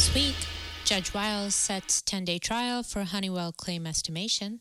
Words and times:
This 0.00 0.14
week, 0.14 0.36
Judge 0.86 1.12
Wiles 1.12 1.54
sets 1.54 2.00
10 2.00 2.24
day 2.24 2.38
trial 2.38 2.82
for 2.82 3.04
Honeywell 3.04 3.52
claim 3.52 3.86
estimation. 3.86 4.60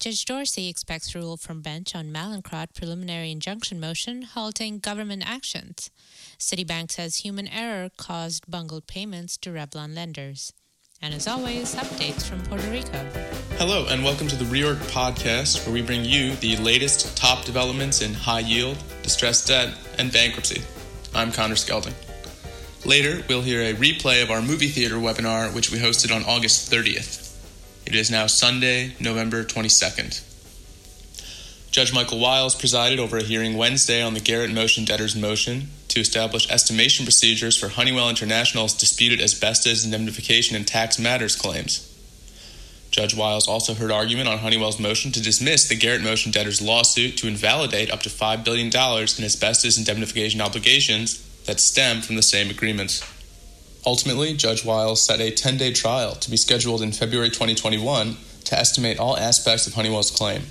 Judge 0.00 0.24
Dorsey 0.24 0.68
expects 0.68 1.12
rule 1.12 1.36
from 1.36 1.60
bench 1.60 1.96
on 1.96 2.12
Mallinckrodt 2.12 2.72
preliminary 2.72 3.32
injunction 3.32 3.80
motion 3.80 4.22
halting 4.22 4.78
government 4.78 5.28
actions. 5.28 5.90
Citibank 6.38 6.92
says 6.92 7.16
human 7.16 7.48
error 7.48 7.90
caused 7.96 8.48
bungled 8.48 8.86
payments 8.86 9.36
to 9.38 9.50
Revlon 9.50 9.92
lenders. 9.92 10.52
And 11.02 11.12
as 11.12 11.26
always, 11.26 11.74
updates 11.74 12.22
from 12.22 12.40
Puerto 12.42 12.70
Rico. 12.70 13.04
Hello, 13.58 13.88
and 13.90 14.04
welcome 14.04 14.28
to 14.28 14.36
the 14.36 14.44
Reorg 14.44 14.76
Podcast, 14.92 15.66
where 15.66 15.74
we 15.74 15.82
bring 15.82 16.04
you 16.04 16.36
the 16.36 16.56
latest 16.58 17.16
top 17.16 17.44
developments 17.44 18.02
in 18.02 18.14
high 18.14 18.38
yield, 18.38 18.78
distressed 19.02 19.48
debt, 19.48 19.76
and 19.98 20.12
bankruptcy. 20.12 20.62
I'm 21.12 21.32
Connor 21.32 21.56
Skelding. 21.56 22.05
Later, 22.86 23.24
we'll 23.28 23.42
hear 23.42 23.62
a 23.62 23.74
replay 23.74 24.22
of 24.22 24.30
our 24.30 24.40
movie 24.40 24.68
theater 24.68 24.94
webinar, 24.94 25.52
which 25.52 25.72
we 25.72 25.78
hosted 25.80 26.14
on 26.14 26.22
August 26.22 26.70
30th. 26.70 27.36
It 27.84 27.96
is 27.96 28.12
now 28.12 28.28
Sunday, 28.28 28.94
November 29.00 29.42
22nd. 29.42 30.22
Judge 31.72 31.92
Michael 31.92 32.20
Wiles 32.20 32.54
presided 32.54 33.00
over 33.00 33.18
a 33.18 33.24
hearing 33.24 33.56
Wednesday 33.56 34.00
on 34.00 34.14
the 34.14 34.20
Garrett 34.20 34.52
Motion 34.52 34.84
debtor's 34.84 35.16
motion 35.16 35.70
to 35.88 35.98
establish 35.98 36.48
estimation 36.48 37.04
procedures 37.04 37.56
for 37.56 37.70
Honeywell 37.70 38.08
International's 38.08 38.72
disputed 38.72 39.20
asbestos 39.20 39.84
indemnification 39.84 40.54
and 40.54 40.64
tax 40.64 40.96
matters 40.96 41.34
claims. 41.34 41.92
Judge 42.92 43.16
Wiles 43.16 43.48
also 43.48 43.74
heard 43.74 43.90
argument 43.90 44.28
on 44.28 44.38
Honeywell's 44.38 44.78
motion 44.78 45.10
to 45.10 45.20
dismiss 45.20 45.66
the 45.66 45.74
Garrett 45.74 46.04
Motion 46.04 46.30
debtor's 46.30 46.62
lawsuit 46.62 47.16
to 47.16 47.26
invalidate 47.26 47.90
up 47.90 48.02
to 48.02 48.08
$5 48.08 48.44
billion 48.44 48.68
in 48.68 49.24
asbestos 49.24 49.76
indemnification 49.76 50.40
obligations 50.40 51.25
that 51.46 51.60
stem 51.60 52.02
from 52.02 52.16
the 52.16 52.22
same 52.22 52.50
agreement. 52.50 53.02
Ultimately, 53.86 54.34
Judge 54.34 54.64
Wiles 54.64 55.02
set 55.02 55.20
a 55.20 55.30
10 55.30 55.56
day 55.56 55.72
trial 55.72 56.14
to 56.16 56.30
be 56.30 56.36
scheduled 56.36 56.82
in 56.82 56.92
February 56.92 57.30
2021 57.30 58.16
to 58.44 58.58
estimate 58.58 58.98
all 58.98 59.16
aspects 59.16 59.66
of 59.66 59.74
Honeywell's 59.74 60.10
claim. 60.10 60.42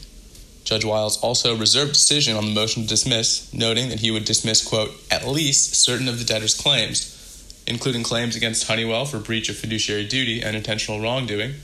Judge 0.64 0.84
Wiles 0.84 1.22
also 1.22 1.56
reserved 1.56 1.94
decision 1.94 2.36
on 2.36 2.46
the 2.46 2.54
motion 2.54 2.84
to 2.84 2.90
dismiss, 2.90 3.54
noting 3.54 3.90
that 3.90 4.00
he 4.00 4.10
would 4.10 4.26
dismiss, 4.26 4.68
quote, 4.68 4.92
at 5.12 5.28
least 5.28 5.76
certain 5.76 6.08
of 6.08 6.18
the 6.18 6.26
debtor's 6.26 6.60
claims, 6.60 7.64
including 7.68 8.02
claims 8.02 8.36
against 8.36 8.68
Honeywell 8.68 9.06
for 9.06 9.20
breach 9.20 9.48
of 9.48 9.58
fiduciary 9.58 10.08
duty 10.08 10.42
and 10.42 10.56
intentional 10.56 11.00
wrongdoing, 11.00 11.56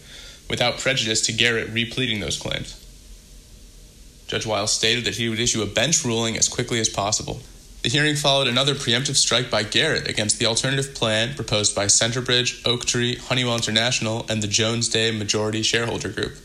without 0.50 0.78
prejudice 0.78 1.22
to 1.22 1.34
Garrett 1.34 1.74
repleading 1.74 2.22
those 2.22 2.38
claims. 2.38 2.78
Judge 4.28 4.46
Wiles 4.46 4.72
stated 4.72 5.04
that 5.06 5.16
he 5.16 5.30
would 5.30 5.40
issue 5.40 5.64
a 5.64 5.66
bench 5.66 6.06
ruling 6.06 6.38
as 6.38 6.48
quickly 6.48 6.80
as 6.80 6.88
possible. 6.88 7.42
The 7.82 7.90
hearing 7.90 8.16
followed 8.16 8.48
another 8.48 8.76
preemptive 8.76 9.16
strike 9.16 9.50
by 9.50 9.64
Garrett 9.64 10.08
against 10.08 10.38
the 10.38 10.46
alternative 10.46 10.94
plan 10.94 11.34
proposed 11.34 11.74
by 11.74 11.86
Centerbridge, 11.86 12.64
Oaktree, 12.64 13.16
Honeywell 13.18 13.56
International, 13.56 14.24
and 14.30 14.44
the 14.44 14.48
Jones 14.48 14.88
Day 14.88 15.10
Majority 15.10 15.64
Shareholder 15.64 16.10
Group. 16.10 16.38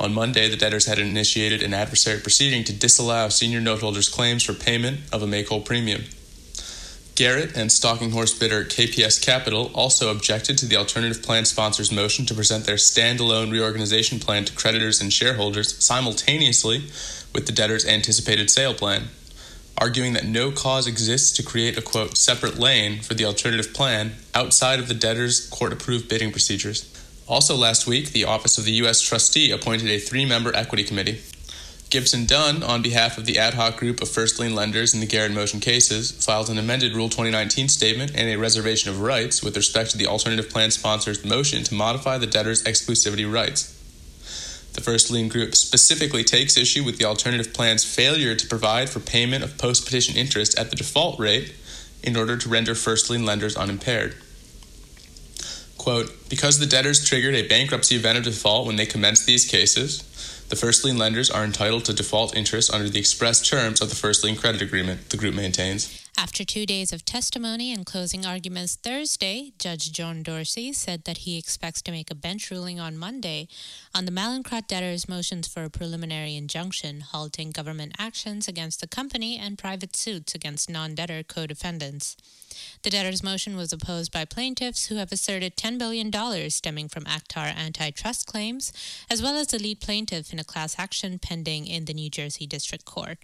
On 0.00 0.12
Monday, 0.12 0.48
the 0.48 0.56
debtors 0.56 0.86
had 0.86 0.98
initiated 0.98 1.62
an 1.62 1.72
adversary 1.72 2.20
proceeding 2.20 2.64
to 2.64 2.72
disallow 2.72 3.28
senior 3.28 3.60
noteholders' 3.60 4.12
claims 4.12 4.42
for 4.42 4.54
payment 4.54 5.00
of 5.12 5.22
a 5.22 5.26
make 5.26 5.50
whole 5.50 5.60
premium. 5.60 6.02
Garrett 7.14 7.56
and 7.56 7.70
stalking 7.70 8.10
horse 8.10 8.36
bidder 8.36 8.64
KPS 8.64 9.24
Capital 9.24 9.70
also 9.72 10.10
objected 10.10 10.58
to 10.58 10.66
the 10.66 10.76
alternative 10.76 11.22
plan 11.22 11.44
sponsor's 11.44 11.92
motion 11.92 12.26
to 12.26 12.34
present 12.34 12.64
their 12.64 12.76
standalone 12.76 13.52
reorganization 13.52 14.18
plan 14.18 14.44
to 14.44 14.52
creditors 14.52 15.00
and 15.00 15.12
shareholders 15.12 15.80
simultaneously 15.82 16.78
with 17.32 17.46
the 17.46 17.52
debtor's 17.52 17.86
anticipated 17.86 18.50
sale 18.50 18.74
plan 18.74 19.08
arguing 19.80 20.12
that 20.12 20.26
no 20.26 20.50
cause 20.50 20.86
exists 20.86 21.32
to 21.32 21.42
create 21.42 21.78
a 21.78 21.82
quote 21.82 22.16
separate 22.16 22.58
lane 22.58 23.00
for 23.00 23.14
the 23.14 23.24
alternative 23.24 23.72
plan 23.72 24.12
outside 24.34 24.78
of 24.78 24.88
the 24.88 24.94
debtor's 24.94 25.48
court 25.48 25.72
approved 25.72 26.08
bidding 26.08 26.30
procedures. 26.30 26.94
Also 27.26 27.56
last 27.56 27.86
week, 27.86 28.12
the 28.12 28.24
Office 28.24 28.58
of 28.58 28.64
the 28.64 28.72
U.S. 28.72 29.00
Trustee 29.00 29.50
appointed 29.50 29.88
a 29.88 29.98
three 29.98 30.24
member 30.24 30.54
equity 30.54 30.84
committee. 30.84 31.20
Gibson 31.90 32.26
Dunn, 32.26 32.62
on 32.62 32.82
behalf 32.82 33.16
of 33.16 33.24
the 33.24 33.38
ad 33.38 33.54
hoc 33.54 33.78
group 33.78 34.02
of 34.02 34.10
first 34.10 34.38
lien 34.38 34.54
lenders 34.54 34.92
in 34.92 35.00
the 35.00 35.06
Garrett 35.06 35.32
Motion 35.32 35.58
cases, 35.58 36.10
filed 36.10 36.50
an 36.50 36.58
amended 36.58 36.94
Rule 36.94 37.08
2019 37.08 37.68
statement 37.68 38.12
and 38.14 38.28
a 38.28 38.36
reservation 38.36 38.90
of 38.90 39.00
rights 39.00 39.42
with 39.42 39.56
respect 39.56 39.90
to 39.92 39.98
the 39.98 40.06
alternative 40.06 40.50
plan 40.50 40.70
sponsor's 40.70 41.24
motion 41.24 41.64
to 41.64 41.74
modify 41.74 42.18
the 42.18 42.26
debtor's 42.26 42.62
exclusivity 42.64 43.30
rights. 43.30 43.77
The 44.78 44.84
first 44.84 45.10
lien 45.10 45.26
group 45.26 45.56
specifically 45.56 46.22
takes 46.22 46.56
issue 46.56 46.84
with 46.84 46.98
the 46.98 47.04
alternative 47.04 47.52
plan's 47.52 47.84
failure 47.84 48.36
to 48.36 48.46
provide 48.46 48.88
for 48.88 49.00
payment 49.00 49.42
of 49.42 49.58
post 49.58 49.84
petition 49.84 50.16
interest 50.16 50.56
at 50.56 50.70
the 50.70 50.76
default 50.76 51.18
rate 51.18 51.52
in 52.00 52.16
order 52.16 52.36
to 52.36 52.48
render 52.48 52.76
first 52.76 53.10
lien 53.10 53.26
lenders 53.26 53.56
unimpaired. 53.56 54.14
Quote, 55.78 56.14
because 56.28 56.60
the 56.60 56.66
debtors 56.66 57.04
triggered 57.04 57.34
a 57.34 57.48
bankruptcy 57.48 57.96
event 57.96 58.18
of 58.18 58.24
default 58.24 58.68
when 58.68 58.76
they 58.76 58.86
commenced 58.86 59.26
these 59.26 59.44
cases, 59.44 60.04
the 60.48 60.54
first 60.54 60.84
lien 60.84 60.96
lenders 60.96 61.28
are 61.28 61.42
entitled 61.42 61.84
to 61.86 61.92
default 61.92 62.36
interest 62.36 62.72
under 62.72 62.88
the 62.88 63.00
express 63.00 63.44
terms 63.44 63.80
of 63.80 63.88
the 63.88 63.96
first 63.96 64.22
lien 64.22 64.36
credit 64.36 64.62
agreement, 64.62 65.10
the 65.10 65.16
group 65.16 65.34
maintains. 65.34 66.07
After 66.18 66.42
two 66.44 66.66
days 66.66 66.92
of 66.92 67.04
testimony 67.04 67.72
and 67.72 67.86
closing 67.86 68.26
arguments 68.26 68.74
Thursday, 68.74 69.52
Judge 69.56 69.92
John 69.92 70.24
Dorsey 70.24 70.72
said 70.72 71.04
that 71.04 71.18
he 71.18 71.38
expects 71.38 71.80
to 71.82 71.92
make 71.92 72.10
a 72.10 72.16
bench 72.16 72.50
ruling 72.50 72.80
on 72.80 72.98
Monday 72.98 73.46
on 73.94 74.04
the 74.04 74.10
Mallinckrodt 74.10 74.66
debtors' 74.66 75.08
motions 75.08 75.46
for 75.46 75.62
a 75.62 75.70
preliminary 75.70 76.34
injunction 76.34 77.02
halting 77.02 77.52
government 77.52 77.94
actions 78.00 78.48
against 78.48 78.80
the 78.80 78.88
company 78.88 79.38
and 79.38 79.58
private 79.58 79.94
suits 79.94 80.34
against 80.34 80.68
non 80.68 80.96
debtor 80.96 81.22
co 81.22 81.46
defendants. 81.46 82.16
The 82.82 82.90
debtors' 82.90 83.22
motion 83.22 83.56
was 83.56 83.72
opposed 83.72 84.10
by 84.10 84.24
plaintiffs 84.24 84.86
who 84.86 84.96
have 84.96 85.12
asserted 85.12 85.56
$10 85.56 85.78
billion 85.78 86.10
stemming 86.50 86.88
from 86.88 87.04
Acthar 87.04 87.54
antitrust 87.56 88.26
claims, 88.26 88.72
as 89.08 89.22
well 89.22 89.36
as 89.36 89.46
the 89.46 89.60
lead 89.60 89.80
plaintiff 89.80 90.32
in 90.32 90.40
a 90.40 90.44
class 90.44 90.80
action 90.80 91.20
pending 91.20 91.68
in 91.68 91.84
the 91.84 91.94
New 91.94 92.10
Jersey 92.10 92.44
District 92.48 92.84
Court. 92.84 93.18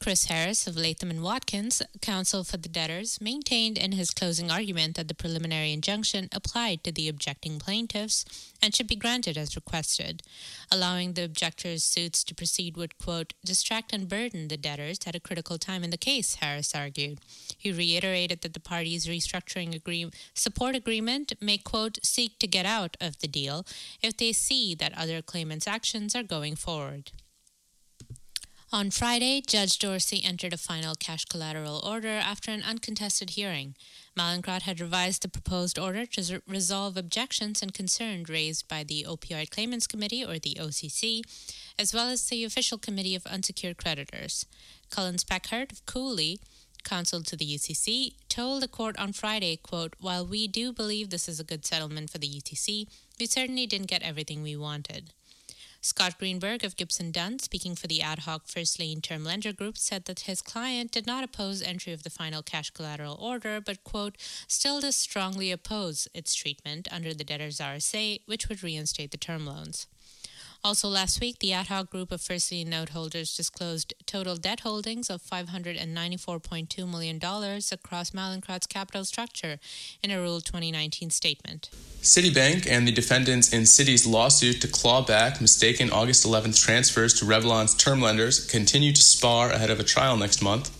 Chris 0.00 0.26
Harris 0.26 0.68
of 0.68 0.76
Latham 0.76 1.10
and 1.10 1.24
Watkins, 1.24 1.82
counsel 2.00 2.44
for 2.44 2.56
the 2.56 2.68
debtors, 2.68 3.20
maintained 3.20 3.76
in 3.76 3.92
his 3.92 4.12
closing 4.12 4.48
argument 4.48 4.94
that 4.94 5.08
the 5.08 5.14
preliminary 5.14 5.72
injunction 5.72 6.28
applied 6.32 6.84
to 6.84 6.92
the 6.92 7.08
objecting 7.08 7.58
plaintiffs 7.58 8.24
and 8.62 8.74
should 8.74 8.86
be 8.86 8.94
granted 8.94 9.36
as 9.36 9.56
requested. 9.56 10.22
Allowing 10.70 11.12
the 11.12 11.24
objectors' 11.24 11.82
suits 11.82 12.22
to 12.24 12.34
proceed 12.34 12.76
would, 12.76 12.96
quote, 12.96 13.34
distract 13.44 13.92
and 13.92 14.08
burden 14.08 14.46
the 14.46 14.56
debtors 14.56 15.00
at 15.04 15.16
a 15.16 15.20
critical 15.20 15.58
time 15.58 15.82
in 15.82 15.90
the 15.90 15.96
case, 15.96 16.36
Harris 16.36 16.76
argued. 16.76 17.18
He 17.58 17.72
reiterated 17.72 18.42
that 18.42 18.54
the 18.54 18.60
parties' 18.60 19.06
restructuring 19.06 19.74
agree- 19.74 20.12
support 20.32 20.76
agreement 20.76 21.32
may, 21.40 21.58
quote, 21.58 21.98
seek 22.04 22.38
to 22.38 22.46
get 22.46 22.64
out 22.64 22.96
of 23.00 23.18
the 23.18 23.28
deal 23.28 23.66
if 24.00 24.16
they 24.16 24.32
see 24.32 24.76
that 24.76 24.96
other 24.96 25.22
claimants' 25.22 25.66
actions 25.66 26.14
are 26.14 26.22
going 26.22 26.54
forward. 26.54 27.10
On 28.70 28.90
Friday, 28.90 29.40
Judge 29.40 29.78
Dorsey 29.78 30.22
entered 30.22 30.52
a 30.52 30.58
final 30.58 30.94
cash 30.94 31.24
collateral 31.24 31.80
order 31.82 32.10
after 32.10 32.50
an 32.50 32.62
uncontested 32.62 33.30
hearing. 33.30 33.74
Mallinckrodt 34.14 34.62
had 34.62 34.78
revised 34.78 35.22
the 35.22 35.28
proposed 35.30 35.78
order 35.78 36.04
to 36.04 36.42
resolve 36.46 36.98
objections 36.98 37.62
and 37.62 37.72
concerns 37.72 38.28
raised 38.28 38.68
by 38.68 38.84
the 38.84 39.06
Opioid 39.08 39.50
Claimants 39.50 39.86
Committee, 39.86 40.22
or 40.22 40.38
the 40.38 40.58
OCC, 40.60 41.22
as 41.78 41.94
well 41.94 42.10
as 42.10 42.26
the 42.26 42.44
Official 42.44 42.76
Committee 42.76 43.14
of 43.14 43.24
Unsecured 43.26 43.78
Creditors. 43.78 44.44
Cullen 44.90 45.16
Speckhart 45.16 45.72
of 45.72 45.86
Cooley, 45.86 46.38
counsel 46.84 47.22
to 47.22 47.36
the 47.36 47.46
UCC, 47.46 48.16
told 48.28 48.60
the 48.60 48.68
court 48.68 48.98
on 48.98 49.14
Friday, 49.14 49.56
quote, 49.56 49.94
While 49.98 50.26
we 50.26 50.46
do 50.46 50.74
believe 50.74 51.08
this 51.08 51.26
is 51.26 51.40
a 51.40 51.44
good 51.44 51.64
settlement 51.64 52.10
for 52.10 52.18
the 52.18 52.28
UCC, 52.28 52.86
we 53.18 53.24
certainly 53.24 53.66
didn't 53.66 53.88
get 53.88 54.02
everything 54.02 54.42
we 54.42 54.56
wanted. 54.56 55.14
Scott 55.80 56.18
Greenberg 56.18 56.64
of 56.64 56.76
Gibson 56.76 57.12
Dunn, 57.12 57.38
speaking 57.38 57.76
for 57.76 57.86
the 57.86 58.02
ad 58.02 58.20
hoc 58.20 58.48
First 58.48 58.80
Lien 58.80 59.00
Term 59.00 59.22
Lender 59.22 59.52
Group, 59.52 59.78
said 59.78 60.06
that 60.06 60.20
his 60.20 60.42
client 60.42 60.90
did 60.90 61.06
not 61.06 61.22
oppose 61.22 61.62
entry 61.62 61.92
of 61.92 62.02
the 62.02 62.10
final 62.10 62.42
cash 62.42 62.70
collateral 62.70 63.16
order, 63.20 63.60
but, 63.60 63.84
quote, 63.84 64.16
still 64.48 64.80
does 64.80 64.96
strongly 64.96 65.52
oppose 65.52 66.08
its 66.12 66.34
treatment 66.34 66.88
under 66.90 67.14
the 67.14 67.24
debtor's 67.24 67.58
RSA, 67.58 68.22
which 68.26 68.48
would 68.48 68.64
reinstate 68.64 69.12
the 69.12 69.16
term 69.16 69.46
loans. 69.46 69.86
Also, 70.64 70.88
last 70.88 71.20
week, 71.20 71.38
the 71.38 71.52
ad 71.52 71.68
hoc 71.68 71.88
group 71.88 72.10
of 72.10 72.20
first 72.20 72.50
lien 72.50 72.68
note 72.68 72.88
holders 72.88 73.36
disclosed 73.36 73.94
total 74.06 74.34
debt 74.34 74.60
holdings 74.60 75.08
of 75.08 75.22
$594.2 75.22 76.90
million 76.90 77.16
across 77.16 78.10
Mallinckrodt's 78.10 78.66
capital 78.66 79.04
structure 79.04 79.60
in 80.02 80.10
a 80.10 80.20
Rule 80.20 80.40
2019 80.40 81.10
statement. 81.10 81.70
Citibank 82.02 82.66
and 82.68 82.88
the 82.88 82.92
defendants 82.92 83.52
in 83.52 83.62
Citi's 83.62 84.04
lawsuit 84.04 84.60
to 84.60 84.68
claw 84.68 85.00
back 85.00 85.40
mistaken 85.40 85.90
August 85.90 86.26
11th 86.26 86.60
transfers 86.60 87.14
to 87.14 87.24
Revlon's 87.24 87.74
term 87.74 88.00
lenders 88.00 88.44
continue 88.44 88.92
to 88.92 89.02
spar 89.02 89.50
ahead 89.50 89.70
of 89.70 89.78
a 89.78 89.84
trial 89.84 90.16
next 90.16 90.42
month. 90.42 90.74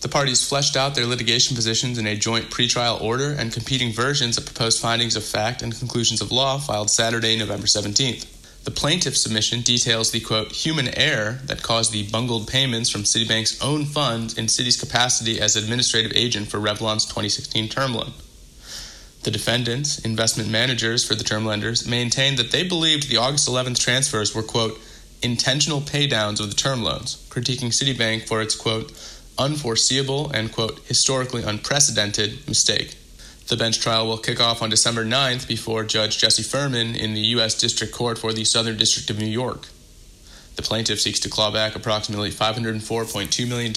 The 0.00 0.08
parties 0.08 0.46
fleshed 0.46 0.76
out 0.76 0.94
their 0.96 1.06
litigation 1.06 1.54
positions 1.54 1.98
in 1.98 2.06
a 2.06 2.16
joint 2.16 2.50
pretrial 2.50 3.00
order 3.00 3.32
and 3.38 3.52
competing 3.52 3.92
versions 3.92 4.38
of 4.38 4.46
proposed 4.46 4.80
findings 4.80 5.14
of 5.14 5.22
fact 5.22 5.62
and 5.62 5.78
conclusions 5.78 6.20
of 6.20 6.32
law 6.32 6.58
filed 6.58 6.90
Saturday, 6.90 7.36
November 7.36 7.66
17th. 7.66 8.39
The 8.62 8.70
plaintiff's 8.70 9.22
submission 9.22 9.62
details 9.62 10.10
the 10.10 10.20
quote 10.20 10.52
human 10.52 10.88
error 10.88 11.38
that 11.44 11.62
caused 11.62 11.92
the 11.92 12.06
bungled 12.10 12.46
payments 12.46 12.90
from 12.90 13.04
Citibank's 13.04 13.60
own 13.62 13.86
funds 13.86 14.36
in 14.36 14.46
Citi's 14.46 14.78
capacity 14.78 15.40
as 15.40 15.56
administrative 15.56 16.12
agent 16.14 16.48
for 16.48 16.58
Revlon's 16.58 17.06
2016 17.06 17.68
term 17.70 17.94
loan. 17.94 18.12
The 19.22 19.30
defendants, 19.30 19.98
investment 19.98 20.50
managers 20.50 21.06
for 21.06 21.14
the 21.14 21.24
term 21.24 21.46
lenders, 21.46 21.86
maintained 21.86 22.38
that 22.38 22.52
they 22.52 22.62
believed 22.62 23.08
the 23.08 23.16
August 23.16 23.48
11th 23.48 23.78
transfers 23.78 24.34
were, 24.34 24.42
quote, 24.42 24.78
intentional 25.22 25.80
paydowns 25.80 26.40
of 26.40 26.48
the 26.48 26.56
term 26.56 26.82
loans, 26.82 27.26
critiquing 27.28 27.68
Citibank 27.68 28.26
for 28.26 28.40
its, 28.40 28.54
quote, 28.54 28.92
unforeseeable 29.38 30.30
and, 30.30 30.52
quote, 30.52 30.80
historically 30.86 31.42
unprecedented 31.42 32.46
mistake. 32.48 32.96
The 33.50 33.56
bench 33.56 33.80
trial 33.80 34.06
will 34.06 34.16
kick 34.16 34.40
off 34.40 34.62
on 34.62 34.70
December 34.70 35.04
9th 35.04 35.48
before 35.48 35.82
Judge 35.82 36.18
Jesse 36.18 36.44
Furman 36.44 36.94
in 36.94 37.14
the 37.14 37.20
U.S. 37.34 37.58
District 37.58 37.92
Court 37.92 38.16
for 38.16 38.32
the 38.32 38.44
Southern 38.44 38.76
District 38.76 39.10
of 39.10 39.18
New 39.18 39.26
York. 39.26 39.66
The 40.54 40.62
plaintiff 40.62 41.00
seeks 41.00 41.18
to 41.18 41.28
claw 41.28 41.50
back 41.50 41.74
approximately 41.74 42.30
$504.2 42.30 43.48
million 43.48 43.72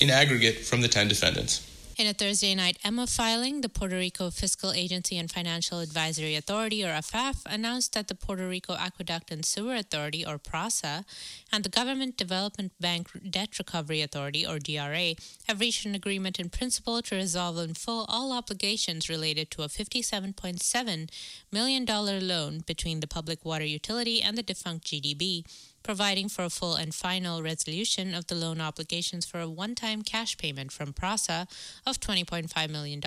in 0.00 0.10
aggregate 0.10 0.64
from 0.64 0.80
the 0.80 0.88
10 0.88 1.06
defendants. 1.06 1.64
In 1.96 2.08
a 2.08 2.12
Thursday 2.12 2.56
night 2.56 2.76
EMMA 2.84 3.06
filing, 3.08 3.60
the 3.60 3.68
Puerto 3.68 3.94
Rico 3.94 4.28
Fiscal 4.28 4.72
Agency 4.72 5.16
and 5.16 5.30
Financial 5.30 5.78
Advisory 5.78 6.34
Authority, 6.34 6.84
or 6.84 6.88
AFAF, 6.88 7.46
announced 7.46 7.92
that 7.92 8.08
the 8.08 8.16
Puerto 8.16 8.48
Rico 8.48 8.74
Aqueduct 8.74 9.30
and 9.30 9.44
Sewer 9.44 9.76
Authority, 9.76 10.26
or 10.26 10.36
PRASA, 10.36 11.04
and 11.52 11.62
the 11.62 11.68
Government 11.68 12.16
Development 12.16 12.72
Bank 12.80 13.10
Debt 13.30 13.56
Recovery 13.60 14.00
Authority, 14.00 14.44
or 14.44 14.58
DRA, 14.58 15.14
have 15.46 15.60
reached 15.60 15.86
an 15.86 15.94
agreement 15.94 16.40
in 16.40 16.48
principle 16.50 17.00
to 17.00 17.14
resolve 17.14 17.58
in 17.58 17.74
full 17.74 18.06
all 18.08 18.32
obligations 18.32 19.08
related 19.08 19.52
to 19.52 19.62
a 19.62 19.68
$57.7 19.68 21.10
million 21.52 21.84
loan 21.86 22.64
between 22.66 22.98
the 22.98 23.06
public 23.06 23.44
water 23.44 23.64
utility 23.64 24.20
and 24.20 24.36
the 24.36 24.42
defunct 24.42 24.84
GDB 24.86 25.44
providing 25.84 26.28
for 26.28 26.42
a 26.42 26.50
full 26.50 26.74
and 26.74 26.92
final 26.94 27.42
resolution 27.42 28.14
of 28.14 28.26
the 28.26 28.34
loan 28.34 28.60
obligations 28.60 29.24
for 29.24 29.38
a 29.38 29.48
one 29.48 29.76
time 29.76 30.02
cash 30.02 30.36
payment 30.36 30.72
from 30.72 30.92
PRASA 30.92 31.46
of 31.86 32.00
$20.5 32.00 32.70
million 32.70 33.00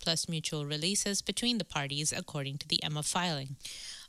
plus 0.00 0.28
mutual 0.28 0.66
releases 0.66 1.22
between 1.22 1.58
the 1.58 1.64
parties, 1.64 2.12
according 2.12 2.58
to 2.58 2.66
the 2.66 2.80
EMMA 2.82 3.04
filing. 3.04 3.56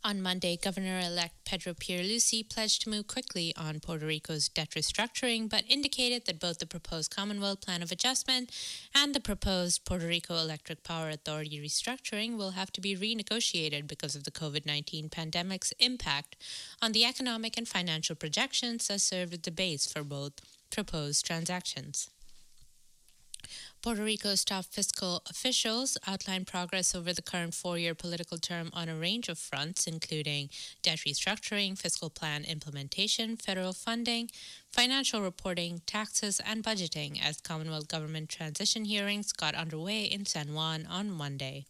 On 0.05 0.21
Monday, 0.21 0.57
Governor 0.57 0.99
elect 0.99 1.45
Pedro 1.45 1.73
Pierluisi 1.73 2.43
pledged 2.43 2.81
to 2.81 2.89
move 2.89 3.07
quickly 3.07 3.53
on 3.55 3.79
Puerto 3.79 4.05
Rico's 4.05 4.49
debt 4.49 4.71
restructuring, 4.71 5.47
but 5.47 5.63
indicated 5.69 6.25
that 6.25 6.41
both 6.41 6.59
the 6.59 6.65
proposed 6.65 7.15
Commonwealth 7.15 7.61
Plan 7.61 7.81
of 7.81 7.89
Adjustment 7.89 8.51
and 8.93 9.15
the 9.15 9.21
proposed 9.21 9.85
Puerto 9.85 10.05
Rico 10.05 10.35
Electric 10.35 10.83
Power 10.83 11.09
Authority 11.09 11.57
restructuring 11.57 12.35
will 12.35 12.51
have 12.51 12.69
to 12.73 12.81
be 12.81 12.97
renegotiated 12.97 13.87
because 13.87 14.13
of 14.13 14.25
the 14.25 14.31
COVID 14.31 14.65
19 14.65 15.07
pandemic's 15.07 15.71
impact 15.79 16.35
on 16.81 16.91
the 16.91 17.05
economic 17.05 17.57
and 17.57 17.65
financial 17.65 18.15
projections 18.15 18.89
that 18.89 18.99
served 18.99 19.31
as 19.31 19.39
the 19.39 19.51
base 19.51 19.85
for 19.89 20.03
both 20.03 20.33
proposed 20.69 21.25
transactions. 21.25 22.09
Puerto 23.83 24.01
Rico's 24.01 24.45
top 24.45 24.63
fiscal 24.63 25.21
officials 25.29 25.97
outlined 26.07 26.47
progress 26.47 26.95
over 26.95 27.11
the 27.11 27.21
current 27.21 27.53
four 27.53 27.77
year 27.77 27.93
political 27.93 28.37
term 28.37 28.69
on 28.71 28.87
a 28.87 28.95
range 28.95 29.27
of 29.27 29.37
fronts, 29.37 29.87
including 29.87 30.49
debt 30.81 30.99
restructuring, 30.99 31.77
fiscal 31.77 32.09
plan 32.09 32.45
implementation, 32.45 33.35
federal 33.35 33.73
funding, 33.73 34.29
financial 34.71 35.21
reporting, 35.21 35.81
taxes, 35.85 36.39
and 36.45 36.63
budgeting 36.63 37.21
as 37.21 37.41
Commonwealth 37.41 37.89
government 37.89 38.29
transition 38.29 38.85
hearings 38.85 39.33
got 39.33 39.53
underway 39.53 40.03
in 40.05 40.25
San 40.25 40.53
Juan 40.53 40.87
on 40.89 41.11
Monday. 41.11 41.65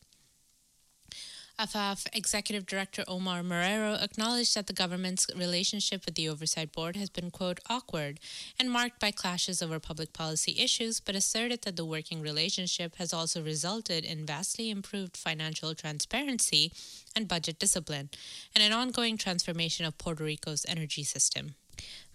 AFAF 1.63 2.07
Executive 2.12 2.65
Director 2.65 3.06
Omar 3.07 3.42
Marrero 3.42 3.95
acknowledged 4.04 4.54
that 4.54 4.68
the 4.68 4.74
government's 4.74 5.27
relationship 5.33 6.06
with 6.06 6.15
the 6.15 6.27
Oversight 6.27 6.74
Board 6.74 6.98
has 6.98 7.10
been, 7.10 7.31
quote, 7.31 7.62
awkward 7.69 8.19
and 8.60 8.69
marked 8.69 9.00
by 9.00 9.12
clashes 9.12 9.62
over 9.62 9.80
public 9.80 10.12
policy 10.12 10.57
issues, 10.60 11.00
but 11.00 11.15
asserted 11.15 11.62
that 11.62 11.77
the 11.77 11.86
working 11.86 12.21
relationship 12.21 12.98
has 12.98 13.13
also 13.13 13.42
resulted 13.42 14.04
in 14.04 14.25
vastly 14.25 14.71
improved 14.71 15.15
financial 15.15 15.74
transparency 15.74 16.74
and 17.15 17.30
budget 17.30 17.60
discipline 17.60 18.10
and 18.54 18.62
an 18.62 18.74
ongoing 18.74 19.18
transformation 19.18 19.86
of 19.86 19.98
Puerto 19.98 20.25
Rico's 20.25 20.65
energy 20.68 21.04
system. 21.04 21.56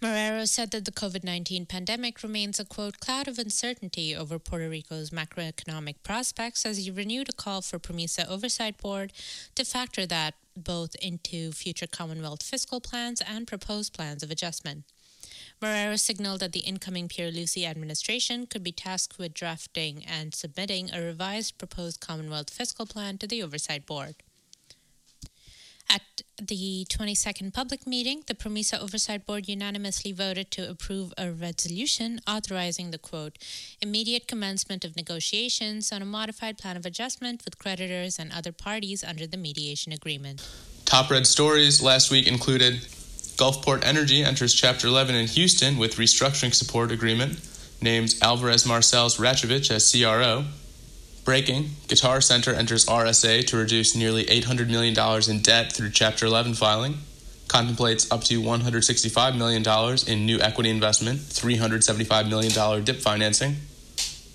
Marrero 0.01 0.47
said 0.47 0.71
that 0.71 0.85
the 0.85 0.91
COVID 0.91 1.23
19 1.23 1.65
pandemic 1.65 2.23
remains 2.23 2.59
a 2.59 2.65
quote 2.65 2.99
cloud 2.99 3.27
of 3.27 3.37
uncertainty 3.37 4.15
over 4.15 4.39
Puerto 4.39 4.69
Rico's 4.69 5.09
macroeconomic 5.09 5.95
prospects 6.03 6.65
as 6.65 6.77
he 6.77 6.89
renewed 6.89 7.29
a 7.29 7.33
call 7.33 7.61
for 7.61 7.79
PROMESA 7.79 8.27
Oversight 8.29 8.77
Board 8.77 9.11
to 9.55 9.65
factor 9.65 10.05
that 10.05 10.35
both 10.55 10.95
into 10.95 11.51
future 11.51 11.87
Commonwealth 11.87 12.43
fiscal 12.43 12.79
plans 12.79 13.21
and 13.21 13.47
proposed 13.47 13.93
plans 13.93 14.23
of 14.23 14.31
adjustment. 14.31 14.85
Marrero 15.61 15.99
signaled 15.99 16.39
that 16.39 16.53
the 16.53 16.59
incoming 16.61 17.09
Pierluisi 17.09 17.65
administration 17.65 18.45
could 18.45 18.63
be 18.63 18.71
tasked 18.71 19.17
with 19.17 19.33
drafting 19.33 20.05
and 20.05 20.33
submitting 20.33 20.89
a 20.91 21.01
revised 21.01 21.57
proposed 21.57 21.99
Commonwealth 21.99 22.49
fiscal 22.49 22.85
plan 22.85 23.17
to 23.17 23.27
the 23.27 23.43
Oversight 23.43 23.85
Board. 23.85 24.15
At 25.91 26.21
the 26.39 26.85
22nd 26.87 27.51
public 27.51 27.87
meeting, 27.87 28.21
the 28.27 28.35
PROMESA 28.35 28.79
Oversight 28.79 29.25
Board 29.25 29.49
unanimously 29.49 30.11
voted 30.11 30.51
to 30.51 30.69
approve 30.69 31.11
a 31.17 31.31
resolution 31.31 32.21
authorizing 32.27 32.91
the 32.91 32.99
quote, 32.99 33.39
immediate 33.81 34.27
commencement 34.27 34.85
of 34.85 34.95
negotiations 34.95 35.91
on 35.91 36.03
a 36.03 36.05
modified 36.05 36.59
plan 36.59 36.77
of 36.77 36.85
adjustment 36.85 37.43
with 37.43 37.57
creditors 37.57 38.19
and 38.19 38.31
other 38.31 38.51
parties 38.51 39.03
under 39.03 39.25
the 39.25 39.37
mediation 39.37 39.91
agreement. 39.91 40.47
Top 40.85 41.09
red 41.09 41.25
stories 41.25 41.81
last 41.81 42.11
week 42.11 42.27
included 42.27 42.81
Gulfport 43.39 43.83
Energy 43.83 44.23
enters 44.23 44.53
Chapter 44.53 44.87
11 44.87 45.15
in 45.15 45.25
Houston 45.25 45.79
with 45.79 45.95
restructuring 45.95 46.53
support 46.53 46.91
agreement, 46.91 47.39
names 47.81 48.21
Alvarez 48.21 48.63
Marsal 48.67 49.07
Rachovich 49.17 49.71
as 49.71 49.91
CRO, 49.91 50.45
Breaking, 51.29 51.69
Guitar 51.87 52.21
Center 52.21 52.55
enters 52.55 52.87
RSA 52.87 53.45
to 53.45 53.57
reduce 53.57 53.95
nearly 53.95 54.25
$800 54.25 54.67
million 54.67 54.97
in 55.29 55.43
debt 55.43 55.71
through 55.71 55.91
Chapter 55.91 56.25
11 56.25 56.55
filing, 56.55 56.97
contemplates 57.47 58.11
up 58.11 58.23
to 58.23 58.41
$165 58.41 59.37
million 59.37 59.63
in 60.07 60.25
new 60.25 60.39
equity 60.39 60.71
investment, 60.71 61.19
$375 61.19 62.29
million 62.29 62.83
DIP 62.83 62.95
financing, 62.95 63.57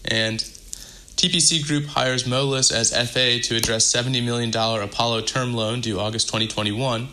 and 0.04 0.38
TPC 0.38 1.66
Group 1.66 1.86
hires 1.86 2.22
Moelis 2.28 2.72
as 2.72 2.92
FA 3.10 3.40
to 3.40 3.56
address 3.56 3.92
$70 3.92 4.24
million 4.24 4.54
Apollo 4.54 5.22
term 5.22 5.52
loan 5.52 5.80
due 5.80 5.98
August 5.98 6.28
2021, 6.28 7.08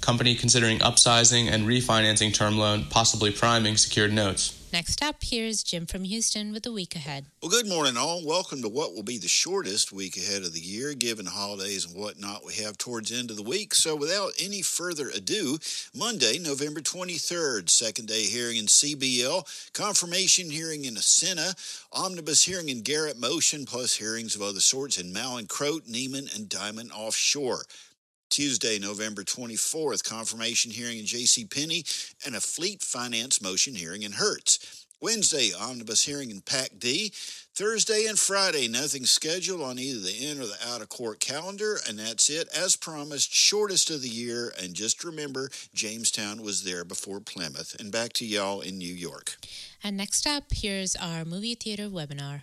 company 0.00 0.36
considering 0.36 0.78
upsizing 0.78 1.50
and 1.50 1.66
refinancing 1.66 2.32
term 2.32 2.56
loan, 2.56 2.86
possibly 2.88 3.30
priming 3.30 3.76
secured 3.76 4.10
notes. 4.10 4.57
Next 4.70 5.02
up, 5.02 5.16
here's 5.22 5.62
Jim 5.62 5.86
from 5.86 6.04
Houston 6.04 6.52
with 6.52 6.62
the 6.62 6.72
week 6.72 6.94
ahead. 6.94 7.24
Well, 7.42 7.50
good 7.50 7.66
morning, 7.66 7.96
all. 7.96 8.22
Welcome 8.24 8.60
to 8.60 8.68
what 8.68 8.94
will 8.94 9.02
be 9.02 9.16
the 9.16 9.26
shortest 9.26 9.92
week 9.92 10.18
ahead 10.18 10.42
of 10.42 10.52
the 10.52 10.60
year, 10.60 10.92
given 10.92 11.24
the 11.24 11.30
holidays 11.30 11.86
and 11.86 11.96
whatnot 11.96 12.44
we 12.44 12.52
have 12.54 12.76
towards 12.76 13.10
end 13.10 13.30
of 13.30 13.38
the 13.38 13.42
week. 13.42 13.74
So, 13.74 13.96
without 13.96 14.32
any 14.38 14.60
further 14.60 15.08
ado, 15.08 15.58
Monday, 15.94 16.38
November 16.38 16.80
23rd, 16.80 17.70
second 17.70 18.08
day 18.08 18.24
hearing 18.24 18.58
in 18.58 18.66
CBL, 18.66 19.72
confirmation 19.72 20.50
hearing 20.50 20.84
in 20.84 20.96
Ascena, 20.96 21.54
omnibus 21.90 22.44
hearing 22.44 22.68
in 22.68 22.82
Garrett 22.82 23.18
Motion, 23.18 23.64
plus 23.64 23.94
hearings 23.94 24.36
of 24.36 24.42
other 24.42 24.60
sorts 24.60 24.98
in 24.98 25.14
Mallinckrodt, 25.14 25.88
Neiman, 25.88 26.34
and 26.36 26.46
Diamond 26.46 26.92
Offshore. 26.92 27.64
Tuesday, 28.30 28.78
November 28.78 29.22
24th, 29.22 30.04
confirmation 30.04 30.70
hearing 30.70 30.98
in 30.98 31.06
J.C. 31.06 31.44
Penney 31.46 31.84
and 32.24 32.34
a 32.36 32.40
fleet 32.40 32.82
finance 32.82 33.42
motion 33.42 33.74
hearing 33.74 34.02
in 34.02 34.12
Hertz. 34.12 34.86
Wednesday, 35.00 35.52
omnibus 35.58 36.02
hearing 36.02 36.30
in 36.30 36.40
Pac 36.40 36.70
D. 36.78 37.12
Thursday 37.54 38.06
and 38.06 38.18
Friday, 38.18 38.68
nothing 38.68 39.04
scheduled 39.04 39.62
on 39.62 39.78
either 39.78 40.00
the 40.00 40.28
in 40.28 40.40
or 40.40 40.46
the 40.46 40.58
out 40.66 40.80
of 40.80 40.88
court 40.88 41.20
calendar, 41.20 41.78
and 41.88 41.98
that's 41.98 42.30
it. 42.30 42.48
As 42.56 42.74
promised, 42.74 43.32
shortest 43.32 43.90
of 43.90 44.02
the 44.02 44.08
year. 44.08 44.52
And 44.60 44.74
just 44.74 45.04
remember, 45.04 45.50
Jamestown 45.72 46.42
was 46.42 46.64
there 46.64 46.84
before 46.84 47.20
Plymouth. 47.20 47.76
And 47.78 47.92
back 47.92 48.12
to 48.14 48.26
y'all 48.26 48.60
in 48.60 48.78
New 48.78 48.92
York. 48.92 49.36
And 49.82 49.96
next 49.96 50.26
up, 50.26 50.44
here's 50.52 50.96
our 50.96 51.24
movie 51.24 51.54
theater 51.54 51.88
webinar. 51.88 52.42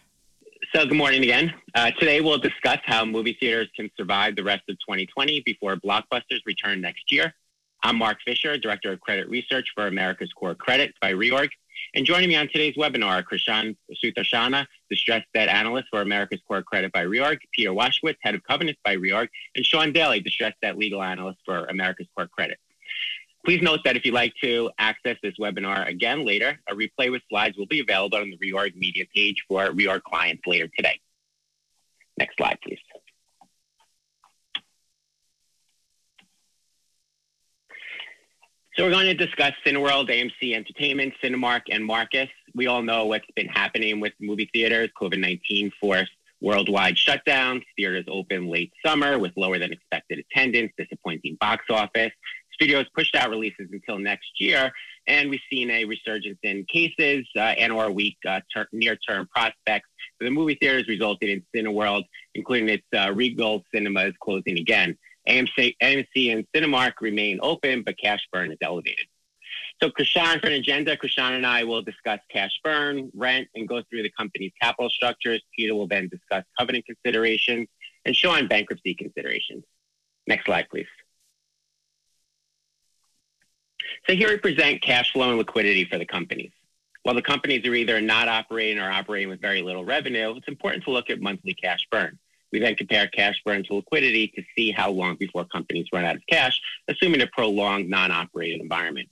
So, 0.75 0.86
good 0.86 0.98
morning 0.98 1.24
again. 1.24 1.53
Uh, 1.74 1.91
today, 1.91 2.20
we'll 2.20 2.38
discuss 2.38 2.79
how 2.84 3.05
movie 3.05 3.38
theaters 3.39 3.70
can 3.77 3.89
survive 3.96 4.36
the 4.36 4.44
rest 4.44 4.63
of 4.67 4.75
2020 4.79 5.39
before 5.46 5.77
blockbusters 5.77 6.41
return 6.46 6.82
next 6.82 7.13
year. 7.13 7.34
I'm 7.82 7.96
Mark 7.96 8.17
Fisher, 8.25 8.58
Director 8.58 8.91
of 8.91 9.00
Credit 9.00 9.29
Research 9.29 9.70
for 9.74 9.88
America's 9.88 10.34
Core 10.34 10.53
Credit 10.53 10.94
by 11.00 11.13
Reorg. 11.13 11.48
And 11.94 12.05
joining 12.05 12.27
me 12.27 12.36
on 12.36 12.50
today's 12.50 12.75
webinar 12.75 13.22
are 13.22 13.24
Krishan 13.24 13.77
Sutarshana, 14.03 14.67
Distressed 14.89 15.27
Debt 15.34 15.48
Analyst 15.48 15.88
for 15.89 16.01
America's 16.01 16.41
Core 16.46 16.62
Credit 16.62 16.91
by 16.91 17.05
Reorg, 17.05 17.38
Peter 17.53 17.72
Washwitz, 17.72 18.17
Head 18.20 18.36
of 18.36 18.44
Covenants 18.44 18.82
by 18.84 18.98
Reorg, 18.98 19.29
and 19.55 19.65
Sean 19.65 19.94
Daly, 19.94 20.20
Distressed 20.20 20.58
Debt 20.62 20.77
Legal 20.77 21.01
Analyst 21.01 21.39
for 21.46 21.67
America's 21.67 22.08
Core 22.17 22.27
Credit. 22.27 22.60
Please 23.46 23.62
note 23.62 23.82
that 23.86 23.96
if 23.96 24.04
you'd 24.04 24.16
like 24.16 24.34
to 24.42 24.72
access 24.80 25.18
this 25.22 25.36
webinar 25.40 25.88
again 25.88 26.25
later, 26.25 26.60
a 26.68 26.74
replay 26.74 27.12
with 27.12 27.22
slides 27.30 27.56
will 27.56 27.68
be 27.68 27.80
available 27.80 28.18
on 28.18 28.32
the 28.32 28.38
Reorg 28.38 28.75
media 28.75 29.06
page 29.16 29.44
for 29.48 29.68
Reorg 29.68 30.02
clients 30.02 30.42
later 30.48 30.68
today. 30.75 31.00
Next 32.18 32.38
slide, 32.38 32.58
please. 32.64 32.80
So 38.75 38.84
we're 38.84 38.92
going 38.92 39.06
to 39.06 39.14
discuss 39.14 39.54
Cineworld, 39.64 40.10
AMC 40.10 40.56
Entertainment, 40.56 41.14
Cinemark, 41.24 41.62
and 41.70 41.86
Marcus. 41.86 42.30
We 42.56 42.66
all 42.66 42.82
know 42.82 43.06
what's 43.06 43.28
been 43.36 43.48
happening 43.48 44.00
with 44.00 44.14
movie 44.20 44.50
theaters. 44.54 44.90
COVID-19 45.00 45.72
forced 45.80 46.12
Worldwide 46.42 46.96
shutdowns, 46.96 47.64
theaters 47.78 48.06
open 48.08 48.50
late 48.50 48.72
summer 48.86 49.18
with 49.18 49.32
lower 49.38 49.58
than 49.58 49.72
expected 49.72 50.20
attendance, 50.20 50.74
disappointing 50.78 51.38
box 51.40 51.66
office. 51.70 52.12
Studios 52.56 52.86
pushed 52.96 53.16
out 53.16 53.30
releases 53.30 53.68
until 53.72 54.00
next 54.00 54.40
year, 54.40 54.72
and 55.08 55.30
we've 55.30 55.42
seen 55.52 55.70
a 55.70 55.84
resurgence 55.86 56.40
in 56.42 56.66
cases 56.66 57.28
uh, 57.36 57.40
and 57.40 57.72
or 57.72 57.92
weak 57.92 58.18
uh, 58.28 58.40
ter- 58.54 58.68
near-term 58.72 59.28
prospects 59.28 59.90
for 60.18 60.24
the 60.24 60.32
movie 60.32 60.56
theaters, 60.56 60.88
resulted 60.88 61.30
in 61.30 61.46
Cineworld, 61.54 62.04
including 62.34 62.70
its 62.70 62.86
uh, 62.96 63.12
Regal 63.14 63.64
cinemas, 63.74 64.14
closing 64.22 64.58
again. 64.58 64.98
AMC, 65.28 65.76
AMC 65.84 66.32
and 66.32 66.46
Cinemark 66.56 66.94
remain 67.02 67.40
open, 67.42 67.84
but 67.84 67.98
cash 67.98 68.26
burn 68.32 68.52
is 68.52 68.58
elevated. 68.62 69.06
So 69.84 69.90
Krishan 69.90 70.40
for 70.40 70.48
an 70.48 70.54
agenda, 70.54 70.96
Krishan 70.96 71.36
and 71.36 71.46
I 71.46 71.66
will 71.66 71.82
discuss 71.82 72.20
cash 72.32 72.58
burn, 72.64 73.12
rent, 73.14 73.50
and 73.56 73.68
go 73.68 73.84
through 73.90 74.04
the 74.04 74.12
company's 74.18 74.54
capital 74.62 74.90
structures. 74.90 75.42
Peter 75.58 75.76
will 75.76 75.88
then 75.88 76.08
discuss 76.08 76.46
covenant 76.58 76.86
considerations 76.86 77.68
and 78.06 78.16
Sean 78.16 78.48
bankruptcy 78.48 78.94
considerations. 78.94 79.66
Next 80.28 80.46
slide, 80.46 80.70
please. 80.70 80.88
So 84.08 84.15
here 84.15 84.30
we 84.30 84.38
present 84.38 84.82
cash 84.82 85.12
flow 85.12 85.30
and 85.30 85.38
liquidity 85.38 85.86
for 85.86 85.98
the 85.98 86.06
companies. 86.06 86.51
While 87.04 87.15
the 87.15 87.22
companies 87.22 87.65
are 87.68 87.75
either 87.75 88.01
not 88.01 88.27
operating 88.27 88.82
or 88.82 88.89
operating 88.89 89.30
with 89.30 89.39
very 89.39 89.62
little 89.62 89.86
revenue, 89.86 90.36
it's 90.36 90.48
important 90.48 90.84
to 90.86 90.92
look 90.92 91.10
at 91.10 91.22
monthly 91.22 91.54
cash 91.54 91.88
burn. 91.92 92.18
We 92.51 92.60
then 92.60 92.75
compare 92.75 93.08
cash 93.08 93.42
burn 93.46 93.63
to 93.65 93.75
liquidity 93.75 94.30
to 94.30 94.44
see 94.56 94.72
how 94.72 94.89
long 94.89 95.15
before 95.15 95.46
companies 95.46 95.88
run 95.94 96.06
out 96.06 96.15
of 96.15 96.24
cash, 96.27 96.60
assuming 96.88 97.22
a 97.22 97.27
prolonged 97.27 97.89
non-operating 97.89 98.62
environment. 98.62 99.10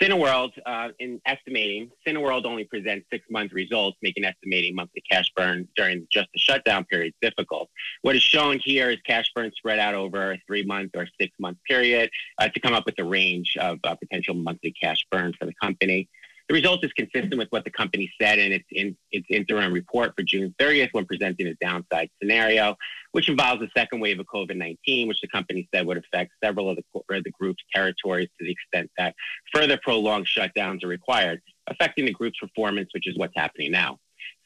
Cineworld, 0.00 0.52
uh, 0.66 0.88
in 0.98 1.20
estimating, 1.24 1.90
Cineworld 2.06 2.44
only 2.44 2.64
presents 2.64 3.06
six 3.10 3.24
month 3.30 3.52
results, 3.52 3.96
making 4.02 4.24
estimating 4.24 4.74
monthly 4.74 5.02
cash 5.10 5.32
burn 5.34 5.66
during 5.74 6.06
just 6.12 6.28
the 6.34 6.38
shutdown 6.38 6.84
period 6.84 7.14
difficult. 7.22 7.70
What 8.02 8.14
is 8.14 8.22
shown 8.22 8.60
here 8.62 8.90
is 8.90 8.98
cash 9.06 9.30
burn 9.34 9.52
spread 9.56 9.78
out 9.78 9.94
over 9.94 10.32
a 10.32 10.38
three 10.46 10.64
month 10.64 10.90
or 10.94 11.06
six 11.18 11.32
month 11.38 11.58
period 11.66 12.10
uh, 12.38 12.48
to 12.48 12.60
come 12.60 12.74
up 12.74 12.84
with 12.84 12.98
a 12.98 13.04
range 13.04 13.56
of 13.58 13.78
uh, 13.84 13.94
potential 13.94 14.34
monthly 14.34 14.74
cash 14.80 15.06
burn 15.10 15.32
for 15.38 15.46
the 15.46 15.54
company. 15.62 16.08
The 16.48 16.54
result 16.54 16.84
is 16.84 16.92
consistent 16.92 17.36
with 17.36 17.48
what 17.50 17.64
the 17.64 17.70
company 17.70 18.12
said 18.20 18.38
in 18.38 18.52
its, 18.52 18.64
in 18.70 18.96
its 19.10 19.26
interim 19.28 19.72
report 19.72 20.12
for 20.16 20.22
June 20.22 20.54
30th 20.60 20.90
when 20.92 21.04
presenting 21.04 21.48
a 21.48 21.54
downside 21.54 22.08
scenario, 22.20 22.76
which 23.10 23.28
involves 23.28 23.62
a 23.62 23.68
second 23.76 23.98
wave 24.00 24.20
of 24.20 24.26
COVID 24.26 24.56
19, 24.56 25.08
which 25.08 25.20
the 25.20 25.28
company 25.28 25.68
said 25.74 25.86
would 25.86 25.98
affect 25.98 26.32
several 26.42 26.70
of 26.70 26.76
the, 26.76 27.02
the 27.08 27.32
group's 27.32 27.64
territories 27.74 28.28
to 28.38 28.44
the 28.44 28.52
extent 28.52 28.90
that 28.96 29.16
further 29.52 29.78
prolonged 29.82 30.26
shutdowns 30.26 30.84
are 30.84 30.88
required, 30.88 31.42
affecting 31.66 32.04
the 32.04 32.12
group's 32.12 32.38
performance, 32.38 32.90
which 32.92 33.08
is 33.08 33.18
what's 33.18 33.34
happening 33.36 33.72
now. 33.72 33.98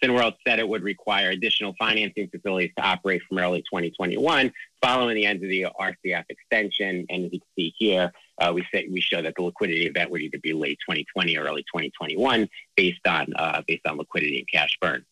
Cineworld 0.02 0.36
said 0.46 0.58
it 0.58 0.68
would 0.68 0.82
require 0.82 1.30
additional 1.30 1.74
financing 1.78 2.28
facilities 2.28 2.70
to 2.76 2.82
operate 2.82 3.22
from 3.28 3.38
early 3.38 3.60
2021 3.60 4.52
following 4.82 5.14
the 5.14 5.26
end 5.26 5.42
of 5.42 5.48
the 5.50 5.66
RCF 5.78 6.24
extension. 6.30 7.04
And 7.10 7.26
as 7.26 7.32
you 7.32 7.40
can 7.40 7.48
see 7.58 7.74
here, 7.78 8.12
uh, 8.40 8.52
we 8.54 8.66
say 8.72 8.88
we 8.90 9.00
show 9.00 9.22
that 9.22 9.34
the 9.36 9.42
liquidity 9.42 9.86
event 9.86 10.10
would 10.10 10.22
either 10.22 10.38
be 10.38 10.52
late 10.52 10.78
2020 10.88 11.36
or 11.36 11.44
early 11.44 11.62
2021 11.62 12.48
based 12.76 13.06
on 13.06 13.26
uh, 13.36 13.62
based 13.66 13.86
on 13.86 13.98
liquidity 13.98 14.38
and 14.38 14.48
cash 14.50 14.76
burn. 14.80 15.04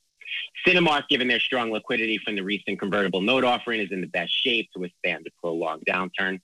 Cinemark, 0.67 1.09
given 1.09 1.29
their 1.29 1.41
strong 1.41 1.71
liquidity 1.71 2.19
from 2.19 2.37
the 2.37 2.43
recent 2.43 2.79
convertible 2.79 3.21
note 3.21 3.45
offering, 3.45 3.81
is 3.81 3.93
in 3.93 4.01
the 4.01 4.07
best 4.07 4.33
shape 4.33 4.71
to 4.73 4.81
withstand 4.81 5.25
the 5.25 5.31
prolonged 5.41 5.85
downturn. 5.87 6.41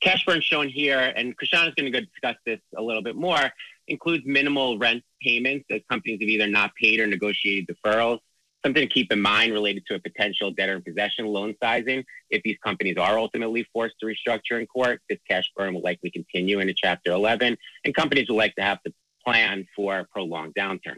Cash 0.00 0.24
burn 0.24 0.40
shown 0.40 0.68
here, 0.68 1.12
and 1.16 1.36
Krishan 1.36 1.68
is 1.68 1.74
going 1.74 1.90
to 1.90 1.98
go 1.98 2.00
discuss 2.00 2.36
this 2.44 2.60
a 2.76 2.82
little 2.82 3.02
bit 3.02 3.16
more, 3.16 3.40
includes 3.88 4.24
minimal 4.26 4.78
rent 4.78 5.02
payments 5.22 5.66
as 5.70 5.80
companies 5.88 6.20
have 6.20 6.28
either 6.28 6.46
not 6.46 6.74
paid 6.74 7.00
or 7.00 7.06
negotiated 7.06 7.68
deferrals. 7.68 8.18
Something 8.64 8.88
to 8.88 8.94
keep 8.94 9.12
in 9.12 9.20
mind 9.20 9.52
related 9.52 9.84
to 9.86 9.94
a 9.94 9.98
potential 9.98 10.50
debtor 10.50 10.76
in 10.76 10.82
possession 10.82 11.26
loan 11.26 11.54
sizing. 11.62 12.02
If 12.30 12.42
these 12.42 12.56
companies 12.64 12.96
are 12.96 13.18
ultimately 13.18 13.66
forced 13.74 13.96
to 14.00 14.06
restructure 14.06 14.58
in 14.58 14.66
court, 14.66 15.02
this 15.10 15.18
cash 15.28 15.52
burn 15.54 15.74
will 15.74 15.82
likely 15.82 16.10
continue 16.10 16.60
into 16.60 16.72
Chapter 16.74 17.12
11, 17.12 17.58
and 17.84 17.94
companies 17.94 18.30
will 18.30 18.36
like 18.36 18.54
to 18.54 18.62
have 18.62 18.82
to 18.84 18.92
plan 19.22 19.66
for 19.76 19.98
a 19.98 20.04
prolonged 20.06 20.54
downturn. 20.54 20.96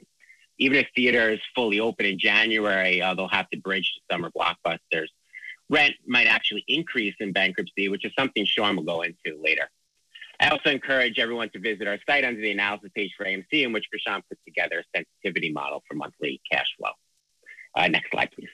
Even 0.58 0.78
if 0.78 0.86
theaters 0.94 1.40
fully 1.56 1.80
open 1.80 2.06
in 2.06 2.20
January, 2.20 3.02
uh, 3.02 3.14
they'll 3.14 3.28
have 3.28 3.50
to 3.50 3.58
bridge 3.58 3.92
to 3.94 4.14
summer 4.14 4.30
blockbusters. 4.30 5.08
Rent 5.68 5.94
might 6.06 6.28
actually 6.28 6.64
increase 6.68 7.16
in 7.18 7.32
bankruptcy, 7.32 7.88
which 7.88 8.04
is 8.04 8.12
something 8.16 8.44
Sean 8.44 8.76
will 8.76 8.84
go 8.84 9.02
into 9.02 9.40
later. 9.42 9.68
I 10.38 10.50
also 10.50 10.70
encourage 10.70 11.18
everyone 11.18 11.50
to 11.50 11.58
visit 11.58 11.88
our 11.88 11.98
site 12.08 12.24
under 12.24 12.40
the 12.40 12.52
analysis 12.52 12.90
page 12.94 13.12
for 13.16 13.26
AMC, 13.26 13.64
in 13.64 13.72
which 13.72 13.86
Krishan 13.92 14.22
put 14.28 14.38
together 14.46 14.80
a 14.80 14.98
sensitivity 14.98 15.50
model 15.50 15.82
for 15.88 15.94
monthly 15.94 16.40
cash 16.50 16.68
flow. 16.78 16.90
Uh, 17.76 17.88
next 17.88 18.10
slide, 18.10 18.30
please. 18.34 18.48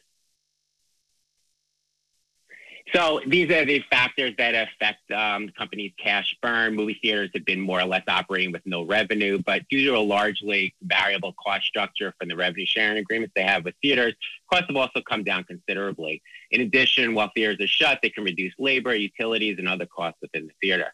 So 2.92 3.20
these 3.26 3.50
are 3.50 3.64
the 3.64 3.82
factors 3.90 4.32
that 4.36 4.54
affect 4.54 5.10
um, 5.12 5.46
the 5.46 5.52
company's 5.52 5.92
cash 5.96 6.36
burn. 6.42 6.74
Movie 6.74 6.98
theaters 7.00 7.30
have 7.34 7.44
been 7.44 7.60
more 7.60 7.80
or 7.80 7.86
less 7.86 8.02
operating 8.08 8.52
with 8.52 8.60
no 8.66 8.82
revenue, 8.82 9.38
but 9.46 9.62
due 9.70 9.86
to 9.86 9.96
a 9.96 10.00
largely 10.00 10.74
variable 10.82 11.34
cost 11.42 11.64
structure 11.64 12.12
from 12.18 12.28
the 12.28 12.36
revenue 12.36 12.66
sharing 12.66 12.98
agreements 12.98 13.32
they 13.34 13.44
have 13.44 13.64
with 13.64 13.74
theaters, 13.80 14.14
costs 14.50 14.66
have 14.68 14.76
also 14.76 15.00
come 15.00 15.22
down 15.22 15.44
considerably. 15.44 16.20
In 16.50 16.60
addition, 16.60 17.14
while 17.14 17.30
theaters 17.34 17.60
are 17.60 17.68
shut, 17.68 18.00
they 18.02 18.10
can 18.10 18.24
reduce 18.24 18.52
labor, 18.58 18.94
utilities, 18.94 19.58
and 19.58 19.68
other 19.68 19.86
costs 19.86 20.18
within 20.20 20.48
the 20.48 20.52
theater. 20.60 20.92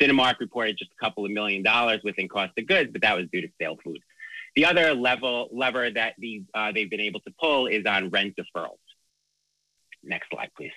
Cinemark 0.00 0.38
reported 0.38 0.78
just 0.78 0.92
a 0.92 1.04
couple 1.04 1.24
of 1.24 1.30
million 1.32 1.62
dollars 1.62 2.02
within 2.04 2.28
cost 2.28 2.52
of 2.56 2.66
goods, 2.66 2.90
but 2.92 3.02
that 3.02 3.16
was 3.16 3.26
due 3.32 3.40
to 3.40 3.48
sale 3.60 3.78
food. 3.82 4.00
The 4.54 4.66
other 4.66 4.94
level 4.94 5.48
lever 5.52 5.90
that 5.90 6.14
these, 6.18 6.42
uh, 6.54 6.72
they've 6.72 6.90
been 6.90 7.00
able 7.00 7.20
to 7.20 7.32
pull 7.40 7.66
is 7.66 7.86
on 7.86 8.10
rent 8.10 8.34
deferrals. 8.36 8.76
Next 10.02 10.28
slide, 10.30 10.50
please. 10.56 10.72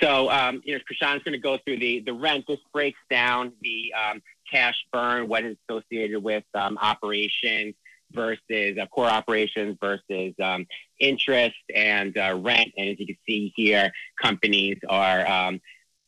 So, 0.00 0.30
um, 0.30 0.60
you 0.64 0.74
know, 0.74 0.80
Krishan's 0.80 1.22
going 1.22 1.32
to 1.32 1.38
go 1.38 1.58
through 1.64 1.78
the, 1.78 2.00
the 2.00 2.12
rent. 2.12 2.46
This 2.48 2.58
breaks 2.72 2.98
down 3.10 3.52
the 3.62 3.92
um, 3.94 4.22
cash 4.50 4.74
burn, 4.92 5.28
what 5.28 5.44
is 5.44 5.56
associated 5.68 6.22
with 6.22 6.44
um, 6.54 6.78
operations 6.80 7.74
versus 8.12 8.78
uh, 8.80 8.86
core 8.86 9.06
operations 9.06 9.76
versus 9.80 10.34
um, 10.42 10.66
interest 10.98 11.56
and 11.74 12.16
uh, 12.16 12.38
rent. 12.40 12.72
And 12.76 12.90
as 12.90 12.98
you 12.98 13.06
can 13.06 13.16
see 13.26 13.52
here, 13.54 13.92
companies 14.20 14.78
are 14.88 15.26
um, 15.28 15.60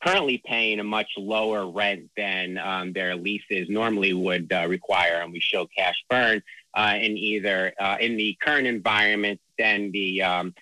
currently 0.03 0.41
paying 0.45 0.79
a 0.79 0.83
much 0.83 1.09
lower 1.17 1.69
rent 1.69 2.09
than 2.15 2.57
um, 2.57 2.93
their 2.93 3.15
leases 3.15 3.67
normally 3.69 4.13
would 4.13 4.51
uh, 4.51 4.65
require, 4.67 5.21
and 5.21 5.31
we 5.31 5.39
show 5.39 5.67
cash 5.77 6.03
burn 6.09 6.41
uh, 6.75 6.95
in 6.99 7.17
either 7.17 7.73
uh, 7.79 7.97
in 7.99 8.17
the 8.17 8.37
current 8.41 8.67
environment 8.67 9.39
than 9.57 9.91
the 9.91 10.21
um, 10.21 10.53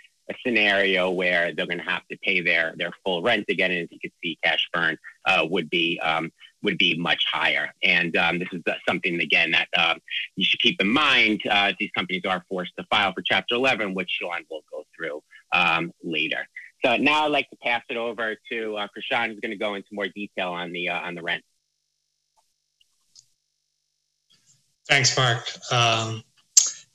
scenario 0.46 1.12
where 1.12 1.54
they're 1.54 1.68
going 1.68 1.78
to 1.78 1.84
have 1.84 2.08
to 2.08 2.18
pay 2.18 2.42
their 2.42 2.74
their 2.78 2.92
full 3.04 3.22
rent 3.22 3.46
again, 3.50 3.72
and 3.72 3.84
as 3.84 3.88
you 3.92 4.00
can 4.00 4.12
see, 4.24 4.38
cash 4.44 4.68
burn 4.74 4.98
uh, 5.26 5.46
would 5.50 5.70
be 5.70 6.00
um, 6.00 6.32
would 6.64 6.78
be 6.78 6.98
much 6.98 7.24
higher. 7.32 7.72
And 7.84 8.16
um, 8.18 8.40
this 8.40 8.48
is 8.52 8.62
uh, 8.66 8.74
something 8.88 9.20
again 9.20 9.52
that 9.52 9.68
uh, 9.78 9.96
you 10.36 10.46
should 10.46 10.62
keep 10.62 10.82
in 10.82 10.90
mind. 10.90 11.42
these 11.80 11.92
companies 11.92 12.24
are 12.26 12.44
forced 12.50 12.76
to 12.78 12.86
file 12.90 13.14
for 13.14 13.22
Chapter 13.22 13.54
11, 13.56 13.94
which 13.94 14.10
Sean 14.10 14.44
will 14.50 14.64
go 14.72 14.84
through 14.96 15.22
um, 15.52 15.92
later. 16.04 16.48
So 16.86 16.98
now 16.98 17.26
I'd 17.26 17.32
like 17.32 17.50
to 17.50 17.56
pass 17.64 17.82
it 17.90 17.98
over 17.98 18.36
to 18.52 18.78
uh, 18.78 18.88
Krishan, 18.96 19.30
who's 19.30 19.40
going 19.40 19.50
to 19.50 19.58
go 19.58 19.74
into 19.74 19.88
more 19.92 20.08
detail 20.08 20.52
on 20.52 20.72
the 20.72 20.90
uh, 20.90 21.00
on 21.00 21.16
the 21.16 21.24
rent. 21.24 21.44
Thanks, 24.88 25.18
Mark. 25.18 25.44
Um, 25.72 26.22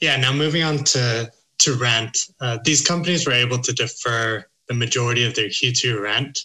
yeah, 0.00 0.14
now 0.14 0.32
moving 0.32 0.62
on 0.62 0.78
to 0.78 1.28
to 1.58 1.74
rent. 1.74 2.16
Uh, 2.40 2.58
these 2.64 2.86
companies 2.86 3.26
were 3.26 3.32
able 3.32 3.58
to 3.58 3.72
defer 3.72 4.44
the 4.68 4.74
majority 4.74 5.24
of 5.24 5.34
their 5.34 5.48
Q2 5.48 6.00
rent, 6.00 6.38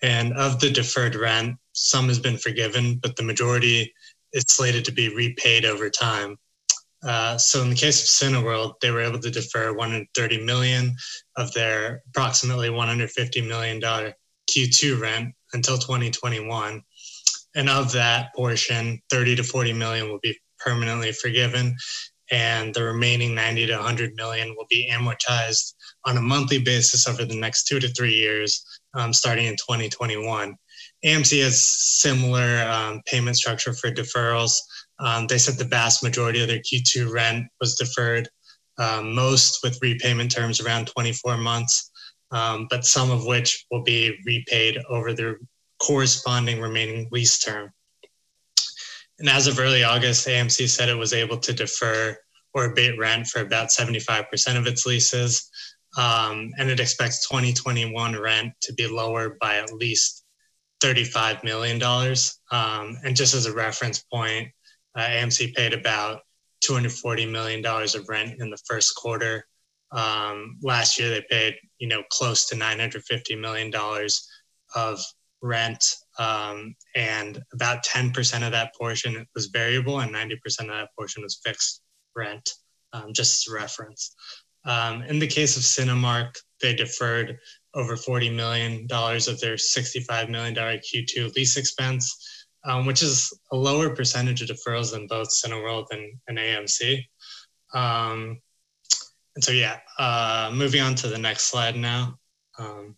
and 0.00 0.32
of 0.32 0.58
the 0.58 0.70
deferred 0.70 1.14
rent, 1.14 1.56
some 1.74 2.08
has 2.08 2.18
been 2.18 2.38
forgiven, 2.38 2.98
but 3.02 3.16
the 3.16 3.22
majority 3.22 3.92
is 4.32 4.46
slated 4.48 4.86
to 4.86 4.92
be 4.92 5.14
repaid 5.14 5.66
over 5.66 5.90
time. 5.90 6.38
Uh, 7.02 7.38
so 7.38 7.62
in 7.62 7.70
the 7.70 7.76
case 7.76 8.02
of 8.02 8.08
Cineworld, 8.08 8.74
they 8.80 8.90
were 8.90 9.02
able 9.02 9.20
to 9.20 9.30
defer 9.30 9.72
130 9.72 10.44
million 10.44 10.96
of 11.36 11.52
their 11.52 12.02
approximately 12.08 12.70
150 12.70 13.40
million 13.42 13.78
dollar 13.78 14.14
Q2 14.50 15.00
rent 15.00 15.34
until 15.52 15.78
2021, 15.78 16.82
and 17.54 17.68
of 17.68 17.92
that 17.92 18.34
portion, 18.34 19.00
30 19.10 19.36
to 19.36 19.44
40 19.44 19.72
million 19.74 20.08
will 20.08 20.18
be 20.22 20.36
permanently 20.58 21.12
forgiven, 21.12 21.76
and 22.30 22.74
the 22.74 22.82
remaining 22.82 23.34
90 23.34 23.66
to 23.66 23.76
100 23.76 24.14
million 24.14 24.54
will 24.56 24.66
be 24.68 24.90
amortized 24.92 25.74
on 26.04 26.16
a 26.16 26.22
monthly 26.22 26.58
basis 26.58 27.06
over 27.06 27.24
the 27.24 27.38
next 27.38 27.64
two 27.64 27.78
to 27.78 27.88
three 27.88 28.14
years, 28.14 28.64
um, 28.94 29.12
starting 29.12 29.46
in 29.46 29.56
2021. 29.56 30.56
AMC 31.04 31.42
has 31.42 31.64
similar 31.64 32.62
um, 32.68 33.00
payment 33.06 33.36
structure 33.36 33.72
for 33.72 33.90
deferrals 33.90 34.52
um, 35.00 35.26
they 35.26 35.38
said 35.38 35.54
the 35.54 35.64
vast 35.64 36.02
majority 36.02 36.40
of 36.40 36.48
their 36.48 36.58
Q2 36.58 37.12
rent 37.12 37.46
was 37.60 37.76
deferred, 37.76 38.28
um, 38.78 39.14
most 39.14 39.60
with 39.62 39.78
repayment 39.82 40.30
terms 40.30 40.60
around 40.60 40.86
24 40.86 41.36
months, 41.36 41.90
um, 42.30 42.66
but 42.70 42.84
some 42.84 43.10
of 43.10 43.24
which 43.24 43.66
will 43.70 43.82
be 43.82 44.18
repaid 44.26 44.78
over 44.88 45.12
their 45.12 45.38
corresponding 45.80 46.60
remaining 46.60 47.08
lease 47.10 47.38
term. 47.38 47.70
And 49.18 49.28
as 49.28 49.46
of 49.46 49.58
early 49.58 49.82
August, 49.82 50.26
AMC 50.26 50.68
said 50.68 50.88
it 50.88 50.94
was 50.94 51.12
able 51.12 51.38
to 51.38 51.52
defer 51.52 52.16
or 52.54 52.66
abate 52.66 52.98
rent 52.98 53.26
for 53.26 53.40
about 53.40 53.68
75% 53.68 54.56
of 54.56 54.66
its 54.66 54.86
leases. 54.86 55.50
Um, 55.96 56.52
and 56.58 56.70
it 56.70 56.80
expects 56.80 57.26
2021 57.28 58.18
rent 58.18 58.52
to 58.62 58.72
be 58.74 58.86
lower 58.86 59.36
by 59.40 59.56
at 59.56 59.72
least 59.72 60.24
$35 60.82 61.42
million. 61.42 61.82
Um, 62.50 62.98
and 63.04 63.16
just 63.16 63.34
as 63.34 63.46
a 63.46 63.54
reference 63.54 64.04
point, 64.12 64.48
uh, 64.98 65.06
AMC 65.06 65.54
paid 65.54 65.72
about 65.72 66.22
$240 66.64 67.30
million 67.30 67.64
of 67.64 68.08
rent 68.08 68.40
in 68.40 68.50
the 68.50 68.58
first 68.66 68.96
quarter. 68.96 69.46
Um, 69.92 70.58
last 70.60 70.98
year, 70.98 71.08
they 71.08 71.24
paid, 71.30 71.54
you 71.78 71.86
know, 71.86 72.02
close 72.10 72.46
to 72.46 72.56
$950 72.56 73.40
million 73.40 73.72
of 74.74 75.00
rent. 75.40 75.94
Um, 76.18 76.74
and 76.96 77.40
about 77.54 77.84
10% 77.84 78.44
of 78.44 78.50
that 78.52 78.74
portion 78.74 79.24
was 79.34 79.46
variable 79.46 80.00
and 80.00 80.12
90% 80.12 80.34
of 80.62 80.66
that 80.66 80.88
portion 80.98 81.22
was 81.22 81.40
fixed 81.44 81.80
rent, 82.16 82.50
um, 82.92 83.12
just 83.12 83.46
as 83.46 83.52
a 83.52 83.54
reference. 83.54 84.14
Um, 84.64 85.02
in 85.02 85.20
the 85.20 85.28
case 85.28 85.56
of 85.56 85.62
Cinemark, 85.62 86.34
they 86.60 86.74
deferred 86.74 87.38
over 87.74 87.94
$40 87.94 88.34
million 88.34 88.88
of 88.90 89.40
their 89.40 89.54
$65 89.54 90.28
million 90.28 90.54
Q2 90.54 91.34
lease 91.36 91.56
expense, 91.56 92.37
um, 92.64 92.86
which 92.86 93.02
is 93.02 93.32
a 93.52 93.56
lower 93.56 93.90
percentage 93.90 94.42
of 94.42 94.48
deferrals 94.48 94.92
than 94.92 95.06
both 95.06 95.28
Cineworld 95.28 95.86
and, 95.90 96.18
and 96.28 96.38
AMC. 96.38 97.04
Um, 97.74 98.40
and 99.34 99.44
so, 99.44 99.52
yeah, 99.52 99.78
uh, 99.98 100.50
moving 100.52 100.80
on 100.80 100.94
to 100.96 101.08
the 101.08 101.18
next 101.18 101.44
slide 101.44 101.76
now. 101.76 102.18
Um, 102.58 102.96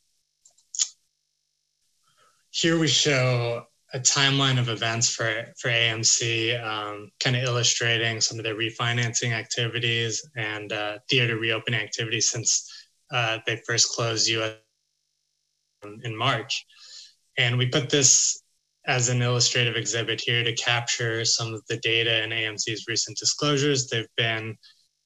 here 2.50 2.78
we 2.78 2.88
show 2.88 3.66
a 3.92 3.98
timeline 3.98 4.58
of 4.58 4.68
events 4.68 5.10
for, 5.10 5.46
for 5.58 5.68
AMC, 5.68 6.62
um, 6.64 7.10
kind 7.22 7.36
of 7.36 7.42
illustrating 7.42 8.20
some 8.20 8.38
of 8.38 8.44
their 8.44 8.54
refinancing 8.54 9.32
activities 9.32 10.24
and 10.36 10.72
uh, 10.72 10.98
theater 11.08 11.36
reopening 11.36 11.80
activities 11.80 12.30
since 12.30 12.70
uh, 13.12 13.38
they 13.46 13.60
first 13.66 13.92
closed 13.92 14.28
US 14.28 14.54
in 16.04 16.16
March. 16.16 16.64
And 17.36 17.58
we 17.58 17.66
put 17.66 17.90
this 17.90 18.39
as 18.90 19.08
an 19.08 19.22
illustrative 19.22 19.76
exhibit 19.76 20.20
here 20.20 20.42
to 20.42 20.52
capture 20.56 21.24
some 21.24 21.54
of 21.54 21.64
the 21.68 21.76
data 21.76 22.24
in 22.24 22.30
AMC's 22.30 22.86
recent 22.88 23.16
disclosures. 23.16 23.86
They've 23.86 24.16
been 24.16 24.58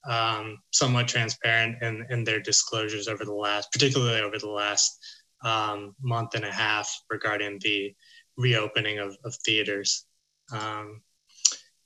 um, 0.08 0.56
somewhat 0.70 1.06
transparent 1.06 1.82
in, 1.82 2.06
in 2.08 2.24
their 2.24 2.40
disclosures 2.40 3.08
over 3.08 3.26
the 3.26 3.34
last, 3.34 3.70
particularly 3.72 4.22
over 4.22 4.38
the 4.38 4.48
last 4.48 4.98
um, 5.44 5.94
month 6.00 6.34
and 6.34 6.46
a 6.46 6.50
half 6.50 6.90
regarding 7.10 7.58
the 7.62 7.94
reopening 8.38 9.00
of, 9.00 9.18
of 9.22 9.36
theaters. 9.44 10.06
Um, 10.50 11.02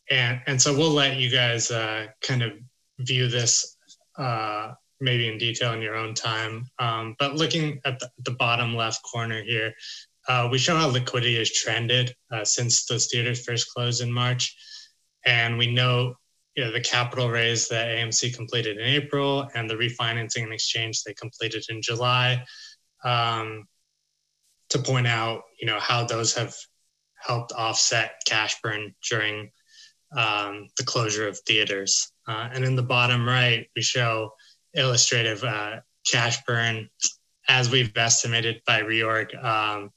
and, 0.08 0.40
and 0.46 0.62
so 0.62 0.76
we'll 0.76 0.92
let 0.92 1.16
you 1.16 1.28
guys 1.30 1.72
uh, 1.72 2.06
kind 2.22 2.44
of 2.44 2.52
view 3.00 3.26
this 3.26 3.76
uh, 4.16 4.72
maybe 5.00 5.28
in 5.28 5.38
detail 5.38 5.72
in 5.72 5.82
your 5.82 5.96
own 5.96 6.14
time. 6.14 6.66
Um, 6.78 7.16
but 7.18 7.34
looking 7.34 7.80
at 7.84 7.98
the, 7.98 8.10
the, 8.24 8.32
bottom 8.32 8.74
left 8.74 9.02
corner 9.02 9.42
here, 9.42 9.72
uh, 10.28 10.48
we 10.50 10.58
show 10.58 10.76
how 10.76 10.88
liquidity 10.88 11.38
has 11.38 11.50
trended 11.50 12.14
uh, 12.30 12.44
since 12.44 12.84
those 12.84 13.06
theaters 13.06 13.44
first 13.44 13.72
closed 13.74 14.02
in 14.02 14.12
March. 14.12 14.56
And 15.24 15.58
we 15.58 15.72
know, 15.72 16.14
you 16.54 16.64
know 16.64 16.72
the 16.72 16.80
capital 16.80 17.30
raise 17.30 17.68
that 17.68 17.88
AMC 17.88 18.34
completed 18.34 18.78
in 18.78 18.84
April 18.84 19.48
and 19.54 19.68
the 19.68 19.74
refinancing 19.74 20.42
and 20.42 20.52
exchange 20.52 21.02
they 21.02 21.14
completed 21.14 21.64
in 21.68 21.80
July. 21.82 22.44
Um, 23.04 23.66
to 24.70 24.78
point 24.78 25.06
out, 25.06 25.42
you 25.58 25.66
know, 25.66 25.78
how 25.80 26.04
those 26.04 26.34
have 26.34 26.54
helped 27.16 27.52
offset 27.52 28.20
cash 28.26 28.60
burn 28.62 28.94
during 29.08 29.50
um, 30.16 30.68
the 30.76 30.84
closure 30.84 31.26
of 31.26 31.38
theaters. 31.46 32.12
Uh, 32.26 32.48
and 32.52 32.64
in 32.64 32.76
the 32.76 32.82
bottom 32.82 33.26
right, 33.26 33.68
we 33.74 33.82
show 33.82 34.30
illustrative 34.74 35.42
uh, 35.44 35.76
cash 36.10 36.38
burn 36.46 36.88
as 37.48 37.70
we've 37.70 37.96
estimated 37.96 38.60
by 38.66 38.82
reorg 38.82 39.42
um, 39.42 39.90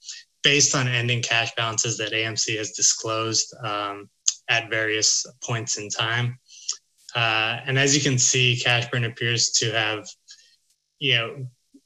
based 0.43 0.75
on 0.75 0.87
ending 0.87 1.21
cash 1.21 1.53
balances 1.55 1.97
that 1.97 2.13
AMC 2.13 2.57
has 2.57 2.71
disclosed 2.71 3.53
um, 3.63 4.09
at 4.49 4.69
various 4.69 5.25
points 5.43 5.77
in 5.77 5.89
time. 5.89 6.39
Uh, 7.15 7.59
and 7.65 7.77
as 7.77 7.95
you 7.95 8.01
can 8.01 8.17
see, 8.17 8.59
cash 8.61 8.89
burn 8.89 9.03
appears 9.03 9.51
to 9.51 9.71
have, 9.71 10.07
you 10.99 11.15
know, 11.15 11.45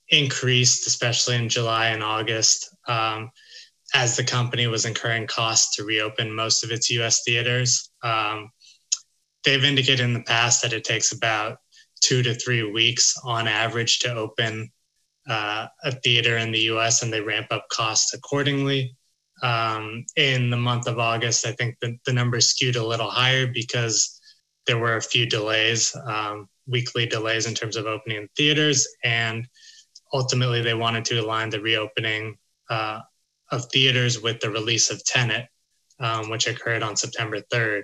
increased, 0.09 0.85
especially 0.87 1.35
in 1.35 1.49
July 1.49 1.87
and 1.87 2.03
August, 2.03 2.75
um, 2.87 3.31
as 3.93 4.15
the 4.15 4.23
company 4.23 4.67
was 4.67 4.85
incurring 4.85 5.25
costs 5.25 5.75
to 5.75 5.83
reopen 5.83 6.33
most 6.33 6.63
of 6.63 6.71
its 6.71 6.89
US 6.91 7.23
theaters. 7.23 7.89
Um, 8.03 8.51
they've 9.43 9.63
indicated 9.63 10.03
in 10.03 10.13
the 10.13 10.23
past 10.23 10.61
that 10.61 10.73
it 10.73 10.83
takes 10.83 11.11
about 11.11 11.57
two 12.01 12.21
to 12.21 12.35
three 12.35 12.63
weeks 12.63 13.15
on 13.23 13.47
average 13.47 13.99
to 13.99 14.13
open 14.13 14.71
uh, 15.29 15.67
a 15.83 15.91
theater 15.91 16.37
in 16.37 16.51
the 16.51 16.61
US 16.71 17.01
and 17.01 17.11
they 17.11 17.21
ramp 17.21 17.47
up 17.51 17.67
costs 17.69 18.13
accordingly. 18.13 18.95
Um, 19.43 20.05
in 20.15 20.49
the 20.49 20.57
month 20.57 20.87
of 20.87 20.99
August, 20.99 21.45
I 21.45 21.51
think 21.53 21.75
the, 21.81 21.97
the 22.05 22.13
numbers 22.13 22.49
skewed 22.49 22.77
a 22.77 22.85
little 22.85 23.09
higher 23.09 23.47
because 23.47 24.19
there 24.65 24.77
were 24.77 24.95
a 24.95 25.01
few 25.01 25.25
delays, 25.25 25.95
um, 26.05 26.47
weekly 26.67 27.05
delays 27.05 27.45
in 27.45 27.53
terms 27.53 27.75
of 27.75 27.85
opening 27.85 28.27
theaters. 28.35 28.87
And 29.03 29.47
ultimately 30.13 30.61
they 30.61 30.73
wanted 30.73 31.05
to 31.05 31.19
align 31.19 31.49
the 31.49 31.61
reopening 31.61 32.37
uh, 32.69 33.01
of 33.51 33.65
theaters 33.65 34.21
with 34.21 34.39
the 34.39 34.49
release 34.49 34.89
of 34.89 35.03
Tenet, 35.05 35.47
um, 35.99 36.29
which 36.29 36.47
occurred 36.47 36.83
on 36.83 36.95
September 36.95 37.41
3rd. 37.53 37.83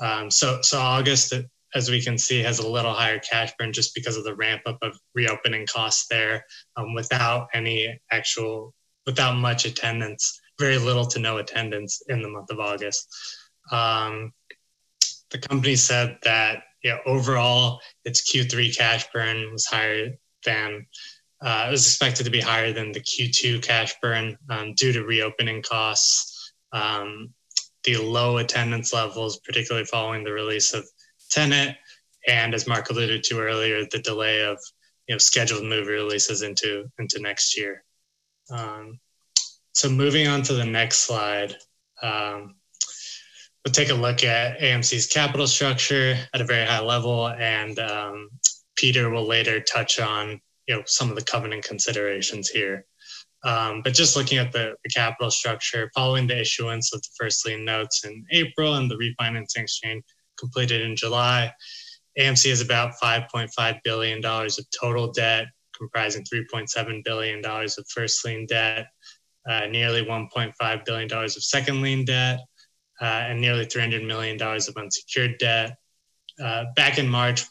Um, 0.00 0.30
so, 0.30 0.60
so 0.62 0.78
August, 0.78 1.34
as 1.74 1.90
we 1.90 2.00
can 2.00 2.18
see, 2.18 2.40
has 2.42 2.58
a 2.58 2.68
little 2.68 2.92
higher 2.92 3.18
cash 3.18 3.52
burn 3.58 3.72
just 3.72 3.94
because 3.94 4.16
of 4.16 4.24
the 4.24 4.34
ramp 4.34 4.62
up 4.66 4.78
of 4.82 4.98
reopening 5.14 5.66
costs 5.66 6.06
there, 6.08 6.44
um, 6.76 6.94
without 6.94 7.48
any 7.54 7.98
actual, 8.10 8.74
without 9.06 9.36
much 9.36 9.64
attendance, 9.64 10.40
very 10.58 10.78
little 10.78 11.06
to 11.06 11.18
no 11.18 11.38
attendance 11.38 12.02
in 12.08 12.22
the 12.22 12.28
month 12.28 12.50
of 12.50 12.60
August. 12.60 13.08
Um, 13.70 14.32
the 15.30 15.38
company 15.38 15.76
said 15.76 16.18
that 16.22 16.62
know, 16.90 17.00
overall 17.06 17.80
its 18.04 18.30
Q3 18.30 18.76
cash 18.76 19.06
burn 19.12 19.50
was 19.50 19.66
higher 19.66 20.10
than 20.44 20.86
uh, 21.42 21.66
it 21.68 21.70
was 21.70 21.86
expected 21.86 22.24
to 22.24 22.30
be 22.30 22.40
higher 22.40 22.72
than 22.72 22.92
the 22.92 23.00
Q2 23.00 23.62
cash 23.62 23.94
burn 24.00 24.38
um, 24.48 24.74
due 24.74 24.92
to 24.92 25.04
reopening 25.04 25.62
costs, 25.62 26.52
um, 26.72 27.34
the 27.82 27.96
low 27.98 28.38
attendance 28.38 28.94
levels, 28.94 29.40
particularly 29.40 29.84
following 29.84 30.24
the 30.24 30.32
release 30.32 30.72
of 30.72 30.88
Tenet, 31.30 31.76
and 32.26 32.54
as 32.54 32.66
Mark 32.66 32.90
alluded 32.90 33.24
to 33.24 33.40
earlier, 33.40 33.84
the 33.84 33.98
delay 33.98 34.44
of 34.44 34.58
you 35.08 35.14
know 35.14 35.18
scheduled 35.18 35.64
movie 35.64 35.92
releases 35.92 36.42
into 36.42 36.90
into 36.98 37.20
next 37.20 37.56
year. 37.56 37.84
Um, 38.50 38.98
so 39.72 39.88
moving 39.88 40.28
on 40.28 40.42
to 40.42 40.54
the 40.54 40.64
next 40.64 40.98
slide, 40.98 41.56
um, 42.02 42.54
we'll 43.64 43.72
take 43.72 43.90
a 43.90 43.94
look 43.94 44.22
at 44.24 44.60
AMC's 44.60 45.06
capital 45.06 45.46
structure 45.46 46.16
at 46.32 46.40
a 46.40 46.44
very 46.44 46.66
high 46.66 46.80
level, 46.80 47.28
and 47.28 47.78
um, 47.78 48.30
Peter 48.76 49.10
will 49.10 49.26
later 49.26 49.60
touch 49.60 49.98
on 49.98 50.40
you 50.66 50.76
know 50.76 50.82
some 50.86 51.10
of 51.10 51.16
the 51.16 51.24
covenant 51.24 51.64
considerations 51.64 52.48
here. 52.48 52.86
Um, 53.44 53.82
but 53.82 53.92
just 53.92 54.16
looking 54.16 54.38
at 54.38 54.52
the, 54.52 54.74
the, 54.82 54.88
capital 54.88 55.30
structure, 55.30 55.90
following 55.94 56.26
the 56.26 56.40
issuance 56.40 56.94
of 56.94 57.02
the 57.02 57.10
first 57.18 57.44
lien 57.44 57.62
notes 57.62 58.06
in 58.06 58.24
April 58.32 58.76
and 58.76 58.90
the 58.90 58.96
refinancing 58.96 59.58
exchange 59.58 60.02
completed 60.44 60.82
in 60.82 60.94
July, 60.96 61.52
AMC 62.18 62.50
has 62.50 62.60
about 62.60 62.92
$5.5 63.02 63.78
billion 63.82 64.24
of 64.24 64.70
total 64.78 65.10
debt, 65.12 65.46
comprising 65.76 66.24
$3.7 66.24 67.04
billion 67.04 67.44
of 67.44 67.88
first 67.88 68.24
lien 68.24 68.46
debt, 68.46 68.86
uh, 69.48 69.66
nearly 69.66 70.04
$1.5 70.04 70.84
billion 70.84 71.12
of 71.12 71.32
second 71.32 71.82
lien 71.82 72.04
debt, 72.04 72.40
uh, 73.00 73.04
and 73.04 73.40
nearly 73.40 73.66
$300 73.66 74.06
million 74.06 74.40
of 74.40 74.76
unsecured 74.76 75.38
debt. 75.38 75.76
Uh, 76.42 76.64
back 76.76 76.98
in 76.98 77.08
March, 77.08 77.44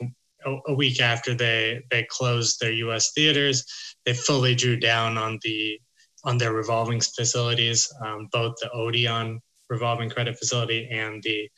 a, 0.46 0.74
week 0.74 1.02
after 1.02 1.34
they 1.34 1.82
they 1.90 2.06
closed 2.10 2.60
their 2.60 2.74
U.S. 2.74 3.14
theaters, 3.14 3.64
they 4.06 4.14
fully 4.14 4.56
drew 4.56 4.78
down 4.78 5.18
on 5.18 5.40
the 5.42 5.80
on 6.26 6.38
their 6.38 6.54
revolving 6.54 7.00
facilities, 7.00 7.92
um, 8.06 8.28
both 8.32 8.54
the 8.62 8.70
Odeon 8.72 9.40
revolving 9.70 10.10
credit 10.10 10.38
facility 10.38 10.90
and 10.92 11.22
the 11.24 11.50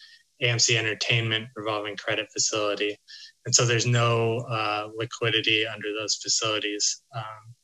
AMC 0.46 0.78
Entertainment 0.78 1.48
revolving 1.56 1.96
credit 1.96 2.28
facility, 2.32 2.98
and 3.46 3.54
so 3.54 3.66
there's 3.66 3.86
no 3.86 4.40
uh, 4.50 4.88
liquidity 4.96 5.66
under 5.68 5.94
those 5.94 6.16
facilities 6.16 7.02
um, 7.16 7.56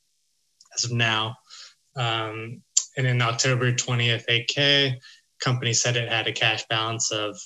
as 0.75 0.85
of 0.85 0.91
now. 0.91 1.35
Um, 1.95 2.61
and 2.97 3.07
in 3.07 3.21
October 3.21 3.71
20th, 3.71 4.25
8K 4.29 4.95
company 5.41 5.73
said 5.73 5.97
it 5.97 6.09
had 6.09 6.27
a 6.27 6.33
cash 6.33 6.63
balance 6.69 7.11
of 7.11 7.37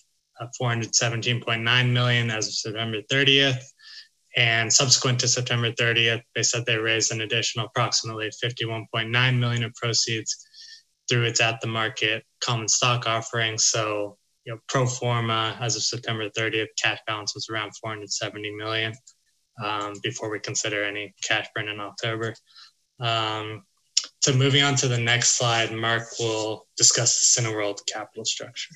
417.9 0.61 1.91
million 1.91 2.29
as 2.29 2.47
of 2.47 2.53
September 2.53 3.01
30th. 3.11 3.63
And 4.37 4.71
subsequent 4.71 5.21
to 5.21 5.29
September 5.29 5.71
30th, 5.71 6.21
they 6.35 6.43
said 6.43 6.65
they 6.65 6.77
raised 6.77 7.11
an 7.11 7.21
additional 7.21 7.67
approximately 7.67 8.29
51.9 8.43 9.39
million 9.39 9.63
of 9.63 9.73
proceeds 9.75 10.45
through 11.07 11.23
its 11.23 11.39
at 11.39 11.61
the 11.61 11.67
market 11.67 12.25
common 12.43 12.67
stock 12.67 13.07
offering. 13.07 13.57
So 13.57 14.17
you 14.45 14.53
know, 14.53 14.59
pro 14.67 14.85
forma 14.85 15.57
as 15.59 15.75
of 15.75 15.83
September 15.83 16.29
30th, 16.29 16.67
cash 16.81 16.99
balance 17.07 17.33
was 17.33 17.49
around 17.49 17.71
470 17.81 18.51
million 18.55 18.93
um, 19.63 19.93
before 20.03 20.29
we 20.29 20.39
consider 20.39 20.83
any 20.83 21.13
cash 21.23 21.47
burn 21.55 21.67
in 21.67 21.79
October. 21.79 22.33
Um, 22.99 23.63
so 24.21 24.33
moving 24.33 24.63
on 24.63 24.75
to 24.77 24.87
the 24.87 24.97
next 24.97 25.37
slide, 25.37 25.71
Mark 25.71 26.03
will 26.19 26.67
discuss 26.77 27.35
the 27.35 27.41
Cineworld 27.41 27.79
capital 27.91 28.25
structure. 28.25 28.75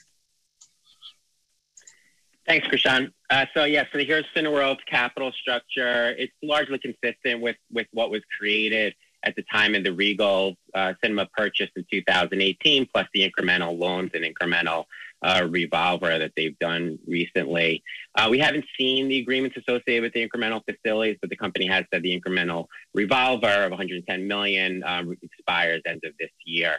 Thanks, 2.48 2.68
Krishan. 2.68 3.12
Uh, 3.30 3.46
so 3.54 3.66
yeah, 3.66 3.84
so 3.92 4.00
here's 4.00 4.26
Cineworld's 4.36 4.84
capital 4.90 5.32
structure. 5.32 6.16
It's 6.18 6.34
largely 6.42 6.80
consistent 6.80 7.42
with 7.42 7.58
with 7.72 7.86
what 7.92 8.10
was 8.10 8.22
created 8.40 8.96
at 9.24 9.36
the 9.36 9.44
time 9.52 9.76
of 9.76 9.84
the 9.84 9.94
Regal 9.94 10.56
uh, 10.74 10.94
cinema 11.04 11.28
purchase 11.38 11.70
in 11.76 11.86
2018, 11.92 12.88
plus 12.92 13.06
the 13.14 13.30
incremental 13.30 13.78
loans 13.78 14.12
and 14.16 14.24
incremental 14.24 14.86
uh, 15.22 15.48
revolver 15.50 16.18
that 16.18 16.32
they've 16.36 16.58
done 16.60 16.98
recently. 17.08 17.84
Uh, 18.16 18.28
we 18.30 18.40
haven't 18.40 18.66
seen 18.78 19.08
the 19.08 19.20
agreements 19.20 19.58
associated 19.58 20.04
with 20.04 20.14
the 20.14 20.28
incremental 20.28 20.62
facilities, 20.66 21.18
but 21.22 21.30
the 21.30 21.36
company 21.36 21.68
has 21.68 21.86
said 21.94 22.02
the 22.04 22.20
incremental 22.20 22.66
revolver 22.94 23.48
of 23.48 23.72
110 23.72 24.28
million 24.28 24.84
um, 24.86 25.16
expires 25.22 25.82
end 25.86 26.02
of 26.06 26.14
this 26.20 26.32
year. 26.46 26.78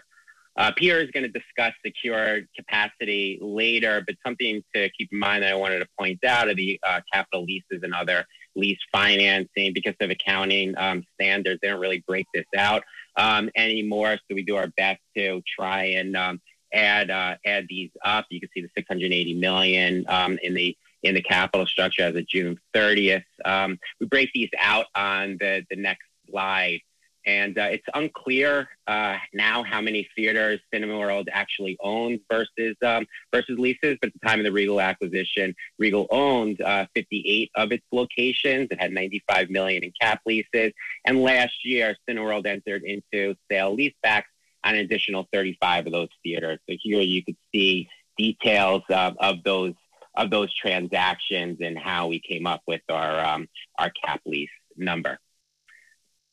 Uh, 0.56 0.72
Peter 0.76 1.00
is 1.00 1.10
going 1.12 1.22
to 1.22 1.28
discuss 1.30 1.72
secured 1.84 2.48
capacity 2.56 3.38
later, 3.40 4.02
but 4.06 4.16
something 4.26 4.62
to 4.74 4.90
keep 4.90 5.08
in 5.12 5.18
mind 5.18 5.42
that 5.42 5.52
I 5.52 5.54
wanted 5.54 5.78
to 5.78 5.86
point 5.98 6.24
out 6.24 6.48
are 6.48 6.54
the 6.54 6.78
uh, 6.86 7.00
capital 7.12 7.44
leases 7.44 7.82
and 7.82 7.94
other 7.94 8.26
lease 8.56 8.78
financing 8.90 9.72
because 9.72 9.94
of 10.00 10.10
accounting 10.10 10.74
um, 10.76 11.04
standards. 11.14 11.60
They 11.62 11.68
don't 11.68 11.80
really 11.80 12.04
break 12.06 12.26
this 12.34 12.46
out 12.56 12.82
um, 13.16 13.48
anymore, 13.56 14.16
so 14.16 14.34
we 14.34 14.42
do 14.42 14.56
our 14.56 14.68
best 14.76 15.00
to 15.16 15.40
try 15.56 15.84
and 15.84 16.16
um, 16.16 16.40
add 16.72 17.10
uh, 17.10 17.36
add 17.44 17.66
these 17.68 17.90
up. 18.04 18.26
You 18.30 18.40
can 18.40 18.48
see 18.54 18.62
the 18.62 18.70
680 18.76 19.34
million 19.34 20.04
um, 20.08 20.38
in 20.42 20.54
the 20.54 20.76
in 21.02 21.14
the 21.14 21.22
capital 21.22 21.66
structure 21.66 22.02
as 22.02 22.14
of 22.14 22.26
June 22.26 22.58
30th. 22.74 23.24
Um, 23.44 23.78
we 24.00 24.06
break 24.06 24.30
these 24.34 24.50
out 24.58 24.86
on 24.94 25.36
the 25.40 25.64
the 25.70 25.76
next 25.76 26.06
slide. 26.28 26.80
And 27.26 27.58
uh, 27.58 27.64
it's 27.64 27.84
unclear 27.92 28.66
uh, 28.86 29.18
now 29.34 29.62
how 29.62 29.82
many 29.82 30.08
theaters 30.16 30.58
Cineworld 30.72 31.26
actually 31.30 31.76
owns 31.80 32.20
versus 32.30 32.76
um, 32.82 33.06
versus 33.30 33.58
leases. 33.58 33.98
But 34.00 34.08
at 34.08 34.12
the 34.14 34.26
time 34.26 34.40
of 34.40 34.44
the 34.44 34.52
Regal 34.52 34.80
acquisition, 34.80 35.54
Regal 35.78 36.06
owned 36.10 36.62
uh, 36.62 36.86
58 36.94 37.50
of 37.56 37.72
its 37.72 37.84
locations. 37.92 38.68
It 38.70 38.80
had 38.80 38.92
95 38.92 39.50
million 39.50 39.84
in 39.84 39.92
cap 40.00 40.22
leases, 40.24 40.72
and 41.04 41.20
last 41.20 41.62
year, 41.62 41.94
Cineworld 42.08 42.46
entered 42.46 42.84
into 42.84 43.34
sale 43.50 43.76
leasebacks 43.76 44.24
an 44.64 44.76
additional 44.76 45.28
35 45.32 45.86
of 45.86 45.92
those 45.92 46.08
theaters. 46.22 46.58
So 46.68 46.76
here 46.80 47.00
you 47.00 47.24
could 47.24 47.36
see 47.52 47.88
details 48.18 48.82
of, 48.90 49.16
of 49.18 49.42
those 49.44 49.74
of 50.16 50.28
those 50.28 50.52
transactions 50.54 51.58
and 51.60 51.78
how 51.78 52.08
we 52.08 52.20
came 52.20 52.46
up 52.46 52.62
with 52.66 52.82
our 52.88 53.24
um, 53.24 53.48
our 53.78 53.90
cap 54.04 54.20
lease 54.26 54.50
number. 54.76 55.18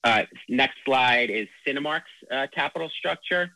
Uh, 0.04 0.24
next 0.50 0.78
slide 0.86 1.30
is 1.30 1.48
Cinemark's 1.66 2.04
uh, 2.32 2.48
capital 2.54 2.90
structure. 2.90 3.52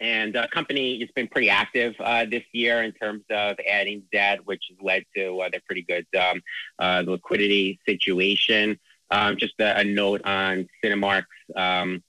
And 0.00 0.36
uh, 0.36 0.46
company 0.48 1.00
has 1.00 1.08
been 1.14 1.28
pretty 1.28 1.48
active 1.48 1.94
uh, 2.00 2.26
this 2.26 2.42
year 2.52 2.82
in 2.82 2.92
terms 2.92 3.22
of 3.30 3.56
adding 3.66 4.02
debt, 4.12 4.44
which 4.44 4.64
has 4.68 4.76
led 4.82 5.04
to 5.16 5.40
uh, 5.40 5.48
their 5.48 5.62
pretty 5.64 5.82
good 5.82 6.06
um, 6.18 6.42
uh, 6.78 7.02
liquidity 7.06 7.80
situation. 7.88 8.78
Um, 9.10 9.36
just 9.38 9.54
a, 9.60 9.78
a, 9.78 9.84
note 9.84 10.22
on 10.24 10.68
Cinemark's 10.84 11.26
um, 11.54 12.02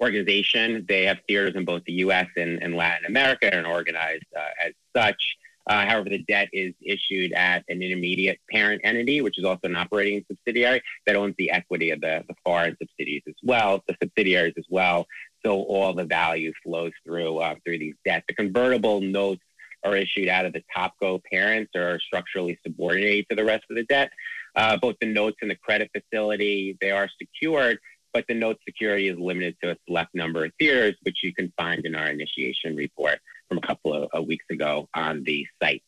organization. 0.00 0.84
They 0.88 1.04
have 1.04 1.18
theaters 1.26 1.54
in 1.54 1.64
both 1.64 1.84
the 1.84 1.92
U.S. 1.94 2.28
and, 2.36 2.62
and 2.62 2.74
Latin 2.74 3.06
America 3.06 3.52
and 3.52 3.66
organized 3.66 4.24
uh, 4.36 4.66
as 4.66 4.72
such. 4.94 5.36
Uh, 5.68 5.84
however, 5.84 6.08
the 6.08 6.22
debt 6.28 6.48
is 6.52 6.74
issued 6.80 7.32
at 7.32 7.64
an 7.68 7.82
intermediate 7.82 8.38
parent 8.50 8.80
entity, 8.84 9.20
which 9.20 9.36
is 9.36 9.44
also 9.44 9.60
an 9.64 9.74
operating 9.74 10.24
subsidiary 10.28 10.80
that 11.06 11.16
owns 11.16 11.34
the 11.38 11.50
equity 11.50 11.90
of 11.90 12.00
the, 12.00 12.22
the 12.28 12.34
foreign 12.44 12.76
subsidiaries 12.80 13.24
as 13.26 13.34
well, 13.42 13.82
the 13.88 13.96
subsidiaries 14.00 14.54
as 14.56 14.64
well. 14.70 15.06
So 15.44 15.62
all 15.62 15.92
the 15.92 16.04
value 16.04 16.52
flows 16.62 16.92
through 17.04 17.38
uh, 17.38 17.56
through 17.64 17.78
these 17.78 17.94
debts. 18.04 18.24
The 18.28 18.34
convertible 18.34 19.00
notes 19.00 19.42
are 19.84 19.96
issued 19.96 20.28
out 20.28 20.46
of 20.46 20.52
the 20.52 20.62
Topco 20.76 21.20
parents 21.30 21.72
or 21.74 21.94
are 21.94 22.00
structurally 22.00 22.58
subordinate 22.64 23.26
to 23.30 23.36
the 23.36 23.44
rest 23.44 23.64
of 23.68 23.76
the 23.76 23.84
debt. 23.84 24.10
Uh, 24.54 24.76
both 24.76 24.96
the 25.00 25.06
notes 25.06 25.36
and 25.42 25.50
the 25.50 25.56
credit 25.56 25.90
facility, 25.92 26.76
they 26.80 26.90
are 26.90 27.08
secured, 27.20 27.78
but 28.16 28.26
the 28.28 28.34
note 28.34 28.58
security 28.64 29.08
is 29.08 29.18
limited 29.18 29.54
to 29.62 29.72
a 29.72 29.76
select 29.86 30.14
number 30.14 30.46
of 30.46 30.52
theaters, 30.58 30.94
which 31.02 31.18
you 31.22 31.34
can 31.34 31.52
find 31.58 31.84
in 31.84 31.94
our 31.94 32.06
initiation 32.06 32.74
report 32.74 33.18
from 33.46 33.58
a 33.58 33.60
couple 33.60 34.08
of, 34.10 34.26
weeks 34.26 34.46
ago 34.50 34.88
on 34.94 35.22
the 35.24 35.46
site. 35.62 35.82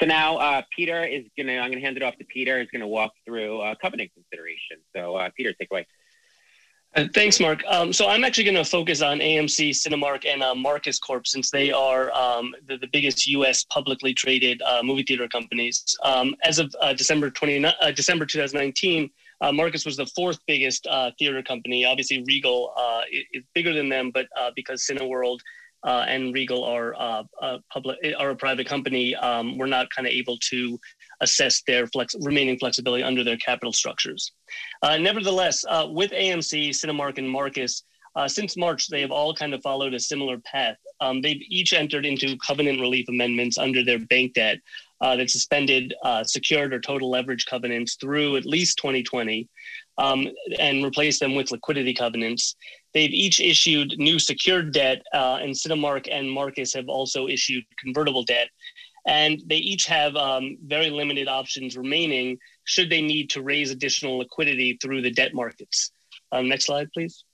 So 0.00 0.06
now 0.06 0.38
uh, 0.38 0.62
Peter 0.74 1.04
is 1.04 1.26
going 1.36 1.48
to, 1.48 1.58
I'm 1.58 1.70
going 1.70 1.80
to 1.80 1.84
hand 1.84 1.98
it 1.98 2.02
off 2.02 2.16
to 2.16 2.24
Peter, 2.24 2.58
is 2.62 2.68
going 2.72 2.80
to 2.80 2.86
walk 2.86 3.12
through 3.26 3.60
uh, 3.60 3.74
covenant 3.74 4.10
consideration. 4.14 4.78
So 4.96 5.16
uh, 5.16 5.28
Peter, 5.36 5.52
take 5.52 5.70
away. 5.70 5.86
Uh, 6.96 7.04
thanks, 7.14 7.38
Mark. 7.38 7.62
Um, 7.68 7.92
so 7.92 8.08
I'm 8.08 8.24
actually 8.24 8.44
going 8.44 8.56
to 8.56 8.64
focus 8.64 9.02
on 9.02 9.18
AMC, 9.18 9.72
Cinemark, 9.72 10.24
and 10.24 10.42
uh, 10.42 10.54
Marcus 10.54 10.98
Corp 10.98 11.26
since 11.26 11.50
they 11.50 11.70
are 11.70 12.10
um, 12.12 12.54
the, 12.68 12.78
the, 12.78 12.88
biggest 12.88 13.26
U.S. 13.28 13.64
publicly 13.64 14.14
traded 14.14 14.62
uh, 14.62 14.80
movie 14.82 15.02
theater 15.02 15.28
companies. 15.28 15.84
Um, 16.02 16.34
as 16.42 16.58
of 16.58 16.74
uh, 16.80 16.94
December 16.94 17.30
20, 17.30 17.66
uh, 17.66 17.90
December 17.90 18.24
2019, 18.24 19.10
uh, 19.40 19.52
Marcus 19.52 19.84
was 19.84 19.96
the 19.96 20.06
fourth 20.06 20.38
biggest 20.46 20.86
theater 21.18 21.42
company. 21.42 21.84
Obviously, 21.84 22.24
Regal 22.26 22.72
is 23.32 23.44
bigger 23.54 23.72
than 23.72 23.88
them, 23.88 24.10
but 24.12 24.26
because 24.54 24.84
Cineworld 24.84 25.40
uh, 25.84 26.04
and 26.06 26.34
Regal 26.34 26.64
are 26.64 26.94
uh, 26.98 27.22
a 27.40 27.58
public 27.72 27.98
are 28.18 28.30
a 28.30 28.36
private 28.36 28.66
company, 28.66 29.14
um, 29.16 29.56
we're 29.56 29.66
not 29.66 29.88
kind 29.90 30.06
of 30.06 30.12
able 30.12 30.36
to 30.50 30.78
assess 31.20 31.62
their 31.66 31.86
flex, 31.88 32.14
remaining 32.20 32.58
flexibility 32.58 33.02
under 33.02 33.24
their 33.24 33.36
capital 33.38 33.72
structures. 33.72 34.32
Uh, 34.82 34.98
nevertheless, 34.98 35.64
uh, 35.68 35.86
with 35.88 36.10
AMC, 36.10 36.70
Cinemark, 36.70 37.18
and 37.18 37.28
Marcus, 37.28 37.84
uh, 38.16 38.28
since 38.28 38.56
March, 38.56 38.88
they 38.88 39.00
have 39.00 39.10
all 39.10 39.34
kind 39.34 39.54
of 39.54 39.62
followed 39.62 39.94
a 39.94 40.00
similar 40.00 40.38
path. 40.38 40.76
Um, 41.00 41.22
they've 41.22 41.42
each 41.48 41.72
entered 41.72 42.04
into 42.04 42.36
covenant 42.38 42.80
relief 42.80 43.08
amendments 43.08 43.56
under 43.56 43.84
their 43.84 44.00
bank 44.00 44.34
debt 44.34 44.58
uh, 45.00 45.16
that 45.16 45.30
suspended 45.30 45.94
secured 46.22 46.74
or 46.74 46.80
total 46.80 47.10
leverage 47.10 47.46
covenants 47.46 47.96
through 47.96 48.36
at 48.36 48.44
least 48.44 48.78
2020 48.78 49.48
um, 50.00 50.26
and 50.58 50.82
replaced 50.82 51.20
them 51.20 51.34
with 51.34 51.50
liquidity 51.50 51.94
covenants. 51.94 52.56
They've 52.94 53.12
each 53.12 53.38
issued 53.38 53.98
new 53.98 54.18
secured 54.18 54.72
debt, 54.72 55.02
uh, 55.12 55.38
and 55.40 55.52
Cinemark 55.52 56.08
and 56.10 56.30
Marcus 56.30 56.72
have 56.74 56.88
also 56.88 57.28
issued 57.28 57.64
convertible 57.78 58.24
debt. 58.24 58.48
And 59.06 59.42
they 59.46 59.56
each 59.56 59.86
have 59.86 60.16
um, 60.16 60.58
very 60.64 60.90
limited 60.90 61.28
options 61.28 61.76
remaining 61.76 62.38
should 62.64 62.90
they 62.90 63.00
need 63.00 63.30
to 63.30 63.42
raise 63.42 63.70
additional 63.70 64.18
liquidity 64.18 64.78
through 64.80 65.02
the 65.02 65.10
debt 65.10 65.34
markets. 65.34 65.92
Um, 66.32 66.48
next 66.48 66.66
slide, 66.66 66.88
please. 66.92 67.24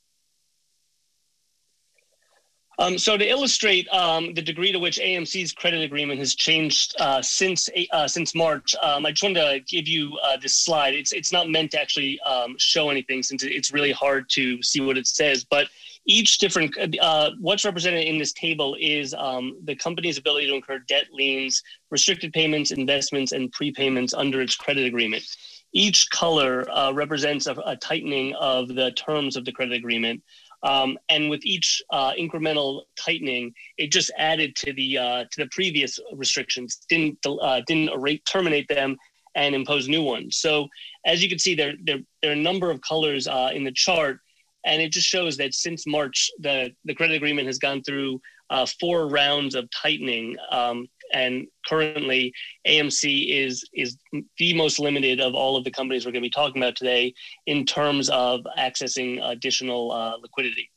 Um, 2.79 2.99
so 2.99 3.17
to 3.17 3.27
illustrate 3.27 3.89
um, 3.89 4.35
the 4.35 4.43
degree 4.43 4.71
to 4.71 4.79
which 4.79 4.99
AMC's 4.99 5.53
credit 5.53 5.83
agreement 5.83 6.19
has 6.19 6.35
changed 6.35 6.95
uh, 7.01 7.23
since 7.23 7.71
uh, 7.93 8.07
since 8.07 8.35
March, 8.35 8.75
um, 8.83 9.07
I 9.07 9.13
just 9.13 9.23
wanted 9.23 9.41
to 9.41 9.61
give 9.61 9.89
you 9.89 10.19
uh, 10.23 10.37
this 10.37 10.55
slide. 10.57 10.95
It's 10.95 11.13
it's 11.13 11.33
not 11.33 11.49
meant 11.49 11.71
to 11.71 11.81
actually 11.81 12.21
um, 12.21 12.55
show 12.59 12.91
anything 12.91 13.23
since 13.23 13.43
it's 13.43 13.73
really 13.73 13.93
hard 13.93 14.29
to 14.31 14.63
see 14.63 14.81
what 14.83 14.99
it 14.99 15.07
says. 15.07 15.43
But 15.43 15.69
each 16.07 16.37
different 16.37 16.77
uh, 17.01 17.31
what's 17.41 17.65
represented 17.65 18.05
in 18.05 18.19
this 18.19 18.35
table 18.35 18.77
is 18.79 19.15
um, 19.15 19.57
the 19.65 19.75
company's 19.75 20.19
ability 20.19 20.49
to 20.49 20.55
incur 20.55 20.79
debt 20.81 21.07
liens, 21.13 21.63
restricted 21.91 22.35
payments, 22.35 22.73
investments, 22.73 23.33
and 23.33 23.51
prepayments 23.53 24.13
under 24.15 24.43
its 24.43 24.55
credit 24.55 24.85
agreement. 24.85 25.25
Each 25.73 26.09
color 26.11 26.67
uh, 26.71 26.93
represents 26.93 27.47
a, 27.47 27.55
a 27.67 27.77
tightening 27.77 28.35
of 28.35 28.69
the 28.69 28.93
terms 28.93 29.37
of 29.37 29.45
the 29.45 29.53
credit 29.53 29.75
agreement. 29.75 30.23
Um, 30.67 30.99
and 31.09 31.31
with 31.31 31.45
each 31.45 31.81
uh, 31.91 32.13
incremental 32.19 32.83
tightening, 32.99 33.55
it 33.79 33.93
just 33.93 34.11
added 34.19 34.57
to 34.57 34.73
the 34.73 34.99
uh, 34.99 35.25
to 35.31 35.37
the 35.43 35.49
previous 35.53 35.99
restrictions. 36.13 36.81
Didn't 36.89 37.19
uh, 37.25 37.61
didn't 37.67 37.91
erase, 37.91 38.21
terminate 38.27 38.69
them 38.69 38.97
and 39.37 39.55
impose 39.55 39.87
new 39.89 40.03
ones. 40.03 40.39
So 40.39 40.67
as 41.05 41.23
you 41.23 41.29
can 41.29 41.39
see, 41.39 41.55
there 41.55 41.75
there, 41.85 41.99
there 42.21 42.33
are 42.33 42.41
a 42.41 42.49
number 42.51 42.71
of 42.71 42.81
colors 42.81 43.29
uh, 43.29 43.51
in 43.55 43.63
the 43.63 43.73
chart, 43.73 44.19
and 44.65 44.83
it 44.83 44.91
just 44.91 45.07
shows 45.07 45.37
that 45.37 45.55
since 45.55 45.87
March, 45.87 46.31
the 46.41 46.73
the 46.85 46.95
credit 46.95 47.15
agreement 47.15 47.47
has 47.47 47.59
gone 47.59 47.83
through 47.83 48.21
uh, 48.51 48.67
four 48.81 49.09
rounds 49.09 49.55
of 49.55 49.69
tightening. 49.71 50.37
Um, 50.51 50.89
and 51.13 51.47
currently, 51.67 52.33
AMC 52.67 53.29
is 53.29 53.65
is 53.75 53.97
the 54.39 54.55
most 54.55 54.79
limited 54.79 55.21
of 55.21 55.35
all 55.35 55.57
of 55.57 55.65
the 55.65 55.71
companies 55.71 56.05
we're 56.05 56.13
going 56.13 56.23
to 56.23 56.27
be 56.27 56.31
talking 56.31 56.63
about 56.63 56.77
today 56.77 57.15
in 57.47 57.65
terms 57.65 58.09
of 58.11 58.41
accessing 58.59 59.21
additional 59.29 59.93
uh, 59.93 60.17
liquidity. 60.19 60.71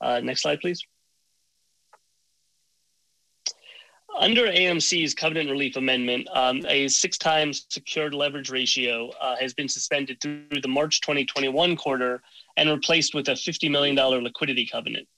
Uh, 0.00 0.20
next 0.20 0.42
slide, 0.42 0.60
please. 0.60 0.84
Under 4.18 4.46
AMC's 4.46 5.14
covenant 5.14 5.50
relief 5.50 5.76
amendment, 5.76 6.28
um, 6.34 6.62
a 6.68 6.86
six 6.88 7.16
times 7.16 7.66
secured 7.70 8.12
leverage 8.12 8.50
ratio 8.50 9.08
uh, 9.20 9.36
has 9.40 9.54
been 9.54 9.68
suspended 9.68 10.20
through 10.20 10.44
the 10.60 10.68
March 10.68 11.00
2021 11.00 11.76
quarter 11.76 12.22
and 12.58 12.68
replaced 12.68 13.14
with 13.14 13.28
a 13.28 13.32
$50 13.32 13.70
million 13.70 13.96
liquidity 13.96 14.66
covenant. 14.66 15.08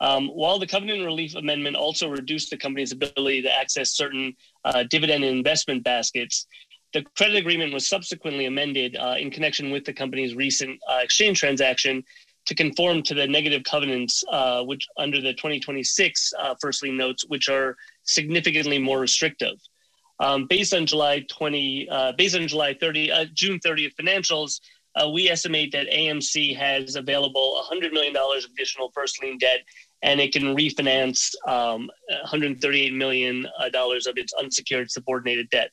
Um, 0.00 0.28
while 0.28 0.58
the 0.58 0.66
covenant 0.66 1.04
relief 1.04 1.34
amendment 1.34 1.76
also 1.76 2.08
reduced 2.08 2.50
the 2.50 2.56
company's 2.56 2.92
ability 2.92 3.42
to 3.42 3.54
access 3.54 3.90
certain 3.90 4.34
uh, 4.64 4.84
dividend 4.88 5.24
and 5.24 5.36
investment 5.36 5.84
baskets, 5.84 6.46
the 6.92 7.04
credit 7.16 7.36
agreement 7.36 7.72
was 7.72 7.86
subsequently 7.86 8.46
amended 8.46 8.96
uh, 8.96 9.14
in 9.18 9.30
connection 9.30 9.70
with 9.70 9.84
the 9.84 9.92
company's 9.92 10.34
recent 10.34 10.80
uh, 10.90 10.98
exchange 11.02 11.38
transaction 11.38 12.02
to 12.46 12.54
conform 12.54 13.02
to 13.02 13.14
the 13.14 13.26
negative 13.26 13.62
covenants, 13.64 14.24
uh, 14.32 14.62
which 14.64 14.88
under 14.98 15.20
the 15.20 15.34
2026 15.34 16.32
uh, 16.38 16.54
first 16.60 16.82
lien 16.82 16.96
notes, 16.96 17.24
which 17.28 17.48
are 17.48 17.76
significantly 18.04 18.78
more 18.78 18.98
restrictive. 18.98 19.56
Um, 20.18 20.46
based 20.46 20.74
on 20.74 20.86
July 20.86 21.24
20, 21.30 21.88
uh, 21.90 22.12
based 22.12 22.34
on 22.34 22.48
July 22.48 22.74
30, 22.74 23.12
uh, 23.12 23.24
June 23.34 23.60
30th 23.60 23.94
financials, 23.94 24.60
we 25.12 25.30
estimate 25.30 25.72
that 25.72 25.88
AMC 25.88 26.56
has 26.56 26.96
available 26.96 27.64
$100 27.70 27.92
million 27.92 28.14
of 28.16 28.44
additional 28.52 28.90
first 28.90 29.22
lien 29.22 29.38
debt, 29.38 29.60
and 30.02 30.20
it 30.20 30.32
can 30.32 30.56
refinance 30.56 31.30
um, 31.46 31.90
$138 32.26 32.94
million 32.96 33.46
uh, 33.58 33.70
of 33.74 34.16
its 34.16 34.32
unsecured 34.34 34.90
subordinated 34.90 35.48
debt. 35.50 35.70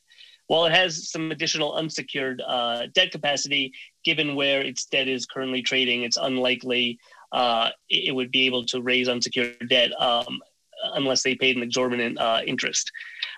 While 0.48 0.64
it 0.64 0.72
has 0.72 1.10
some 1.10 1.30
additional 1.30 1.74
unsecured 1.74 2.42
uh, 2.46 2.86
debt 2.94 3.10
capacity, 3.10 3.72
given 4.04 4.34
where 4.34 4.62
its 4.62 4.86
debt 4.86 5.08
is 5.08 5.26
currently 5.26 5.62
trading, 5.62 6.02
it's 6.02 6.16
unlikely 6.16 6.98
uh, 7.32 7.70
it 7.90 8.14
would 8.14 8.30
be 8.30 8.46
able 8.46 8.64
to 8.66 8.80
raise 8.80 9.08
unsecured 9.08 9.68
debt 9.68 9.90
um, 10.00 10.40
unless 10.94 11.22
they 11.22 11.34
paid 11.34 11.56
an 11.56 11.62
exorbitant 11.62 12.18
interest. 12.46 12.90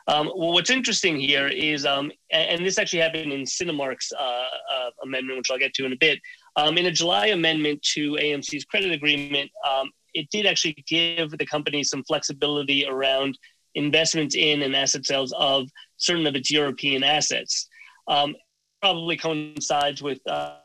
Um, 0.08 0.26
well, 0.34 0.52
what's 0.52 0.70
interesting 0.70 1.16
here 1.16 1.48
is, 1.48 1.86
um, 1.86 2.10
and 2.32 2.64
this 2.64 2.78
actually 2.78 3.00
happened 3.00 3.32
in 3.32 3.42
Cinemark's 3.42 4.12
uh, 4.12 4.22
uh, 4.22 4.90
amendment, 5.04 5.38
which 5.38 5.50
I'll 5.50 5.58
get 5.58 5.74
to 5.74 5.86
in 5.86 5.92
a 5.92 5.96
bit. 5.96 6.18
Um, 6.56 6.78
in 6.78 6.86
a 6.86 6.90
July 6.90 7.28
amendment 7.28 7.82
to 7.94 8.12
AMC's 8.14 8.64
credit 8.64 8.92
agreement, 8.92 9.50
um, 9.68 9.90
it 10.14 10.28
did 10.30 10.46
actually 10.46 10.76
give 10.86 11.30
the 11.30 11.46
company 11.46 11.82
some 11.82 12.02
flexibility 12.04 12.86
around 12.86 13.38
investments 13.74 14.34
in 14.34 14.62
and 14.62 14.74
asset 14.74 15.06
sales 15.06 15.32
of 15.38 15.68
certain 15.96 16.26
of 16.26 16.34
its 16.34 16.50
European 16.50 17.02
assets. 17.04 17.68
Um, 18.08 18.34
probably 18.82 19.16
coincides 19.16 20.02
with 20.02 20.18
uh, 20.26 20.56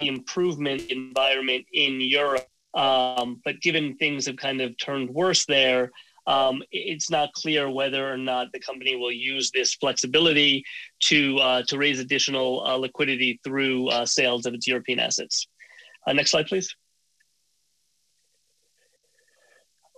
the 0.00 0.08
improvement 0.08 0.82
environment 0.90 1.64
in 1.72 2.00
Europe. 2.00 2.46
Um, 2.74 3.40
but 3.44 3.60
given 3.60 3.96
things 3.96 4.26
have 4.26 4.36
kind 4.36 4.60
of 4.60 4.76
turned 4.78 5.10
worse 5.10 5.44
there, 5.46 5.90
um, 6.26 6.62
it's 6.70 7.10
not 7.10 7.32
clear 7.32 7.68
whether 7.68 8.10
or 8.10 8.16
not 8.16 8.48
the 8.52 8.60
company 8.60 8.96
will 8.96 9.12
use 9.12 9.50
this 9.50 9.74
flexibility 9.74 10.64
to 11.08 11.36
uh, 11.38 11.62
to 11.68 11.78
raise 11.78 11.98
additional 11.98 12.64
uh, 12.64 12.76
liquidity 12.76 13.40
through 13.42 13.88
uh, 13.88 14.06
sales 14.06 14.46
of 14.46 14.54
its 14.54 14.66
European 14.68 15.00
assets. 15.00 15.48
Uh, 16.06 16.12
next 16.12 16.30
slide, 16.30 16.46
please. 16.46 16.74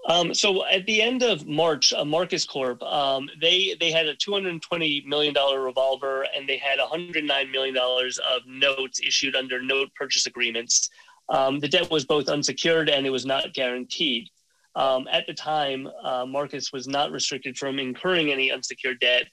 Um, 0.06 0.34
so 0.34 0.66
at 0.66 0.84
the 0.84 1.00
end 1.00 1.22
of 1.22 1.46
March, 1.46 1.92
uh, 1.94 2.04
Marcus 2.04 2.44
Corp, 2.44 2.82
um, 2.82 3.28
they 3.40 3.74
they 3.80 3.90
had 3.90 4.06
a 4.06 4.14
220 4.14 5.04
million 5.06 5.32
dollar 5.32 5.62
revolver 5.62 6.26
and 6.36 6.46
they 6.46 6.58
had 6.58 6.78
109 6.78 7.50
million 7.50 7.74
dollars 7.74 8.18
of 8.18 8.42
notes 8.46 9.00
issued 9.00 9.34
under 9.34 9.62
note 9.62 9.88
purchase 9.94 10.26
agreements. 10.26 10.90
Um, 11.30 11.58
the 11.58 11.68
debt 11.68 11.90
was 11.90 12.04
both 12.04 12.28
unsecured 12.28 12.90
and 12.90 13.06
it 13.06 13.10
was 13.10 13.24
not 13.24 13.54
guaranteed. 13.54 14.28
Um, 14.76 15.08
at 15.10 15.26
the 15.26 15.32
time, 15.32 15.88
uh, 16.02 16.26
Marcus 16.26 16.72
was 16.72 16.86
not 16.86 17.10
restricted 17.10 17.56
from 17.56 17.78
incurring 17.78 18.30
any 18.30 18.50
unsecured 18.52 19.00
debt. 19.00 19.24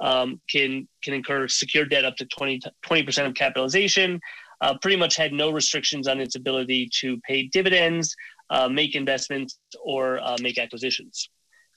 Um, 0.00 0.40
can 0.48 0.86
can 1.02 1.14
incur 1.14 1.48
secured 1.48 1.90
debt 1.90 2.04
up 2.04 2.14
to 2.16 2.26
20 2.26 2.60
percent 3.02 3.26
of 3.26 3.34
capitalization. 3.34 4.20
Uh, 4.60 4.78
pretty 4.80 4.96
much 4.96 5.16
had 5.16 5.32
no 5.32 5.50
restrictions 5.50 6.06
on 6.06 6.20
its 6.20 6.36
ability 6.36 6.88
to 7.00 7.18
pay 7.26 7.48
dividends, 7.48 8.14
uh, 8.52 8.68
make 8.68 8.94
investments, 8.94 9.58
or 9.82 10.20
uh, 10.20 10.36
make 10.40 10.58
acquisitions. 10.58 11.28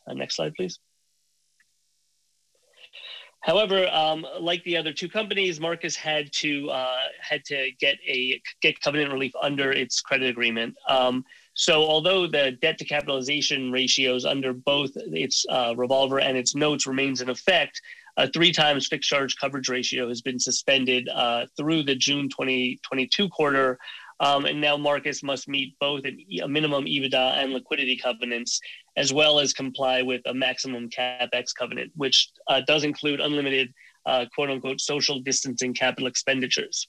Uh, 0.08 0.14
next 0.14 0.36
slide, 0.36 0.54
please. 0.56 0.78
However, 3.46 3.88
um, 3.92 4.26
like 4.40 4.64
the 4.64 4.76
other 4.76 4.92
two 4.92 5.08
companies, 5.08 5.60
Marcus 5.60 5.96
had 5.96 6.32
to 6.34 6.68
uh, 6.72 7.04
had 7.22 7.46
to 7.46 7.70
get 7.80 7.98
a 8.08 8.42
get 8.62 8.82
covenant 8.82 9.12
relief 9.14 9.34
under 9.40 9.72
its 9.72 10.02
credit 10.02 10.30
agreement. 10.30 10.76
Um, 10.90 11.24
so, 11.54 11.84
although 11.84 12.26
the 12.26 12.58
debt 12.62 12.80
to 12.80 12.86
capitalization 12.86 13.72
ratios 13.72 14.26
under 14.26 14.52
both 14.52 14.92
its 14.96 15.46
uh, 15.48 15.76
revolver 15.78 16.20
and 16.20 16.36
its 16.36 16.56
notes 16.56 16.88
remains 16.88 17.22
in 17.22 17.30
effect, 17.30 17.80
a 18.18 18.28
three 18.32 18.52
times 18.52 18.88
fixed 18.88 19.10
charge 19.10 19.36
coverage 19.38 19.70
ratio 19.70 20.08
has 20.08 20.22
been 20.22 20.40
suspended 20.40 21.08
uh, 21.10 21.46
through 21.56 21.84
the 21.84 21.96
June 21.96 22.30
2022 22.30 23.30
quarter. 23.30 23.78
Um, 24.20 24.46
and 24.46 24.62
now 24.62 24.78
Marcus 24.78 25.24
must 25.24 25.50
meet 25.50 25.78
both 25.80 26.04
a 26.06 26.48
minimum 26.48 26.86
EBITDA 26.86 27.44
and 27.44 27.52
liquidity 27.52 27.98
covenants, 27.98 28.62
as 28.96 29.12
well 29.12 29.40
as 29.40 29.52
comply 29.52 30.02
with 30.02 30.22
a 30.26 30.34
maximum 30.34 30.90
capex 30.90 31.54
covenant, 31.58 31.92
which 31.96 32.30
uh, 32.48 32.62
does 32.66 32.86
include 32.86 33.20
unlimited 33.20 33.74
uh, 34.06 34.26
quote 34.34 34.50
unquote 34.50 34.80
social 34.80 35.20
distancing 35.20 35.74
capital 35.74 36.08
expenditures. 36.08 36.88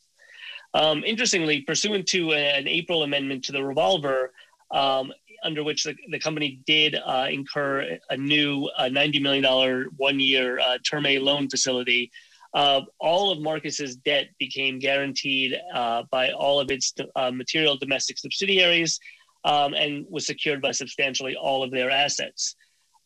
Um, 0.75 1.03
interestingly, 1.05 1.63
pursuant 1.63 2.07
to 2.09 2.33
an 2.33 2.69
April 2.69 3.03
amendment 3.03 3.45
to 3.45 3.53
the 3.53 3.65
revolver, 3.65 4.33
um, 4.71 5.13
under 5.43 5.65
which 5.65 5.85
the, 5.85 5.95
the 6.11 6.19
company 6.19 6.61
did 6.67 6.97
uh, 6.97 7.29
incur 7.31 7.99
a 8.11 8.17
new 8.17 8.69
uh, 8.77 8.85
$90 8.85 9.23
million 9.23 9.91
one 9.97 10.21
year 10.21 10.59
uh, 10.59 10.79
term 10.89 11.07
A 11.07 11.19
loan 11.19 11.49
facility. 11.49 12.11
Uh, 12.57 12.81
all 12.99 13.31
of 13.31 13.39
Marcus's 13.41 13.97
debt 13.97 14.27
became 14.39 14.79
guaranteed 14.79 15.53
uh, 15.75 16.03
by 16.11 16.25
all 16.33 16.59
of 16.59 16.71
its 16.71 16.95
uh, 17.15 17.31
material 17.31 17.77
domestic 17.77 18.17
subsidiaries 18.19 18.99
um, 19.45 19.75
and 19.75 20.07
was 20.09 20.27
secured 20.27 20.61
by 20.63 20.73
substantially 20.73 21.37
all 21.37 21.63
of 21.63 21.71
their 21.71 21.91
assets. 21.91 22.57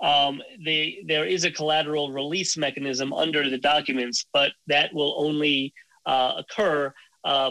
Um, 0.00 0.40
they, 0.64 1.02
there 1.06 1.26
is 1.26 1.44
a 1.44 1.50
collateral 1.50 2.06
release 2.12 2.56
mechanism 2.56 3.12
under 3.12 3.50
the 3.50 3.58
documents, 3.58 4.24
but 4.32 4.52
that 4.68 4.94
will 4.94 5.14
only 5.18 5.74
occur 6.06 6.92
uh, 7.24 7.50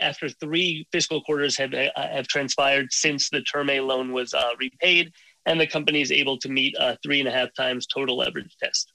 after 0.00 0.28
three 0.28 0.86
fiscal 0.92 1.22
quarters 1.22 1.56
have, 1.56 1.72
uh, 1.74 1.90
have 1.96 2.26
transpired 2.28 2.88
since 2.90 3.30
the 3.30 3.40
Term 3.42 3.70
A 3.70 3.80
loan 3.80 4.12
was 4.12 4.34
uh, 4.34 4.50
repaid, 4.58 5.12
and 5.46 5.60
the 5.60 5.66
company 5.66 6.02
is 6.02 6.12
able 6.12 6.36
to 6.38 6.48
meet 6.48 6.74
a 6.78 6.98
three 7.02 7.20
and 7.20 7.28
a 7.28 7.32
half 7.32 7.48
times 7.54 7.86
total 7.86 8.18
leverage 8.18 8.54
test. 8.62 8.92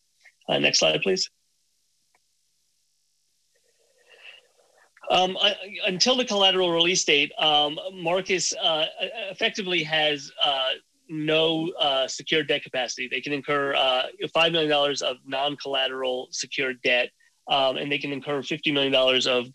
Uh, 0.47 0.59
next 0.59 0.79
slide, 0.79 1.01
please. 1.01 1.29
Um, 5.09 5.37
until 5.85 6.17
the 6.17 6.25
collateral 6.25 6.71
release 6.71 7.03
date, 7.05 7.31
um, 7.39 7.79
Marcus 7.93 8.53
uh, 8.61 8.85
effectively 9.31 9.83
has 9.83 10.31
uh, 10.43 10.71
no 11.07 11.71
uh, 11.79 12.07
secured 12.07 12.47
debt 12.49 12.63
capacity. 12.63 13.07
They 13.09 13.21
can 13.21 13.31
incur 13.31 13.73
uh, 13.73 14.03
$5 14.35 14.51
million 14.51 14.71
of 14.71 15.17
non 15.25 15.55
collateral 15.57 16.27
secured 16.31 16.81
debt 16.81 17.09
um, 17.49 17.77
and 17.77 17.91
they 17.91 17.97
can 17.97 18.11
incur 18.11 18.41
$50 18.41 18.73
million 18.73 18.93
of, 18.93 19.47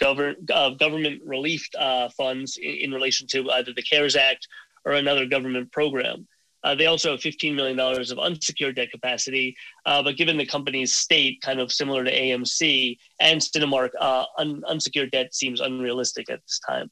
of 0.51 0.79
government 0.79 1.21
relief 1.25 1.69
uh, 1.79 2.09
funds 2.11 2.57
in, 2.57 2.71
in, 2.71 2.93
relation 2.93 3.27
to 3.29 3.51
either 3.51 3.73
the 3.75 3.83
CARES 3.83 4.17
Act 4.17 4.49
or 4.85 4.93
another 4.93 5.27
government 5.27 5.71
program. 5.73 6.27
Uh, 6.65 6.75
they 6.75 6.87
also 6.87 7.13
have 7.13 7.21
$15 7.21 7.55
million 7.55 7.79
of 7.79 8.19
unsecured 8.19 8.77
debt 8.77 8.91
capacity, 8.91 9.57
uh, 9.87 10.03
but 10.03 10.17
given 10.17 10.37
the 10.37 10.47
company's 10.47 10.93
state, 10.93 11.41
kind 11.43 11.61
of 11.61 11.73
similar 11.73 12.05
to 12.05 12.13
AMC 12.13 12.97
and 13.21 13.41
Cinemark, 13.41 13.91
uh, 14.01 14.25
un- 14.39 14.63
unsecured 14.69 15.11
debt 15.11 15.35
seems 15.35 15.61
unrealistic 15.61 16.31
at 16.31 16.41
this 16.43 16.61
time. 16.69 16.91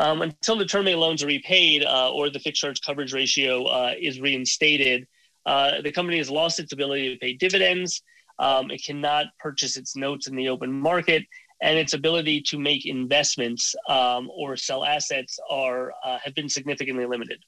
Um, 0.00 0.22
until 0.22 0.56
the 0.56 0.66
term 0.66 0.88
A 0.88 0.94
loans 0.96 1.22
are 1.22 1.28
repaid 1.28 1.84
uh, 1.84 2.12
or 2.12 2.28
the 2.28 2.40
fixed 2.40 2.60
charge 2.60 2.80
coverage 2.82 3.12
ratio 3.12 3.64
uh, 3.64 3.92
is 3.98 4.20
reinstated, 4.20 5.06
the 5.46 5.92
company 5.94 6.18
has 6.18 6.30
lost 6.30 6.58
its 6.58 6.72
ability 6.72 7.14
to 7.14 7.18
pay 7.18 7.34
dividends 7.34 8.02
um, 8.38 8.70
it 8.70 8.84
cannot 8.84 9.26
purchase 9.38 9.76
its 9.76 9.96
notes 9.96 10.26
in 10.26 10.36
the 10.36 10.48
open 10.48 10.72
market, 10.72 11.24
and 11.62 11.78
its 11.78 11.94
ability 11.94 12.42
to 12.42 12.58
make 12.58 12.84
investments 12.84 13.74
um, 13.88 14.30
or 14.34 14.56
sell 14.56 14.84
assets 14.84 15.38
are 15.50 15.92
uh, 16.04 16.18
have 16.22 16.34
been 16.34 16.48
significantly 16.48 17.06
limited. 17.06 17.38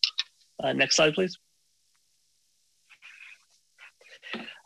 Uh, 0.62 0.72
next 0.72 0.96
slide, 0.96 1.14
please. 1.14 1.38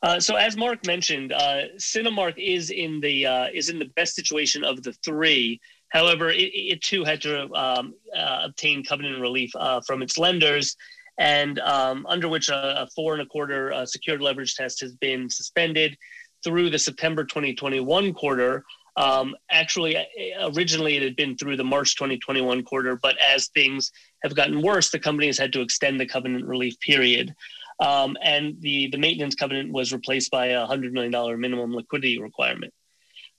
Uh, 0.02 0.18
so, 0.18 0.36
as 0.36 0.56
Mark 0.56 0.86
mentioned, 0.86 1.32
uh, 1.32 1.64
Cinemark 1.76 2.34
is 2.38 2.70
in 2.70 3.00
the 3.00 3.26
uh, 3.26 3.46
is 3.52 3.68
in 3.68 3.78
the 3.78 3.90
best 3.96 4.14
situation 4.14 4.64
of 4.64 4.82
the 4.82 4.94
three. 5.04 5.60
However, 5.88 6.30
it, 6.30 6.50
it 6.54 6.80
too 6.80 7.04
had 7.04 7.20
to 7.22 7.52
um, 7.52 7.94
uh, 8.16 8.42
obtain 8.44 8.82
covenant 8.84 9.20
relief 9.20 9.50
from 9.86 10.02
its 10.02 10.16
lenders 10.16 10.76
and 11.20 11.58
um, 11.60 12.06
under 12.08 12.28
which 12.28 12.48
a, 12.48 12.82
a, 12.82 12.86
four 12.88 13.12
and 13.12 13.22
a 13.22 13.26
quarter 13.26 13.72
uh, 13.72 13.84
secured 13.84 14.22
leverage 14.22 14.54
test 14.54 14.80
has 14.80 14.94
been 14.94 15.28
suspended 15.28 15.96
through 16.42 16.70
the 16.70 16.78
September 16.78 17.24
2021 17.24 18.14
quarter. 18.14 18.64
Um, 18.96 19.36
actually, 19.50 19.96
uh, 19.96 20.50
originally 20.56 20.96
it 20.96 21.02
had 21.02 21.16
been 21.16 21.36
through 21.36 21.58
the 21.58 21.64
March 21.64 21.94
2021 21.96 22.64
quarter, 22.64 22.96
but 22.96 23.16
as 23.18 23.48
things 23.48 23.92
have 24.22 24.34
gotten 24.34 24.62
worse, 24.62 24.90
the 24.90 24.98
company 24.98 25.26
has 25.26 25.38
had 25.38 25.52
to 25.52 25.60
extend 25.60 25.98
the 25.98 26.06
covenant 26.06 26.46
relief 26.46 26.78
period. 26.80 27.34
Um, 27.80 28.16
and 28.22 28.60
the, 28.60 28.88
the 28.88 28.98
maintenance 28.98 29.34
covenant 29.34 29.72
was 29.72 29.92
replaced 29.92 30.30
by 30.30 30.48
a 30.48 30.66
$100 30.66 30.92
million 30.92 31.40
minimum 31.40 31.74
liquidity 31.74 32.20
requirement. 32.20 32.72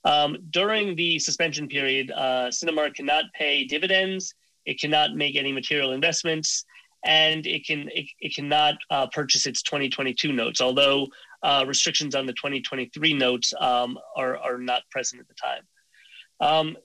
Um, 0.04 0.38
during 0.50 0.96
the 0.96 1.20
suspension 1.20 1.67
period, 1.67 2.12
uh, 2.12 2.48
Cinemark 2.50 2.96
cannot 2.96 3.26
pay 3.36 3.65
dividends, 3.65 4.34
it 4.65 4.80
cannot 4.80 5.15
make 5.15 5.36
any 5.36 5.52
material 5.52 5.91
investments, 5.91 6.65
and 7.04 7.46
it 7.48 7.65
can 7.65 7.89
it, 7.94 8.06
it 8.20 8.36
cannot 8.36 8.76
uh, 8.89 9.08
purchase 9.08 9.46
its 9.46 9.62
2022 9.62 10.32
notes, 10.32 10.62
although 10.62 11.08
uh, 11.44 11.65
restrictions 11.67 12.15
on 12.15 12.26
the 12.26 12.34
2023 12.34 13.13
notes 13.13 13.54
um, 13.60 13.98
are 14.15 14.38
are 14.38 14.58
not 14.58 14.84
present 14.91 15.22
at 15.22 15.28
the 15.28 15.34
time. 15.34 15.63
Um, 16.39 16.78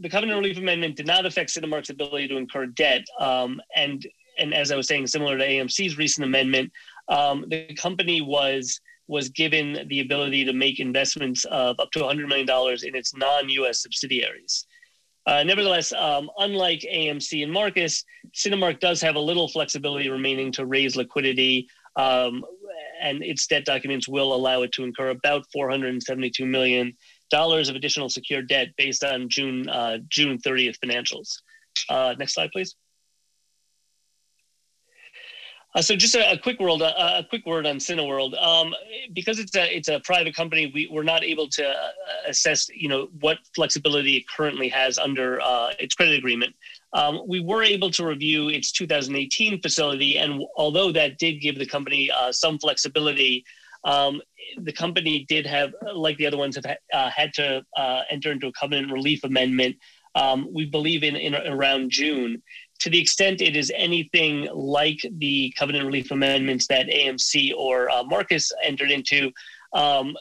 the 0.00 0.08
covenant 0.08 0.38
relief 0.38 0.58
amendment 0.58 0.96
did 0.96 1.06
not 1.06 1.26
affect 1.26 1.50
Cinemark's 1.50 1.90
ability 1.90 2.28
to 2.28 2.36
incur 2.36 2.66
debt, 2.66 3.04
um, 3.20 3.60
and 3.76 4.06
and 4.38 4.52
as 4.52 4.72
I 4.72 4.76
was 4.76 4.88
saying, 4.88 5.06
similar 5.06 5.38
to 5.38 5.46
AMC's 5.46 5.96
recent 5.96 6.26
amendment, 6.26 6.72
um, 7.08 7.44
the 7.48 7.74
company 7.74 8.20
was 8.20 8.80
was 9.06 9.28
given 9.28 9.86
the 9.88 10.00
ability 10.00 10.44
to 10.44 10.52
make 10.52 10.80
investments 10.80 11.44
of 11.46 11.78
up 11.78 11.90
to 11.92 11.98
$100 11.98 12.26
million 12.26 12.48
in 12.84 12.96
its 12.96 13.14
non-U.S. 13.14 13.82
subsidiaries. 13.82 14.66
Uh, 15.26 15.42
nevertheless, 15.42 15.92
um, 15.92 16.30
unlike 16.38 16.80
AMC 16.90 17.42
and 17.42 17.52
Marcus, 17.52 18.04
Cinemark 18.34 18.80
does 18.80 19.00
have 19.00 19.16
a 19.16 19.20
little 19.20 19.48
flexibility 19.48 20.08
remaining 20.08 20.52
to 20.52 20.66
raise 20.66 20.96
liquidity, 20.96 21.68
um, 21.96 22.44
and 23.00 23.22
its 23.22 23.46
debt 23.46 23.64
documents 23.64 24.08
will 24.08 24.34
allow 24.34 24.62
it 24.62 24.72
to 24.72 24.84
incur 24.84 25.10
about 25.10 25.44
472 25.52 26.44
million 26.44 26.94
dollars 27.34 27.68
of 27.68 27.74
additional 27.74 28.08
secured 28.08 28.46
debt 28.48 28.68
based 28.78 29.02
on 29.02 29.28
June 29.28 29.68
uh, 29.68 29.98
June 30.08 30.38
30th 30.38 30.76
financials. 30.84 31.28
Uh, 31.88 32.14
next 32.16 32.34
slide, 32.34 32.50
please. 32.52 32.76
Uh, 35.74 35.82
so 35.82 35.96
just 35.96 36.14
a, 36.14 36.30
a 36.30 36.38
quick 36.38 36.60
word, 36.60 36.80
uh, 36.80 36.92
a 36.96 37.24
quick 37.28 37.44
word 37.44 37.66
on 37.66 37.78
Cineworld. 37.78 38.40
Um, 38.40 38.72
because 39.12 39.40
it's 39.40 39.56
a 39.56 39.76
it's 39.76 39.88
a 39.88 39.98
private 40.04 40.34
company, 40.36 40.70
we 40.72 40.88
we're 40.92 41.02
not 41.14 41.24
able 41.24 41.48
to 41.48 41.66
uh, 41.68 41.90
assess, 42.28 42.68
you 42.68 42.88
know, 42.88 43.08
what 43.20 43.38
flexibility 43.56 44.16
it 44.18 44.24
currently 44.28 44.68
has 44.68 44.96
under 44.98 45.40
uh, 45.40 45.70
its 45.80 45.96
credit 45.96 46.16
agreement. 46.16 46.54
Um, 46.92 47.22
we 47.26 47.40
were 47.40 47.64
able 47.64 47.90
to 47.90 48.06
review 48.06 48.48
its 48.50 48.70
2018 48.70 49.60
facility, 49.60 50.18
and 50.18 50.40
although 50.56 50.92
that 50.92 51.18
did 51.18 51.40
give 51.40 51.58
the 51.58 51.66
company 51.66 52.08
uh, 52.08 52.30
some 52.30 52.56
flexibility, 52.60 53.44
um, 53.84 54.20
the 54.58 54.72
company 54.72 55.24
did 55.28 55.46
have, 55.46 55.72
like 55.94 56.16
the 56.16 56.26
other 56.26 56.38
ones, 56.38 56.56
have 56.56 56.76
uh, 56.92 57.10
had 57.10 57.32
to 57.34 57.62
enter 58.10 58.32
into 58.32 58.46
a 58.46 58.52
covenant 58.52 58.92
relief 58.92 59.24
amendment. 59.24 59.76
Um, 60.16 60.48
we 60.52 60.64
believe 60.64 61.02
in, 61.02 61.16
in 61.16 61.34
around 61.34 61.90
June 61.90 62.40
to 62.80 62.90
the 62.90 63.00
extent 63.00 63.40
it 63.40 63.56
is 63.56 63.72
anything 63.74 64.48
like 64.52 64.98
the 65.18 65.52
covenant 65.58 65.86
relief 65.86 66.10
amendments 66.10 66.66
that 66.66 66.86
AMC 66.86 67.54
or 67.56 67.90
uh, 67.90 68.02
Marcus 68.04 68.52
entered 68.62 68.90
into, 68.90 69.30
um, 69.72 70.14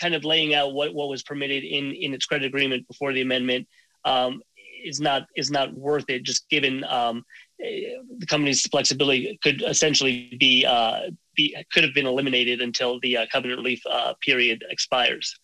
kind 0.00 0.14
of 0.14 0.24
laying 0.24 0.54
out 0.54 0.74
what, 0.74 0.94
what 0.94 1.08
was 1.08 1.22
permitted 1.22 1.64
in, 1.64 1.92
in 1.92 2.14
its 2.14 2.26
credit 2.26 2.46
agreement 2.46 2.86
before 2.88 3.12
the 3.12 3.22
amendment, 3.22 3.66
um, 4.04 4.40
is 4.84 5.00
not 5.00 5.26
is 5.34 5.50
not 5.50 5.72
worth 5.74 6.04
it. 6.08 6.22
Just 6.24 6.48
given 6.50 6.84
um, 6.84 7.24
the 7.58 8.26
company's 8.26 8.66
flexibility 8.66 9.38
could 9.42 9.62
essentially 9.62 10.36
be 10.38 10.64
uh, 10.66 11.10
be 11.36 11.56
could 11.72 11.84
have 11.84 11.94
been 11.94 12.06
eliminated 12.06 12.60
until 12.60 13.00
the 13.00 13.16
uh, 13.16 13.26
covenant 13.30 13.58
relief 13.58 13.82
uh, 13.88 14.14
period 14.20 14.64
expires. 14.70 15.38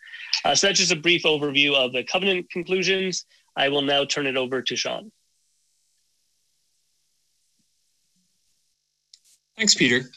Uh, 0.44 0.54
so 0.54 0.66
that's 0.66 0.78
just 0.78 0.92
a 0.92 0.96
brief 0.96 1.22
overview 1.24 1.74
of 1.74 1.92
the 1.92 2.04
covenant 2.04 2.50
conclusions. 2.50 3.24
I 3.56 3.68
will 3.68 3.82
now 3.82 4.04
turn 4.04 4.26
it 4.26 4.36
over 4.36 4.62
to 4.62 4.76
Sean. 4.76 5.10
Thanks, 9.56 9.74
Peter. 9.74 10.10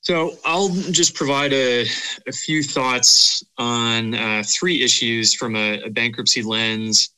So 0.00 0.36
I'll 0.42 0.70
just 0.70 1.14
provide 1.14 1.52
a, 1.52 1.82
a 2.26 2.32
few 2.32 2.62
thoughts 2.62 3.44
on 3.58 4.14
uh, 4.14 4.42
three 4.46 4.82
issues 4.82 5.34
from 5.34 5.54
a, 5.54 5.82
a, 5.82 5.90
bankruptcy 5.90 6.42
lens, 6.42 7.10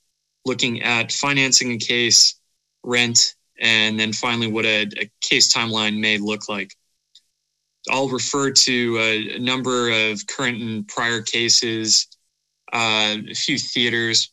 looking 0.45 0.83
at 0.83 1.13
financing 1.13 1.71
a 1.71 1.79
case, 1.79 2.40
rent, 2.83 3.35
and 3.59 3.99
then 3.99 4.13
finally 4.13 4.47
what 4.47 4.65
a, 4.65 4.89
a 4.99 5.11
case 5.21 5.53
timeline 5.53 5.99
may 5.99 6.19
look 6.19 6.49
like. 6.49 6.75
I'll 7.89 8.09
refer 8.09 8.51
to 8.51 8.99
a, 8.99 9.39
number 9.39 9.91
of 9.91 10.27
current 10.27 10.61
and 10.61 10.87
prior 10.87 11.23
cases, 11.23 12.09
uh, 12.73 13.17
a 13.29 13.35
few 13.35 13.59
theaters, 13.59 14.33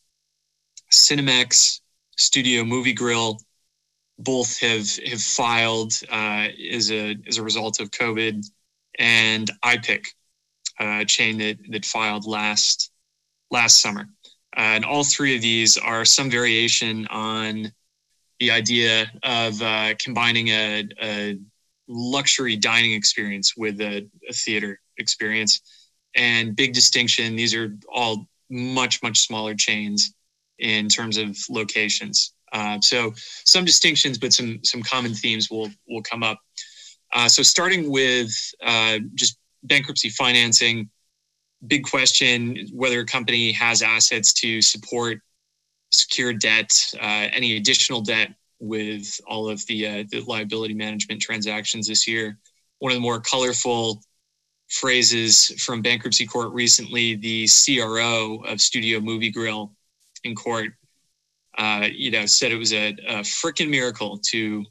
Cinemex, 0.91 1.79
Studio 2.17 2.63
Movie 2.63 2.93
Grill, 2.93 3.39
both 4.19 4.59
have 4.59 4.87
have 5.05 5.21
filed 5.21 5.93
uh, 6.09 6.47
as 6.71 6.91
a 6.91 7.15
as 7.27 7.37
a 7.37 7.43
result 7.43 7.79
of 7.79 7.91
COVID, 7.91 8.45
and 8.97 9.51
iPic, 9.63 10.07
a 10.79 11.05
chain 11.05 11.37
that 11.37 11.57
that 11.69 11.85
filed 11.85 12.25
last 12.25 12.91
last 13.51 13.79
summer. 13.79 14.09
Uh, 14.55 14.75
and 14.75 14.85
all 14.85 15.03
three 15.03 15.35
of 15.35 15.41
these 15.41 15.77
are 15.77 16.03
some 16.03 16.31
variation 16.31 17.05
on 17.07 17.71
the 18.39 18.51
idea 18.51 19.11
of 19.23 19.61
uh, 19.61 19.93
combining 19.99 20.49
a, 20.49 20.87
a, 21.01 21.37
luxury 21.89 22.57
dining 22.57 22.91
experience 22.91 23.55
with 23.55 23.79
a, 23.79 24.05
a 24.29 24.33
theater 24.33 24.77
experience. 24.97 25.61
And 26.15 26.55
big 26.55 26.73
distinction: 26.73 27.35
these 27.35 27.55
are 27.55 27.75
all 27.93 28.27
much 28.49 29.01
much 29.01 29.19
smaller 29.19 29.53
chains 29.55 30.13
in 30.59 30.89
terms 30.89 31.17
of 31.17 31.37
locations. 31.49 32.33
Uh, 32.51 32.79
so 32.81 33.13
some 33.45 33.65
distinctions, 33.65 34.17
but 34.17 34.33
some 34.33 34.59
some 34.63 34.81
common 34.81 35.13
themes 35.13 35.49
will 35.49 35.69
will 35.87 36.01
come 36.01 36.23
up. 36.23 36.39
Uh, 37.13 37.29
so 37.29 37.41
starting 37.41 37.89
with 37.89 38.31
uh, 38.63 38.99
just 39.15 39.37
bankruptcy 39.63 40.09
financing, 40.09 40.89
big 41.67 41.83
question 41.83 42.67
whether 42.73 43.01
a 43.01 43.05
company 43.05 43.51
has 43.51 43.81
assets 43.81 44.33
to 44.33 44.61
support 44.61 45.19
secured 45.91 46.39
debt, 46.39 46.71
uh, 47.01 47.27
any 47.31 47.57
additional 47.57 48.01
debt 48.01 48.33
with 48.59 49.19
all 49.27 49.49
of 49.49 49.65
the, 49.67 49.87
uh, 49.87 50.03
the 50.11 50.21
liability 50.21 50.73
management 50.73 51.21
transactions 51.21 51.87
this 51.87 52.07
year. 52.07 52.37
One 52.79 52.91
of 52.91 52.95
the 52.95 53.01
more 53.01 53.19
colorful 53.19 54.01
phrases 54.69 55.53
from 55.63 55.81
bankruptcy 55.81 56.25
court 56.25 56.51
recently, 56.53 57.15
the 57.15 57.47
CRO 57.47 58.43
of 58.45 58.59
Studio 58.59 58.99
Movie 58.99 59.31
Grill 59.31 59.71
in 60.23 60.35
court 60.35 60.73
uh, 61.57 61.87
you 61.91 62.11
know, 62.11 62.25
said 62.25 62.51
it 62.51 62.57
was 62.57 62.73
a, 62.73 62.89
a 62.89 63.21
freaking 63.21 63.69
miracle 63.69 64.19
to 64.29 64.63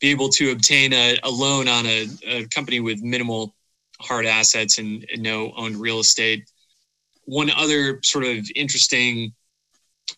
be 0.00 0.10
able 0.10 0.28
to 0.30 0.52
obtain 0.52 0.92
a, 0.92 1.18
a 1.22 1.30
loan 1.30 1.68
on 1.68 1.86
a, 1.86 2.08
a, 2.26 2.46
company 2.46 2.80
with 2.80 3.02
minimal 3.02 3.54
hard 4.00 4.26
assets 4.26 4.78
and, 4.78 5.06
and 5.12 5.22
no 5.22 5.52
owned 5.56 5.76
real 5.76 6.00
estate. 6.00 6.50
One 7.26 7.50
other 7.50 8.00
sort 8.02 8.24
of 8.24 8.46
interesting 8.56 9.34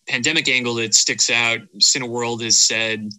pandemic 0.07 0.49
angle 0.49 0.75
that 0.75 0.93
sticks 0.93 1.29
out, 1.29 1.59
Cineworld 1.79 2.43
has 2.43 2.57
said 2.57 3.09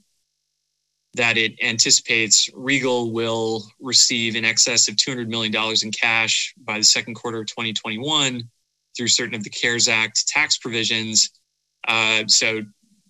that 1.15 1.37
it 1.37 1.55
anticipates 1.63 2.51
Regal 2.55 3.13
will 3.13 3.65
receive 3.81 4.37
in 4.37 4.45
excess 4.45 4.89
of 4.89 4.97
$200 4.97 5.29
million 5.29 5.55
in 5.83 5.91
cash 5.91 6.55
by 6.59 6.79
the 6.79 6.85
second 6.85 7.15
quarter 7.15 7.41
of 7.41 7.47
2021 7.47 8.43
through 8.97 9.09
certain 9.09 9.35
of 9.35 9.45
the 9.45 9.51
CARES 9.51 9.89
Act 9.89 10.27
tax 10.29 10.59
provisions. 10.59 11.31
Uh, 11.87 12.25
so 12.27 12.63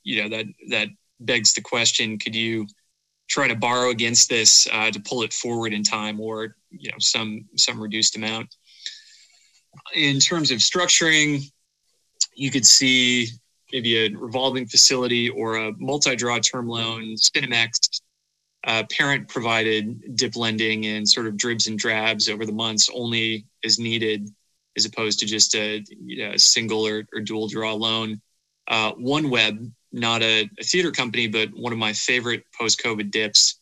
you 0.05 0.23
know 0.23 0.29
that 0.29 0.47
that 0.68 0.88
begs 1.21 1.55
the 1.55 1.61
question: 1.61 2.18
Could 2.18 2.35
you 2.35 2.66
try 3.29 3.49
to 3.49 3.57
borrow 3.57 3.90
against 3.90 4.29
this 4.29 4.68
uh, 4.73 4.90
to 4.90 5.01
pull 5.01 5.23
it 5.23 5.33
forward 5.33 5.73
in 5.73 5.83
time, 5.83 6.21
or 6.21 6.57
you 6.71 6.90
know 6.90 6.99
some 6.99 7.47
some 7.57 7.81
reduced 7.81 8.16
amount? 8.16 8.55
In 9.94 10.18
terms 10.18 10.51
of 10.51 10.59
structuring, 10.59 11.51
you 12.35 12.51
could 12.51 12.66
see 12.66 13.29
maybe 13.72 14.07
a 14.07 14.16
revolving 14.16 14.66
facility 14.66 15.28
or 15.28 15.57
a 15.57 15.72
multi-draw 15.78 16.38
term 16.38 16.68
loan, 16.68 17.14
Cinemex 17.16 18.00
uh, 18.66 18.83
parent 18.90 19.28
provided 19.28 20.16
dip 20.16 20.37
lending 20.37 20.87
and 20.87 21.09
sort 21.09 21.26
of 21.26 21.37
dribs 21.37 21.68
and 21.68 21.78
drabs 21.78 22.28
over 22.28 22.44
the 22.44 22.52
months 22.52 22.88
only 22.92 23.46
as 23.64 23.78
needed, 23.78 24.28
as 24.76 24.85
opposed 24.85 25.20
to 25.20 25.26
just 25.26 25.54
a, 25.54 25.85
you 26.04 26.28
know, 26.28 26.37
single 26.37 26.87
or, 26.87 27.04
or, 27.14 27.20
dual 27.20 27.48
draw 27.48 27.72
loan. 27.72 28.20
Uh, 28.66 28.92
OneWeb 28.94 29.70
not 29.92 30.22
a, 30.22 30.48
a 30.59 30.64
theater 30.64 30.90
company, 30.90 31.28
but 31.28 31.50
one 31.54 31.72
of 31.72 31.78
my 31.78 31.92
favorite 31.92 32.44
post 32.59 32.83
COVID 32.85 33.11
dips. 33.11 33.61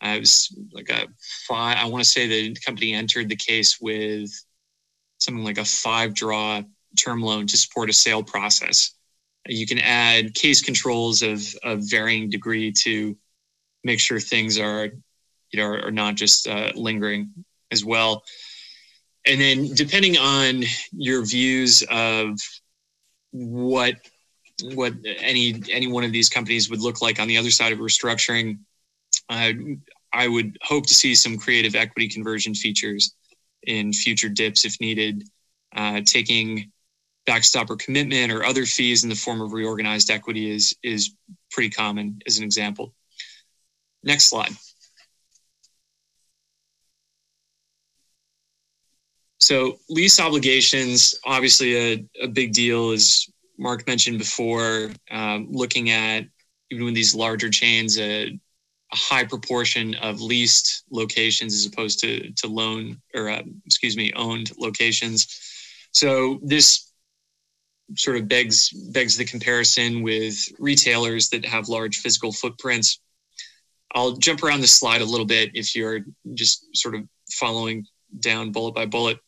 I 0.00 0.18
was 0.18 0.54
like 0.72 0.90
a 0.90 1.06
five, 1.48 1.78
I 1.78 1.86
want 1.86 2.04
to 2.04 2.10
say 2.10 2.26
the 2.26 2.60
company 2.60 2.92
entered 2.92 3.28
the 3.28 3.36
case 3.36 3.80
with 3.80 4.30
something 5.18 5.44
like 5.44 5.58
a 5.58 5.64
five 5.64 6.14
draw 6.14 6.62
term 6.98 7.22
loan 7.22 7.46
to 7.46 7.56
support 7.56 7.90
a 7.90 7.94
sale 7.94 8.22
process. 8.22 8.95
You 9.48 9.66
can 9.66 9.78
add 9.78 10.34
case 10.34 10.62
controls 10.62 11.22
of, 11.22 11.42
of 11.62 11.80
varying 11.90 12.30
degree 12.30 12.72
to 12.82 13.16
make 13.84 14.00
sure 14.00 14.18
things 14.18 14.58
are, 14.58 14.86
you 15.50 15.60
know, 15.60 15.66
are, 15.66 15.86
are 15.86 15.90
not 15.92 16.16
just 16.16 16.48
uh, 16.48 16.72
lingering 16.74 17.30
as 17.70 17.84
well. 17.84 18.24
And 19.26 19.40
then 19.40 19.74
depending 19.74 20.18
on 20.18 20.62
your 20.92 21.24
views 21.24 21.82
of 21.90 22.38
what 23.32 23.96
what 24.74 24.94
any 25.04 25.62
any 25.70 25.86
one 25.86 26.04
of 26.04 26.12
these 26.12 26.28
companies 26.28 26.70
would 26.70 26.80
look 26.80 27.02
like 27.02 27.20
on 27.20 27.28
the 27.28 27.36
other 27.36 27.50
side 27.50 27.72
of 27.72 27.78
restructuring. 27.78 28.58
Uh, 29.28 29.52
I 30.12 30.28
would 30.28 30.56
hope 30.62 30.86
to 30.86 30.94
see 30.94 31.14
some 31.14 31.36
creative 31.36 31.74
equity 31.74 32.08
conversion 32.08 32.54
features 32.54 33.14
in 33.64 33.92
future 33.92 34.28
dips 34.28 34.64
if 34.64 34.80
needed, 34.80 35.28
uh, 35.74 36.00
taking 36.06 36.72
backstop 37.26 37.68
or 37.68 37.76
commitment 37.76 38.32
or 38.32 38.44
other 38.44 38.64
fees 38.64 39.02
in 39.02 39.10
the 39.10 39.16
form 39.16 39.40
of 39.40 39.52
reorganized 39.52 40.10
equity 40.10 40.50
is 40.50 40.76
is 40.82 41.14
pretty 41.50 41.70
common 41.70 42.20
as 42.26 42.38
an 42.38 42.44
example. 42.44 42.94
next 44.02 44.30
slide. 44.30 44.52
So 49.38 49.78
lease 49.88 50.18
obligations, 50.18 51.14
obviously 51.24 51.76
a, 51.76 52.04
a 52.22 52.28
big 52.28 52.52
deal, 52.52 52.90
as 52.90 53.26
Mark 53.58 53.86
mentioned 53.86 54.18
before. 54.18 54.90
Um, 55.10 55.48
looking 55.50 55.90
at 55.90 56.24
even 56.70 56.84
with 56.84 56.94
these 56.94 57.14
larger 57.14 57.50
chains, 57.50 57.98
a, 57.98 58.26
a, 58.28 58.96
high 58.96 59.24
proportion 59.24 59.94
of 59.96 60.20
leased 60.20 60.84
locations 60.90 61.54
as 61.54 61.66
opposed 61.66 62.00
to 62.00 62.32
to 62.32 62.48
loan 62.48 63.00
or 63.14 63.28
uh, 63.28 63.42
excuse 63.66 63.96
me 63.96 64.12
owned 64.14 64.50
locations. 64.58 65.26
So 65.92 66.40
this 66.42 66.85
sort 67.94 68.16
of 68.16 68.28
begs 68.28 68.70
begs 68.92 69.16
the 69.16 69.24
comparison 69.24 70.02
with 70.02 70.36
retailers 70.58 71.28
that 71.28 71.44
have 71.44 71.68
large 71.68 71.98
physical 71.98 72.32
footprints. 72.32 73.00
I'll 73.94 74.16
jump 74.16 74.42
around 74.42 74.60
the 74.60 74.66
slide 74.66 75.00
a 75.00 75.04
little 75.04 75.26
bit 75.26 75.50
if 75.54 75.74
you're 75.74 76.00
just 76.34 76.66
sort 76.74 76.94
of 76.94 77.02
following 77.30 77.86
down 78.20 78.52
bullet 78.52 78.74
by 78.74 78.86
bullet 78.86 79.18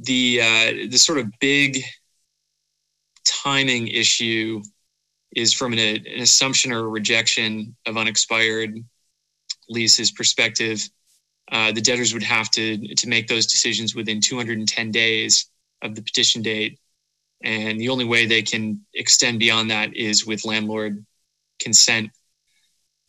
the 0.00 0.40
uh, 0.42 0.88
the 0.88 0.98
sort 0.98 1.18
of 1.18 1.32
big 1.40 1.82
timing 3.24 3.88
issue 3.88 4.62
is 5.34 5.52
from 5.52 5.72
an, 5.72 5.78
an 5.78 6.20
assumption 6.20 6.72
or 6.72 6.88
rejection 6.88 7.76
of 7.86 7.96
unexpired 7.96 8.74
leases 9.68 10.10
perspective. 10.10 10.88
Uh, 11.50 11.72
the 11.72 11.80
debtors 11.80 12.12
would 12.12 12.22
have 12.22 12.50
to 12.50 12.78
to 12.94 13.08
make 13.08 13.26
those 13.26 13.46
decisions 13.46 13.94
within 13.94 14.20
210 14.20 14.90
days 14.90 15.50
of 15.82 15.94
the 15.94 16.02
petition 16.02 16.42
date, 16.42 16.78
and 17.42 17.80
the 17.80 17.88
only 17.88 18.04
way 18.04 18.26
they 18.26 18.42
can 18.42 18.80
extend 18.94 19.38
beyond 19.38 19.70
that 19.70 19.96
is 19.96 20.26
with 20.26 20.44
landlord 20.44 21.04
consent. 21.60 22.10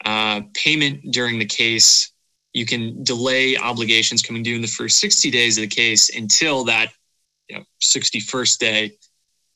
Uh, 0.05 0.41
payment 0.53 1.11
during 1.11 1.39
the 1.39 1.45
case 1.45 2.11
you 2.53 2.65
can 2.65 3.03
delay 3.03 3.57
obligations 3.57 4.21
coming 4.21 4.43
due 4.43 4.55
in 4.55 4.61
the 4.61 4.67
first 4.67 4.97
60 4.99 5.29
days 5.31 5.57
of 5.57 5.61
the 5.61 5.67
case 5.67 6.15
until 6.15 6.63
that 6.65 6.91
you 7.47 7.57
know, 7.57 7.63
61st 7.81 8.57
day, 8.57 8.91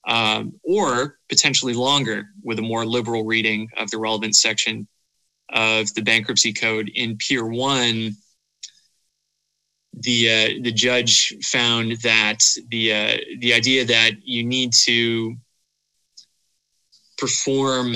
um, 0.08 0.54
or 0.64 1.18
potentially 1.30 1.74
longer 1.74 2.26
with 2.44 2.60
a 2.60 2.62
more 2.62 2.86
liberal 2.86 3.24
reading 3.24 3.68
of 3.78 3.90
the 3.90 3.98
relevant 3.98 4.36
section 4.36 4.88
of 5.50 5.94
the 5.96 6.02
bankruptcy 6.02 6.54
code. 6.54 6.90
In 6.94 7.18
Pier 7.18 7.46
1, 7.46 8.12
the 9.94 10.30
uh, 10.30 10.64
the 10.64 10.72
judge 10.72 11.36
found 11.44 11.94
that 12.02 12.40
the 12.70 12.94
uh, 12.94 13.18
the 13.40 13.54
idea 13.54 13.86
that 13.86 14.12
you 14.24 14.44
need 14.44 14.74
to 14.74 15.36
perform 17.18 17.96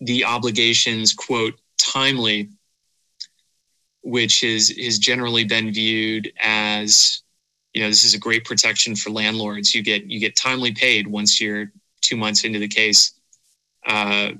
the 0.00 0.24
obligations 0.24 1.14
quote 1.14 1.54
timely 1.78 2.50
which 4.06 4.44
is 4.44 4.68
has 4.78 4.98
generally 4.98 5.44
been 5.44 5.72
viewed 5.72 6.32
as 6.40 7.22
you 7.74 7.82
know 7.82 7.88
this 7.88 8.04
is 8.04 8.14
a 8.14 8.18
great 8.18 8.44
protection 8.44 8.94
for 8.94 9.10
landlords. 9.10 9.74
You 9.74 9.82
get 9.82 10.06
you 10.06 10.20
get 10.20 10.36
timely 10.36 10.72
paid 10.72 11.06
once 11.06 11.40
you're 11.40 11.72
two 12.00 12.16
months 12.16 12.44
into 12.44 12.58
the 12.60 12.68
case. 12.68 13.12
Uh, 13.86 14.30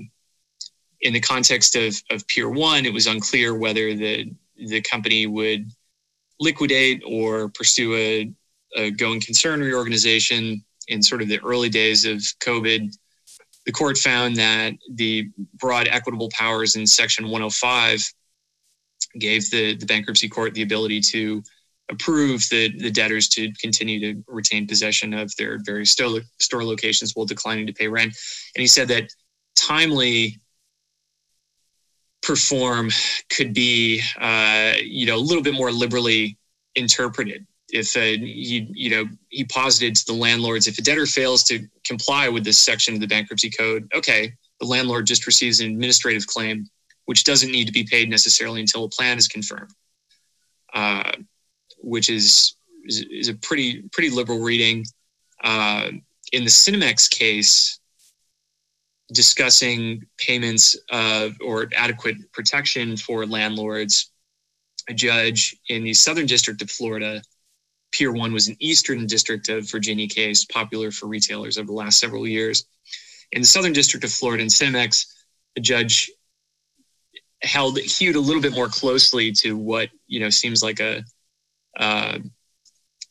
in 1.02 1.12
the 1.12 1.20
context 1.20 1.76
of, 1.76 1.94
of 2.10 2.26
pier 2.26 2.48
one 2.48 2.86
it 2.86 2.92
was 2.92 3.06
unclear 3.06 3.54
whether 3.54 3.94
the 3.94 4.32
the 4.56 4.80
company 4.80 5.26
would 5.26 5.70
liquidate 6.40 7.02
or 7.06 7.48
pursue 7.50 7.94
a, 7.94 8.32
a 8.76 8.90
going 8.90 9.20
concern 9.20 9.60
reorganization 9.60 10.62
in 10.88 11.02
sort 11.02 11.22
of 11.22 11.28
the 11.28 11.40
early 11.40 11.68
days 11.68 12.04
of 12.04 12.18
covid 12.40 12.92
the 13.64 13.72
court 13.72 13.98
found 13.98 14.36
that 14.36 14.74
the 14.94 15.28
broad 15.54 15.88
equitable 15.88 16.30
powers 16.32 16.76
in 16.76 16.86
section 16.86 17.24
105 17.24 18.00
gave 19.18 19.50
the, 19.50 19.76
the 19.76 19.86
bankruptcy 19.86 20.28
court 20.28 20.54
the 20.54 20.62
ability 20.62 21.00
to 21.00 21.42
approve 21.90 22.44
the, 22.50 22.76
the 22.78 22.90
debtors 22.90 23.28
to 23.28 23.52
continue 23.60 24.00
to 24.00 24.22
retain 24.28 24.66
possession 24.66 25.14
of 25.14 25.34
their 25.36 25.58
various 25.64 25.90
store, 25.90 26.20
store 26.40 26.64
locations 26.64 27.12
while 27.14 27.26
declining 27.26 27.66
to 27.66 27.72
pay 27.72 27.88
rent. 27.88 28.16
And 28.54 28.60
he 28.60 28.66
said 28.66 28.88
that 28.88 29.10
timely 29.54 30.38
perform 32.26 32.90
could 33.30 33.54
be, 33.54 34.02
uh, 34.20 34.72
you 34.82 35.06
know, 35.06 35.16
a 35.16 35.24
little 35.28 35.42
bit 35.42 35.54
more 35.54 35.70
liberally 35.70 36.36
interpreted. 36.74 37.46
If 37.70 37.96
uh, 37.96 38.00
he, 38.00 38.68
you 38.72 38.90
know, 38.90 39.04
he 39.28 39.44
posited 39.44 39.96
to 39.96 40.06
the 40.06 40.12
landlords, 40.12 40.66
if 40.66 40.78
a 40.78 40.82
debtor 40.82 41.06
fails 41.06 41.42
to 41.44 41.66
comply 41.84 42.28
with 42.28 42.44
this 42.44 42.58
section 42.58 42.94
of 42.94 43.00
the 43.00 43.06
bankruptcy 43.06 43.50
code, 43.50 43.90
okay, 43.94 44.32
the 44.60 44.66
landlord 44.66 45.06
just 45.06 45.26
receives 45.26 45.60
an 45.60 45.70
administrative 45.70 46.26
claim 46.26 46.68
which 47.06 47.22
doesn't 47.24 47.52
need 47.52 47.66
to 47.66 47.72
be 47.72 47.84
paid 47.84 48.10
necessarily 48.10 48.60
until 48.60 48.84
a 48.84 48.88
plan 48.88 49.16
is 49.16 49.28
confirmed, 49.28 49.70
uh, 50.74 51.12
which 51.78 52.10
is, 52.10 52.56
is, 52.84 53.04
is 53.10 53.28
a 53.28 53.34
pretty 53.34 53.82
pretty 53.92 54.10
liberal 54.10 54.40
reading. 54.40 54.84
Uh, 55.42 55.90
in 56.32 56.42
the 56.42 56.50
Cinemex 56.50 57.08
case, 57.08 57.78
discussing 59.12 60.04
payments 60.18 60.76
of 60.90 61.36
or 61.44 61.68
adequate 61.76 62.32
protection 62.32 62.96
for 62.96 63.26
landlords, 63.26 64.10
a 64.88 64.94
judge 64.94 65.56
in 65.68 65.84
the 65.84 65.94
Southern 65.94 66.26
District 66.26 66.60
of 66.62 66.70
Florida, 66.70 67.22
Pier 67.92 68.12
One 68.12 68.32
was 68.32 68.48
an 68.48 68.56
Eastern 68.58 69.06
District 69.06 69.48
of 69.48 69.70
Virginia 69.70 70.08
case, 70.08 70.44
popular 70.44 70.90
for 70.90 71.06
retailers 71.06 71.56
over 71.56 71.66
the 71.66 71.72
last 71.72 71.98
several 71.98 72.26
years. 72.26 72.66
In 73.32 73.42
the 73.42 73.46
Southern 73.46 73.72
District 73.72 74.04
of 74.04 74.12
Florida, 74.12 74.42
in 74.42 74.48
Cinemex, 74.48 75.06
the 75.54 75.60
judge 75.60 76.10
held 77.42 77.78
hewed 77.78 78.16
a 78.16 78.20
little 78.20 78.42
bit 78.42 78.54
more 78.54 78.68
closely 78.68 79.30
to 79.30 79.56
what 79.56 79.88
you 80.06 80.20
know 80.20 80.30
seems 80.30 80.62
like 80.62 80.80
a 80.80 81.04
uh, 81.78 82.18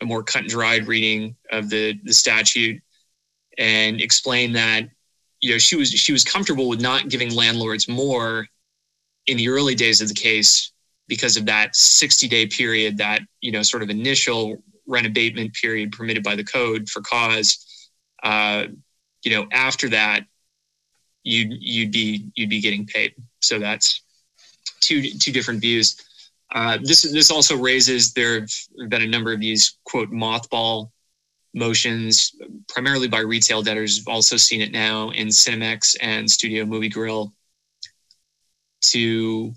a 0.01 0.05
more 0.05 0.23
cut 0.23 0.41
and 0.41 0.49
dried 0.49 0.87
reading 0.87 1.35
of 1.51 1.69
the 1.69 1.99
the 2.03 2.13
statute 2.13 2.81
and 3.57 4.01
explained 4.01 4.55
that 4.55 4.89
you 5.45 5.51
know 5.51 5.57
she 5.57 5.75
was 5.75 5.89
she 5.89 6.11
was 6.11 6.23
comfortable 6.23 6.67
with 6.67 6.81
not 6.81 7.07
giving 7.07 7.33
landlords 7.33 7.87
more 7.87 8.47
in 9.27 9.37
the 9.37 9.47
early 9.47 9.75
days 9.75 10.01
of 10.01 10.07
the 10.07 10.13
case 10.13 10.71
because 11.07 11.37
of 11.37 11.45
that 11.45 11.75
60 11.75 12.27
day 12.27 12.47
period 12.47 12.97
that 12.97 13.21
you 13.41 13.51
know 13.51 13.61
sort 13.61 13.83
of 13.83 13.89
initial 13.89 14.57
rent 14.87 15.05
abatement 15.05 15.53
period 15.53 15.91
permitted 15.91 16.23
by 16.23 16.35
the 16.35 16.43
code 16.43 16.89
for 16.89 17.01
cause 17.01 17.89
uh, 18.23 18.65
you 19.23 19.31
know 19.31 19.45
after 19.51 19.87
that 19.89 20.25
you'd 21.23 21.53
you'd 21.59 21.91
be 21.91 22.27
you'd 22.35 22.49
be 22.49 22.61
getting 22.61 22.85
paid 22.87 23.13
so 23.39 23.59
that's 23.59 24.01
two 24.81 25.01
two 25.19 25.31
different 25.31 25.61
views. 25.61 26.01
Uh, 26.53 26.77
this 26.81 27.01
this 27.01 27.31
also 27.31 27.57
raises 27.57 28.13
there 28.13 28.41
have 28.41 28.89
been 28.89 29.01
a 29.01 29.07
number 29.07 29.33
of 29.33 29.39
these 29.39 29.77
quote 29.83 30.11
mothball 30.11 30.91
motions, 31.55 32.35
primarily 32.67 33.07
by 33.07 33.19
retail 33.19 33.63
debtors. 33.63 33.99
I've 33.99 34.13
also 34.13 34.37
seen 34.37 34.61
it 34.61 34.71
now 34.71 35.09
in 35.11 35.29
Cinemex 35.29 35.95
and 36.01 36.29
Studio 36.29 36.65
Movie 36.65 36.89
Grill 36.89 37.33
to 38.81 39.53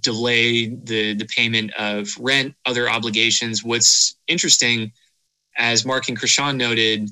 delay 0.00 0.66
the 0.66 1.14
the 1.14 1.26
payment 1.26 1.72
of 1.78 2.08
rent, 2.18 2.54
other 2.66 2.90
obligations. 2.90 3.64
What's 3.64 4.16
interesting, 4.26 4.92
as 5.56 5.86
Mark 5.86 6.08
and 6.08 6.18
Krishan 6.20 6.56
noted, 6.56 7.08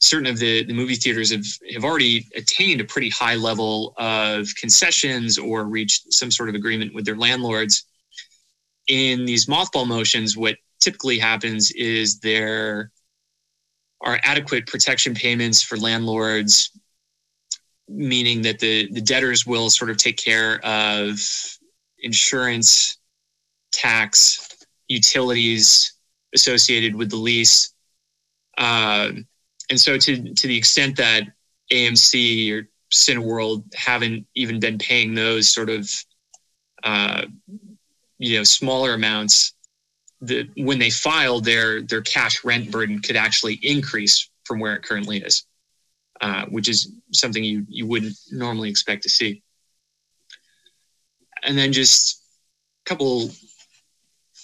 certain 0.00 0.26
of 0.26 0.38
the, 0.38 0.64
the 0.64 0.74
movie 0.74 0.96
theaters 0.96 1.30
have, 1.30 1.44
have 1.72 1.84
already 1.84 2.26
attained 2.34 2.80
a 2.80 2.84
pretty 2.84 3.08
high 3.10 3.36
level 3.36 3.94
of 3.98 4.48
concessions 4.60 5.38
or 5.38 5.64
reached 5.64 6.12
some 6.12 6.30
sort 6.30 6.48
of 6.48 6.56
agreement 6.56 6.92
with 6.92 7.04
their 7.04 7.16
landlords. 7.16 7.84
In 8.88 9.24
these 9.24 9.46
mothball 9.46 9.86
motions, 9.86 10.36
what 10.36 10.56
typically 10.80 11.20
happens 11.20 11.70
is 11.70 12.18
there 12.18 12.90
are 14.02 14.18
adequate 14.22 14.66
protection 14.66 15.14
payments 15.14 15.62
for 15.62 15.76
landlords, 15.76 16.70
meaning 17.88 18.42
that 18.42 18.58
the, 18.58 18.90
the 18.92 19.00
debtors 19.00 19.46
will 19.46 19.70
sort 19.70 19.90
of 19.90 19.96
take 19.96 20.16
care 20.16 20.64
of 20.64 21.18
insurance, 22.00 22.98
tax, 23.72 24.48
utilities 24.88 25.94
associated 26.34 26.94
with 26.94 27.10
the 27.10 27.16
lease. 27.16 27.72
Uh, 28.58 29.10
and 29.70 29.80
so 29.80 29.96
to 29.96 30.34
to 30.34 30.46
the 30.46 30.56
extent 30.56 30.96
that 30.96 31.22
AMC 31.72 32.52
or 32.52 32.68
Cineworld 32.92 33.64
haven't 33.74 34.26
even 34.34 34.60
been 34.60 34.78
paying 34.78 35.14
those 35.14 35.48
sort 35.50 35.70
of 35.70 35.90
uh, 36.82 37.22
you 38.18 38.36
know 38.36 38.44
smaller 38.44 38.92
amounts, 38.92 39.54
the 40.22 40.48
when 40.56 40.78
they 40.78 40.90
file 40.90 41.40
their 41.40 41.82
their 41.82 42.00
cash 42.00 42.44
rent 42.44 42.70
burden 42.70 43.00
could 43.00 43.16
actually 43.16 43.58
increase 43.62 44.30
from 44.44 44.60
where 44.60 44.74
it 44.74 44.82
currently 44.82 45.18
is, 45.18 45.44
uh, 46.20 46.46
which 46.46 46.68
is 46.68 46.92
something 47.12 47.42
you 47.42 47.66
you 47.68 47.86
wouldn't 47.86 48.16
normally 48.30 48.70
expect 48.70 49.02
to 49.02 49.10
see. 49.10 49.42
And 51.42 51.58
then 51.58 51.72
just 51.72 52.22
a 52.86 52.88
couple 52.88 53.30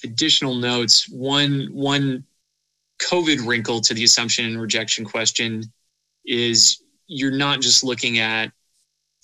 additional 0.05 0.57
notes. 0.57 1.09
One 1.09 1.69
one 1.71 2.25
COVID 3.01 3.47
wrinkle 3.47 3.81
to 3.83 3.95
the 3.95 4.05
assumption 4.05 4.47
and 4.47 4.61
rejection 4.61 5.05
question 5.05 5.63
is 6.27 6.83
you're 7.07 7.31
not 7.31 7.61
just 7.61 7.85
looking 7.85 8.19
at 8.19 8.51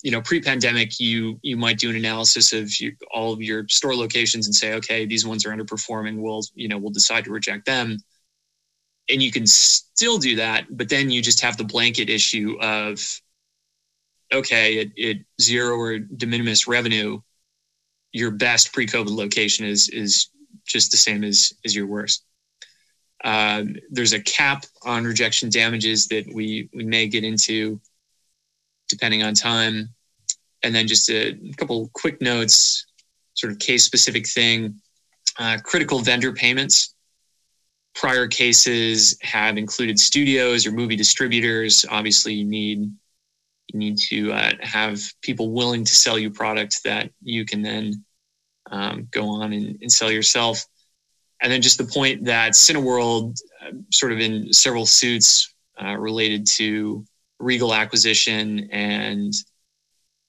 you 0.05 0.11
know, 0.11 0.21
pre-pandemic, 0.21 0.99
you 0.99 1.39
you 1.41 1.57
might 1.57 1.79
do 1.79 1.89
an 1.89 1.95
analysis 1.95 2.53
of 2.53 2.71
all 3.11 3.33
of 3.33 3.41
your 3.41 3.67
store 3.67 3.95
locations 3.95 4.45
and 4.45 4.53
say, 4.53 4.75
okay, 4.75 5.03
these 5.07 5.25
ones 5.25 5.47
are 5.47 5.49
underperforming. 5.49 6.19
We'll 6.19 6.43
you 6.53 6.67
know 6.67 6.77
we'll 6.77 6.91
decide 6.91 7.25
to 7.25 7.31
reject 7.31 7.65
them, 7.65 7.97
and 9.09 9.23
you 9.23 9.31
can 9.31 9.47
still 9.47 10.19
do 10.19 10.35
that. 10.35 10.67
But 10.69 10.89
then 10.89 11.09
you 11.09 11.23
just 11.23 11.41
have 11.41 11.57
the 11.57 11.63
blanket 11.63 12.11
issue 12.11 12.55
of, 12.61 12.99
okay, 14.31 14.81
at, 14.81 14.87
at 15.03 15.15
zero 15.41 15.75
or 15.75 15.97
de 15.97 16.27
minimis 16.27 16.67
revenue, 16.67 17.19
your 18.11 18.29
best 18.29 18.73
pre-COVID 18.73 19.09
location 19.09 19.65
is 19.65 19.89
is 19.89 20.29
just 20.67 20.91
the 20.91 20.97
same 20.97 21.23
as 21.23 21.51
as 21.65 21.75
your 21.75 21.87
worst. 21.87 22.25
Um, 23.23 23.75
there's 23.89 24.13
a 24.13 24.21
cap 24.21 24.67
on 24.83 25.03
rejection 25.03 25.49
damages 25.49 26.05
that 26.09 26.31
we 26.31 26.69
we 26.75 26.85
may 26.85 27.07
get 27.07 27.23
into 27.23 27.81
depending 28.87 29.23
on 29.23 29.33
time. 29.33 29.89
And 30.63 30.73
then 30.73 30.87
just 30.87 31.09
a 31.09 31.37
couple 31.57 31.89
quick 31.93 32.21
notes, 32.21 32.85
sort 33.33 33.51
of 33.51 33.59
case 33.59 33.83
specific 33.83 34.27
thing. 34.27 34.81
Uh, 35.37 35.57
critical 35.63 35.99
vendor 35.99 36.33
payments. 36.33 36.95
Prior 37.93 38.27
cases 38.27 39.17
have 39.21 39.57
included 39.57 39.99
studios 39.99 40.65
or 40.65 40.71
movie 40.71 40.95
distributors. 40.95 41.85
Obviously, 41.89 42.33
you 42.33 42.45
need 42.45 42.91
you 43.73 43.79
need 43.79 43.97
to 43.97 44.31
uh, 44.31 44.51
have 44.61 44.99
people 45.21 45.51
willing 45.51 45.83
to 45.83 45.95
sell 45.95 46.19
you 46.19 46.29
product 46.29 46.81
that 46.83 47.09
you 47.21 47.45
can 47.45 47.61
then 47.61 48.05
um, 48.71 49.07
go 49.11 49.27
on 49.27 49.53
and, 49.53 49.77
and, 49.81 49.91
sell 49.91 50.11
yourself. 50.11 50.63
And 51.41 51.51
then 51.51 51.61
just 51.61 51.77
the 51.77 51.85
point 51.85 52.25
that 52.25 52.53
Cineworld, 52.53 53.37
uh, 53.61 53.71
sort 53.91 54.11
of 54.11 54.19
in 54.19 54.53
several 54.53 54.85
suits 54.85 55.53
uh, 55.81 55.95
related 55.97 56.47
to 56.55 57.05
Regal 57.39 57.73
acquisition, 57.73 58.69
and 58.71 59.33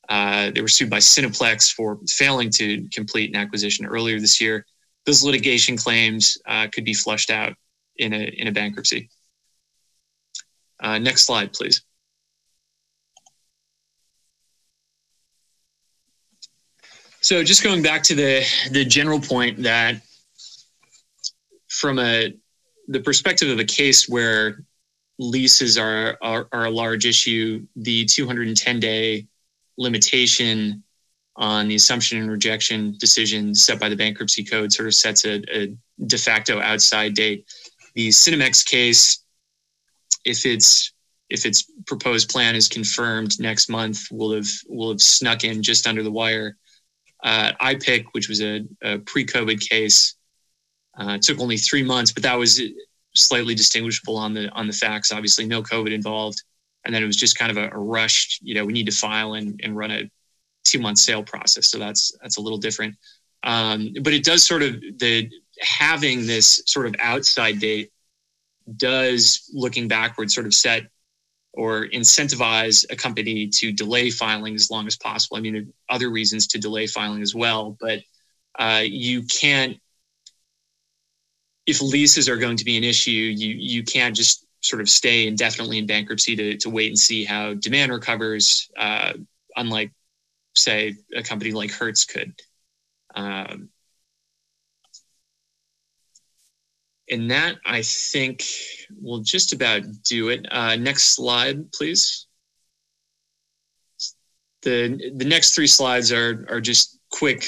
uh, 0.08 0.50
they 0.50 0.60
were 0.60 0.68
sued 0.68 0.90
by 0.90 0.98
Cineplex 0.98 1.72
for 1.72 1.98
failing 2.08 2.50
to 2.50 2.88
complete 2.92 3.30
an 3.30 3.36
acquisition 3.36 3.86
earlier 3.86 4.20
this 4.20 4.40
year. 4.40 4.64
Those 5.04 5.22
litigation 5.22 5.76
claims 5.76 6.38
uh, 6.46 6.68
could 6.72 6.84
be 6.84 6.94
flushed 6.94 7.30
out 7.30 7.54
in 7.96 8.12
a 8.12 8.24
in 8.24 8.48
a 8.48 8.52
bankruptcy. 8.52 9.08
Uh, 10.80 10.98
next 10.98 11.24
slide, 11.24 11.52
please. 11.52 11.82
So, 17.20 17.42
just 17.42 17.64
going 17.64 17.82
back 17.82 18.02
to 18.04 18.14
the 18.14 18.44
the 18.70 18.84
general 18.84 19.20
point 19.20 19.62
that, 19.62 20.00
from 21.68 21.98
a 21.98 22.32
the 22.88 23.00
perspective 23.00 23.48
of 23.48 23.58
a 23.58 23.64
case 23.64 24.08
where 24.08 24.60
leases 25.18 25.78
are, 25.78 26.18
are, 26.22 26.48
are 26.52 26.66
a 26.66 26.70
large 26.70 27.06
issue. 27.06 27.66
The 27.76 28.04
210 28.04 28.80
day 28.80 29.26
limitation 29.78 30.82
on 31.36 31.68
the 31.68 31.74
assumption 31.74 32.18
and 32.18 32.30
rejection 32.30 32.96
decision 32.98 33.54
set 33.54 33.78
by 33.78 33.88
the 33.88 33.96
bankruptcy 33.96 34.42
code 34.42 34.72
sort 34.72 34.88
of 34.88 34.94
sets 34.94 35.24
a, 35.24 35.42
a 35.54 35.76
de 36.06 36.18
facto 36.18 36.60
outside 36.60 37.14
date. 37.14 37.46
The 37.94 38.08
Cinemex 38.08 38.64
case, 38.66 39.22
if 40.24 40.44
its 40.46 40.92
if 41.28 41.44
its 41.44 41.70
proposed 41.86 42.30
plan 42.30 42.54
is 42.54 42.68
confirmed 42.68 43.40
next 43.40 43.68
month, 43.68 44.06
will 44.10 44.34
have 44.34 44.48
will 44.68 44.90
have 44.90 45.00
snuck 45.00 45.44
in 45.44 45.62
just 45.62 45.86
under 45.86 46.02
the 46.02 46.10
wire. 46.10 46.56
Uh, 47.22 47.52
IPIC, 47.60 48.04
which 48.12 48.28
was 48.28 48.40
a, 48.42 48.60
a 48.82 48.98
pre-COVID 48.98 49.58
case, 49.58 50.16
uh, 50.98 51.18
took 51.20 51.40
only 51.40 51.56
three 51.56 51.82
months, 51.82 52.12
but 52.12 52.22
that 52.22 52.38
was 52.38 52.60
slightly 53.16 53.54
distinguishable 53.54 54.16
on 54.16 54.34
the 54.34 54.48
on 54.50 54.66
the 54.66 54.72
facts. 54.72 55.12
Obviously, 55.12 55.46
no 55.46 55.62
COVID 55.62 55.92
involved, 55.92 56.42
and 56.84 56.94
then 56.94 57.02
it 57.02 57.06
was 57.06 57.16
just 57.16 57.38
kind 57.38 57.50
of 57.50 57.56
a, 57.56 57.70
a 57.74 57.78
rushed. 57.78 58.40
You 58.42 58.54
know, 58.54 58.64
we 58.64 58.72
need 58.72 58.86
to 58.86 58.92
file 58.92 59.34
and, 59.34 59.60
and 59.62 59.76
run 59.76 59.90
a 59.90 60.10
two 60.64 60.80
month 60.80 60.98
sale 60.98 61.22
process. 61.22 61.70
So 61.70 61.78
that's 61.78 62.16
that's 62.22 62.36
a 62.36 62.40
little 62.40 62.58
different. 62.58 62.96
Um, 63.42 63.94
but 64.02 64.12
it 64.12 64.24
does 64.24 64.44
sort 64.44 64.62
of 64.62 64.80
the 64.98 65.30
having 65.60 66.26
this 66.26 66.62
sort 66.66 66.86
of 66.86 66.94
outside 66.98 67.58
date 67.60 67.90
does 68.76 69.48
looking 69.52 69.88
backward 69.88 70.30
sort 70.30 70.46
of 70.46 70.54
set 70.54 70.82
or 71.52 71.86
incentivize 71.86 72.84
a 72.90 72.96
company 72.96 73.48
to 73.48 73.72
delay 73.72 74.10
filing 74.10 74.54
as 74.54 74.70
long 74.70 74.86
as 74.86 74.96
possible. 74.96 75.36
I 75.36 75.40
mean, 75.40 75.72
other 75.88 76.10
reasons 76.10 76.48
to 76.48 76.58
delay 76.58 76.86
filing 76.86 77.22
as 77.22 77.34
well, 77.34 77.76
but 77.80 78.00
uh, 78.58 78.82
you 78.84 79.22
can't 79.22 79.78
if 81.66 81.82
leases 81.82 82.28
are 82.28 82.36
going 82.36 82.56
to 82.56 82.64
be 82.64 82.76
an 82.76 82.84
issue, 82.84 83.10
you 83.10 83.54
you 83.58 83.82
can't 83.82 84.14
just 84.14 84.46
sort 84.62 84.80
of 84.80 84.88
stay 84.88 85.26
indefinitely 85.26 85.78
in 85.78 85.86
bankruptcy 85.86 86.36
to 86.36 86.56
to 86.58 86.70
wait 86.70 86.88
and 86.88 86.98
see 86.98 87.24
how 87.24 87.54
demand 87.54 87.92
recovers. 87.92 88.70
Uh, 88.78 89.12
unlike, 89.56 89.90
say, 90.54 90.94
a 91.14 91.22
company 91.22 91.50
like 91.52 91.70
Hertz 91.70 92.04
could. 92.04 92.34
Um, 93.14 93.70
and 97.10 97.30
that 97.30 97.56
I 97.64 97.82
think 97.82 98.44
will 99.00 99.20
just 99.20 99.52
about 99.52 99.82
do 100.04 100.28
it. 100.28 100.46
Uh, 100.50 100.76
next 100.76 101.14
slide, 101.14 101.72
please. 101.72 102.26
The 104.62 105.12
the 105.16 105.24
next 105.24 105.54
three 105.54 105.66
slides 105.68 106.12
are 106.12 106.46
are 106.48 106.60
just 106.60 106.98
quick 107.10 107.44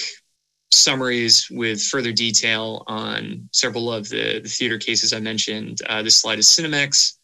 summaries 0.79 1.49
with 1.51 1.83
further 1.83 2.13
detail 2.13 2.85
on 2.87 3.49
several 3.53 3.93
of 3.93 4.09
the, 4.09 4.41
the 4.41 4.49
theater 4.49 4.79
cases 4.79 5.13
I 5.13 5.21
mentioned. 5.21 5.81
Uh, 5.87 6.03
this 6.03 6.17
slide 6.17 6.39
is 6.39 6.47
Cinemex. 6.47 7.15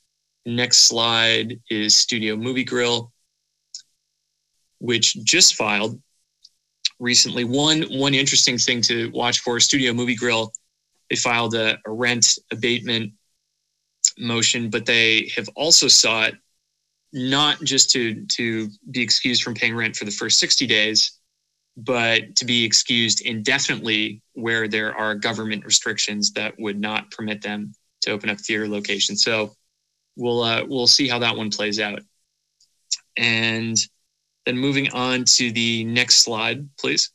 Next 0.47 0.79
slide 0.79 1.61
is 1.71 1.97
Studio 1.97 2.37
Movie 2.37 2.65
Grill, 2.65 3.13
which 4.79 5.15
just 5.25 5.55
filed 5.55 6.01
recently. 6.99 7.45
One 7.45 7.83
one 7.85 8.15
interesting 8.15 8.59
thing 8.59 8.83
to 8.83 9.11
watch 9.13 9.41
for 9.41 9.59
Studio 9.61 9.93
Movie 9.93 10.17
Grill, 10.17 10.53
they 11.09 11.17
filed 11.17 11.55
a, 11.55 11.79
a 11.87 11.91
rent 11.91 12.39
abatement 12.53 13.13
motion, 14.19 14.71
but 14.71 14.87
they 14.87 15.31
have 15.37 15.49
also 15.57 15.89
sought 15.89 16.35
not 17.13 17.61
just 17.63 17.91
to 17.93 18.27
to 18.27 18.69
be 18.91 19.03
excused 19.03 19.43
from 19.43 19.55
paying 19.55 19.75
rent 19.75 19.97
for 19.97 20.05
the 20.05 20.11
first 20.11 20.39
60 20.39 20.67
days, 20.67 21.19
but 21.77 22.37
to 22.37 22.45
be 22.45 22.65
excused 22.65 23.21
indefinitely 23.23 24.23
where 24.35 24.69
there 24.69 24.95
are 24.95 25.15
government 25.15 25.65
restrictions 25.65 26.33
that 26.33 26.55
would 26.59 26.79
not 26.79 27.11
permit 27.11 27.43
them 27.43 27.73
to 28.03 28.11
open 28.11 28.31
up 28.31 28.39
theater 28.39 28.69
locations. 28.69 29.23
So 29.25 29.55
we'll 30.17 30.43
uh, 30.43 30.65
we'll 30.67 30.87
see 30.87 31.09
how 31.09 31.19
that 31.21 31.37
one 31.37 31.51
plays 31.51 31.81
out. 31.81 32.01
And 33.17 33.77
then 34.47 34.59
moving 34.59 34.93
on 34.93 35.25
to 35.25 35.51
the 35.51 35.85
next 35.85 36.17
slide, 36.17 36.69
please. 36.79 37.11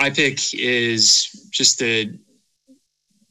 IPIC 0.00 0.54
is 0.58 1.48
just 1.50 1.80
a 1.82 2.10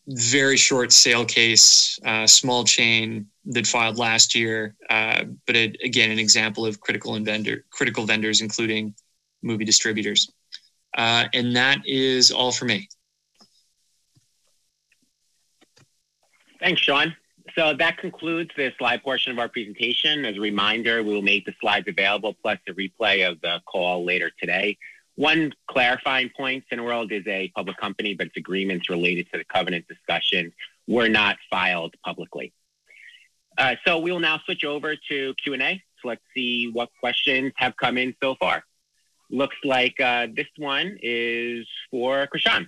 very 0.08 0.58
short 0.58 0.92
sale 0.92 1.26
case, 1.26 2.00
uh, 2.06 2.26
small 2.26 2.64
chain 2.64 3.28
that 3.48 3.68
filed 3.68 3.98
last 3.98 4.36
year, 4.36 4.76
uh, 4.90 5.24
but 5.46 5.56
it, 5.56 5.78
again, 5.84 6.12
an 6.12 6.20
example 6.20 6.66
of 6.66 6.80
critical 6.80 7.16
and 7.16 7.26
vendor, 7.26 7.66
critical 7.70 8.06
vendors, 8.06 8.42
including 8.42 8.94
movie 9.44 9.66
distributors. 9.66 10.32
Uh, 10.98 11.26
and 11.34 11.56
that 11.56 11.80
is 11.86 12.32
all 12.32 12.52
for 12.52 12.66
me. 12.66 12.88
Thanks, 16.60 16.82
Sean. 16.82 17.16
So 17.56 17.74
that 17.74 17.98
concludes 17.98 18.50
the 18.58 18.74
slide 18.78 19.04
portion 19.04 19.32
of 19.32 19.40
our 19.40 19.48
presentation. 19.48 20.26
As 20.26 20.36
a 20.36 20.40
reminder, 20.40 21.04
we 21.04 21.14
will 21.14 21.22
make 21.22 21.46
the 21.46 21.54
slides 21.62 21.88
available 21.88 22.36
plus 22.42 22.58
a 22.68 22.74
replay 22.74 23.30
of 23.30 23.40
the 23.42 23.62
call 23.66 24.04
later 24.04 24.32
today. 24.40 24.78
One 25.16 25.54
clarifying 25.68 26.32
point, 26.36 26.66
Cineworld 26.72 27.12
is 27.12 27.26
a 27.28 27.50
public 27.56 27.78
company, 27.78 28.16
but 28.16 28.28
its 28.28 28.38
agreements 28.38 28.90
related 28.90 29.32
to 29.32 29.38
the 29.38 29.46
covenant 29.46 29.88
discussion 29.88 30.52
were 30.88 31.08
not 31.08 31.38
filed 31.50 31.96
publicly. 32.04 32.52
Uh, 33.58 33.76
so 33.86 34.00
we 34.00 34.12
will 34.12 34.20
now 34.20 34.40
switch 34.46 34.64
over 34.64 34.96
to 35.10 35.34
Q&A. 35.36 35.82
So 36.02 36.08
let's 36.10 36.22
see 36.34 36.70
what 36.72 36.90
questions 37.00 37.54
have 37.58 37.76
come 37.78 37.98
in 37.98 38.16
so 38.22 38.36
far. 38.36 38.64
Looks 39.30 39.58
like 39.64 40.00
uh, 40.00 40.28
this 40.34 40.48
one 40.58 40.98
is 41.02 41.68
for 41.90 42.28
Krishan. 42.28 42.68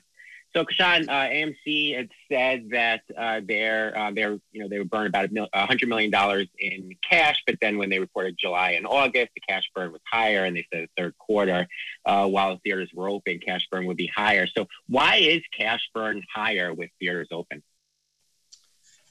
So, 0.58 0.66
Krishan, 0.66 1.08
uh, 1.08 1.30
AMC 1.30 1.96
had 1.96 2.10
said 2.32 2.70
that 2.72 3.02
uh, 3.16 3.42
they're, 3.46 3.96
uh, 3.96 4.12
they're, 4.12 4.40
you 4.52 4.62
know, 4.62 4.68
they 4.68 4.80
would 4.80 4.90
burn 4.90 5.06
about 5.06 5.26
a 5.26 5.68
$100 5.68 5.88
million 5.88 6.48
in 6.58 6.96
cash, 7.08 7.44
but 7.46 7.58
then 7.62 7.78
when 7.78 7.90
they 7.90 8.00
reported 8.00 8.38
July 8.40 8.72
and 8.72 8.88
August, 8.88 9.30
the 9.36 9.42
cash 9.42 9.70
burn 9.76 9.92
was 9.92 10.02
higher, 10.12 10.46
and 10.46 10.56
they 10.56 10.66
said 10.74 10.88
the 10.96 11.02
third 11.04 11.18
quarter, 11.20 11.68
uh, 12.06 12.28
while 12.28 12.60
theaters 12.64 12.90
were 12.94 13.10
open, 13.10 13.40
cash 13.40 13.68
burn 13.70 13.86
would 13.86 13.98
be 13.98 14.08
higher. 14.08 14.48
So, 14.48 14.68
why 14.88 15.18
is 15.18 15.44
cash 15.56 15.88
burn 15.94 16.24
higher 16.34 16.74
with 16.74 16.90
theaters 17.00 17.28
open? 17.32 17.62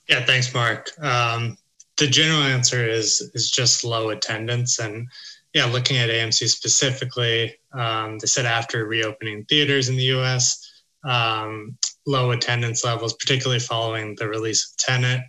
Yeah, 0.09 0.25
thanks, 0.25 0.53
Mark. 0.55 0.91
Um, 1.01 1.59
the 1.99 2.07
general 2.07 2.43
answer 2.43 2.89
is 2.89 3.31
is 3.35 3.51
just 3.51 3.85
low 3.85 4.11
attendance, 4.11 4.79
and 4.79 5.09
yeah, 5.53 5.65
looking 5.67 5.97
at 5.97 6.11
AMC 6.11 6.49
specifically, 6.49 7.55
um, 7.73 8.19
they 8.19 8.27
said 8.27 8.47
after 8.47 8.87
reopening 8.87 9.45
theaters 9.45 9.89
in 9.89 9.97
the 9.97 10.05
U.S 10.05 10.73
um, 11.07 11.79
low 12.07 12.33
attendance 12.33 12.85
levels, 12.85 13.15
particularly 13.15 13.61
following 13.61 14.15
the 14.17 14.29
release 14.29 14.71
of 14.71 14.77
Tenet, 14.77 15.21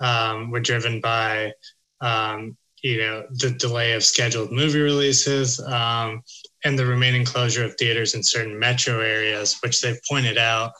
um, 0.00 0.50
were 0.50 0.60
driven 0.60 1.00
by 1.00 1.52
um, 2.00 2.56
you 2.82 2.98
know 2.98 3.24
the 3.30 3.50
delay 3.50 3.92
of 3.92 4.02
scheduled 4.02 4.50
movie 4.50 4.80
releases 4.80 5.60
um, 5.60 6.22
and 6.64 6.76
the 6.76 6.84
remaining 6.84 7.24
closure 7.24 7.64
of 7.64 7.76
theaters 7.76 8.14
in 8.14 8.22
certain 8.22 8.58
metro 8.58 9.00
areas, 9.00 9.58
which 9.62 9.80
they 9.80 9.94
pointed 10.08 10.36
out, 10.36 10.72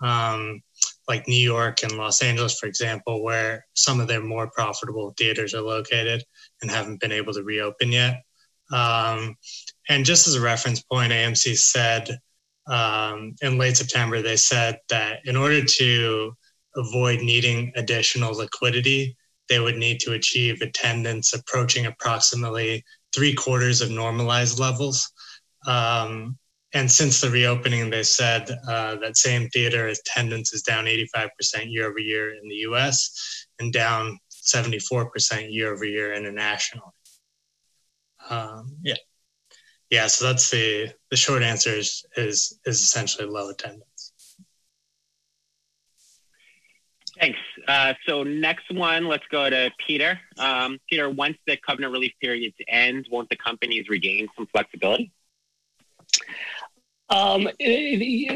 um, 0.00 0.62
like 1.10 1.26
New 1.26 1.34
York 1.34 1.82
and 1.82 1.98
Los 1.98 2.22
Angeles, 2.22 2.56
for 2.56 2.66
example, 2.66 3.24
where 3.24 3.66
some 3.74 3.98
of 3.98 4.06
their 4.06 4.22
more 4.22 4.48
profitable 4.48 5.12
theaters 5.18 5.52
are 5.54 5.60
located 5.60 6.22
and 6.62 6.70
haven't 6.70 7.00
been 7.00 7.10
able 7.10 7.32
to 7.32 7.42
reopen 7.42 7.90
yet. 7.90 8.22
Um, 8.72 9.36
and 9.88 10.04
just 10.04 10.28
as 10.28 10.36
a 10.36 10.40
reference 10.40 10.80
point, 10.82 11.12
AMC 11.12 11.58
said 11.58 12.16
um, 12.68 13.34
in 13.42 13.58
late 13.58 13.76
September, 13.76 14.22
they 14.22 14.36
said 14.36 14.78
that 14.88 15.18
in 15.24 15.36
order 15.36 15.64
to 15.64 16.32
avoid 16.76 17.20
needing 17.22 17.72
additional 17.74 18.32
liquidity, 18.32 19.16
they 19.48 19.58
would 19.58 19.76
need 19.76 19.98
to 20.00 20.12
achieve 20.12 20.62
attendance 20.62 21.34
approaching 21.34 21.86
approximately 21.86 22.84
three 23.12 23.34
quarters 23.34 23.80
of 23.80 23.90
normalized 23.90 24.60
levels. 24.60 25.10
Um, 25.66 26.38
and 26.72 26.90
since 26.90 27.20
the 27.20 27.30
reopening, 27.30 27.90
they 27.90 28.04
said 28.04 28.48
uh, 28.68 28.96
that 28.96 29.16
same 29.16 29.48
theater 29.48 29.88
attendance 29.88 30.52
is 30.52 30.62
down 30.62 30.84
85% 30.84 31.30
year 31.66 31.88
over 31.88 31.98
year 31.98 32.34
in 32.34 32.48
the 32.48 32.56
US 32.66 33.46
and 33.58 33.72
down 33.72 34.18
74% 34.30 35.52
year 35.52 35.72
over 35.72 35.84
year 35.84 36.14
internationally. 36.14 36.86
Um, 38.28 38.76
yeah. 38.82 38.96
Yeah, 39.90 40.06
so 40.06 40.26
that's 40.26 40.50
the 40.50 40.92
the 41.10 41.16
short 41.16 41.42
answer 41.42 41.70
is 41.70 42.04
is, 42.16 42.60
is 42.64 42.80
essentially 42.80 43.26
low 43.26 43.50
attendance. 43.50 44.12
Thanks. 47.20 47.38
Uh, 47.66 47.94
so 48.06 48.22
next 48.22 48.72
one, 48.72 49.08
let's 49.08 49.26
go 49.32 49.50
to 49.50 49.70
Peter. 49.84 50.18
Um, 50.38 50.78
Peter, 50.88 51.10
once 51.10 51.36
the 51.46 51.56
covenant 51.56 51.92
relief 51.92 52.12
period 52.22 52.54
ends, 52.68 53.08
won't 53.10 53.28
the 53.30 53.36
companies 53.36 53.88
regain 53.88 54.28
some 54.36 54.46
flexibility? 54.46 55.12
Um, 57.10 57.48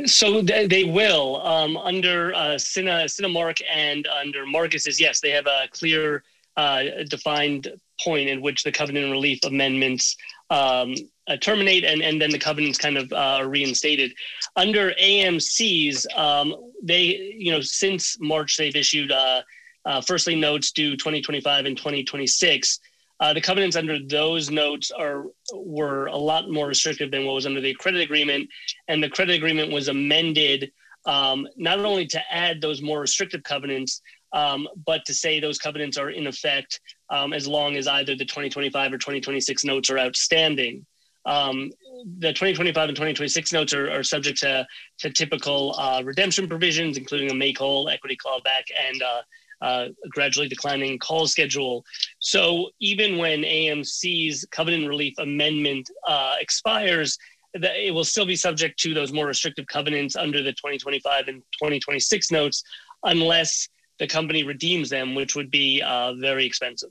so 0.06 0.42
they 0.42 0.84
will 0.84 1.40
um, 1.46 1.76
under 1.76 2.34
uh, 2.34 2.56
Cine, 2.56 3.04
Cinemark 3.04 3.62
and 3.72 4.06
under 4.08 4.44
Marcus's. 4.46 5.00
Yes, 5.00 5.20
they 5.20 5.30
have 5.30 5.46
a 5.46 5.68
clear, 5.70 6.24
uh, 6.56 6.84
defined 7.08 7.68
point 8.02 8.28
in 8.28 8.40
which 8.40 8.62
the 8.62 8.72
covenant 8.72 9.10
relief 9.10 9.40
amendments 9.44 10.16
um, 10.50 10.94
uh, 11.28 11.36
terminate 11.36 11.84
and, 11.84 12.02
and 12.02 12.20
then 12.20 12.30
the 12.30 12.38
covenants 12.38 12.78
kind 12.78 12.96
of 12.98 13.12
uh, 13.12 13.38
are 13.40 13.48
reinstated. 13.48 14.12
Under 14.56 14.92
AMC's, 14.92 16.06
um, 16.16 16.54
they, 16.82 17.34
you 17.36 17.52
know, 17.52 17.60
since 17.60 18.18
March, 18.20 18.56
they've 18.56 18.76
issued 18.76 19.12
uh, 19.12 19.42
uh 19.86 20.00
first 20.00 20.26
lien 20.26 20.40
notes 20.40 20.72
due 20.72 20.96
2025 20.96 21.66
and 21.66 21.76
2026. 21.76 22.80
Uh, 23.20 23.32
the 23.32 23.40
covenants 23.40 23.76
under 23.76 23.98
those 23.98 24.50
notes 24.50 24.90
are 24.90 25.24
were 25.54 26.06
a 26.06 26.16
lot 26.16 26.50
more 26.50 26.66
restrictive 26.66 27.10
than 27.10 27.24
what 27.24 27.34
was 27.34 27.46
under 27.46 27.60
the 27.60 27.74
credit 27.74 28.00
agreement, 28.00 28.48
and 28.88 29.02
the 29.02 29.08
credit 29.08 29.36
agreement 29.36 29.72
was 29.72 29.88
amended 29.88 30.72
um, 31.06 31.46
not 31.56 31.78
only 31.78 32.06
to 32.06 32.20
add 32.30 32.60
those 32.60 32.82
more 32.82 33.00
restrictive 33.00 33.42
covenants, 33.42 34.02
um, 34.32 34.66
but 34.86 35.04
to 35.06 35.14
say 35.14 35.38
those 35.38 35.58
covenants 35.58 35.96
are 35.96 36.10
in 36.10 36.26
effect 36.26 36.80
um, 37.10 37.32
as 37.32 37.46
long 37.46 37.76
as 37.76 37.86
either 37.86 38.16
the 38.16 38.24
2025 38.24 38.92
or 38.92 38.98
2026 38.98 39.64
notes 39.64 39.90
are 39.90 39.98
outstanding. 39.98 40.84
Um, 41.26 41.70
the 42.18 42.32
2025 42.32 42.88
and 42.88 42.96
2026 42.96 43.52
notes 43.52 43.72
are, 43.72 43.90
are 43.90 44.02
subject 44.02 44.38
to, 44.40 44.66
to 44.98 45.10
typical 45.10 45.74
uh, 45.78 46.02
redemption 46.04 46.48
provisions, 46.48 46.98
including 46.98 47.30
a 47.30 47.34
make 47.34 47.58
whole, 47.58 47.88
equity 47.88 48.16
clawback, 48.16 48.64
and 48.88 49.02
uh, 49.02 49.22
uh, 49.60 49.86
gradually 50.10 50.48
declining 50.48 50.98
call 50.98 51.26
schedule. 51.26 51.84
So 52.18 52.70
even 52.80 53.18
when 53.18 53.42
AMC's 53.42 54.46
covenant 54.50 54.88
relief 54.88 55.14
amendment 55.18 55.88
uh, 56.06 56.36
expires, 56.40 57.18
it 57.54 57.94
will 57.94 58.04
still 58.04 58.26
be 58.26 58.36
subject 58.36 58.78
to 58.80 58.94
those 58.94 59.12
more 59.12 59.26
restrictive 59.26 59.66
covenants 59.66 60.16
under 60.16 60.42
the 60.42 60.52
2025 60.52 61.28
and 61.28 61.42
2026 61.60 62.30
notes, 62.30 62.64
unless 63.04 63.68
the 63.98 64.06
company 64.06 64.42
redeems 64.42 64.90
them, 64.90 65.14
which 65.14 65.36
would 65.36 65.50
be 65.50 65.80
uh, 65.82 66.14
very 66.14 66.44
expensive. 66.44 66.90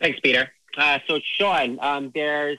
Thanks, 0.00 0.18
Peter. 0.22 0.50
Uh, 0.78 0.98
so, 1.06 1.18
Sean, 1.36 1.78
um, 1.82 2.10
there's 2.14 2.58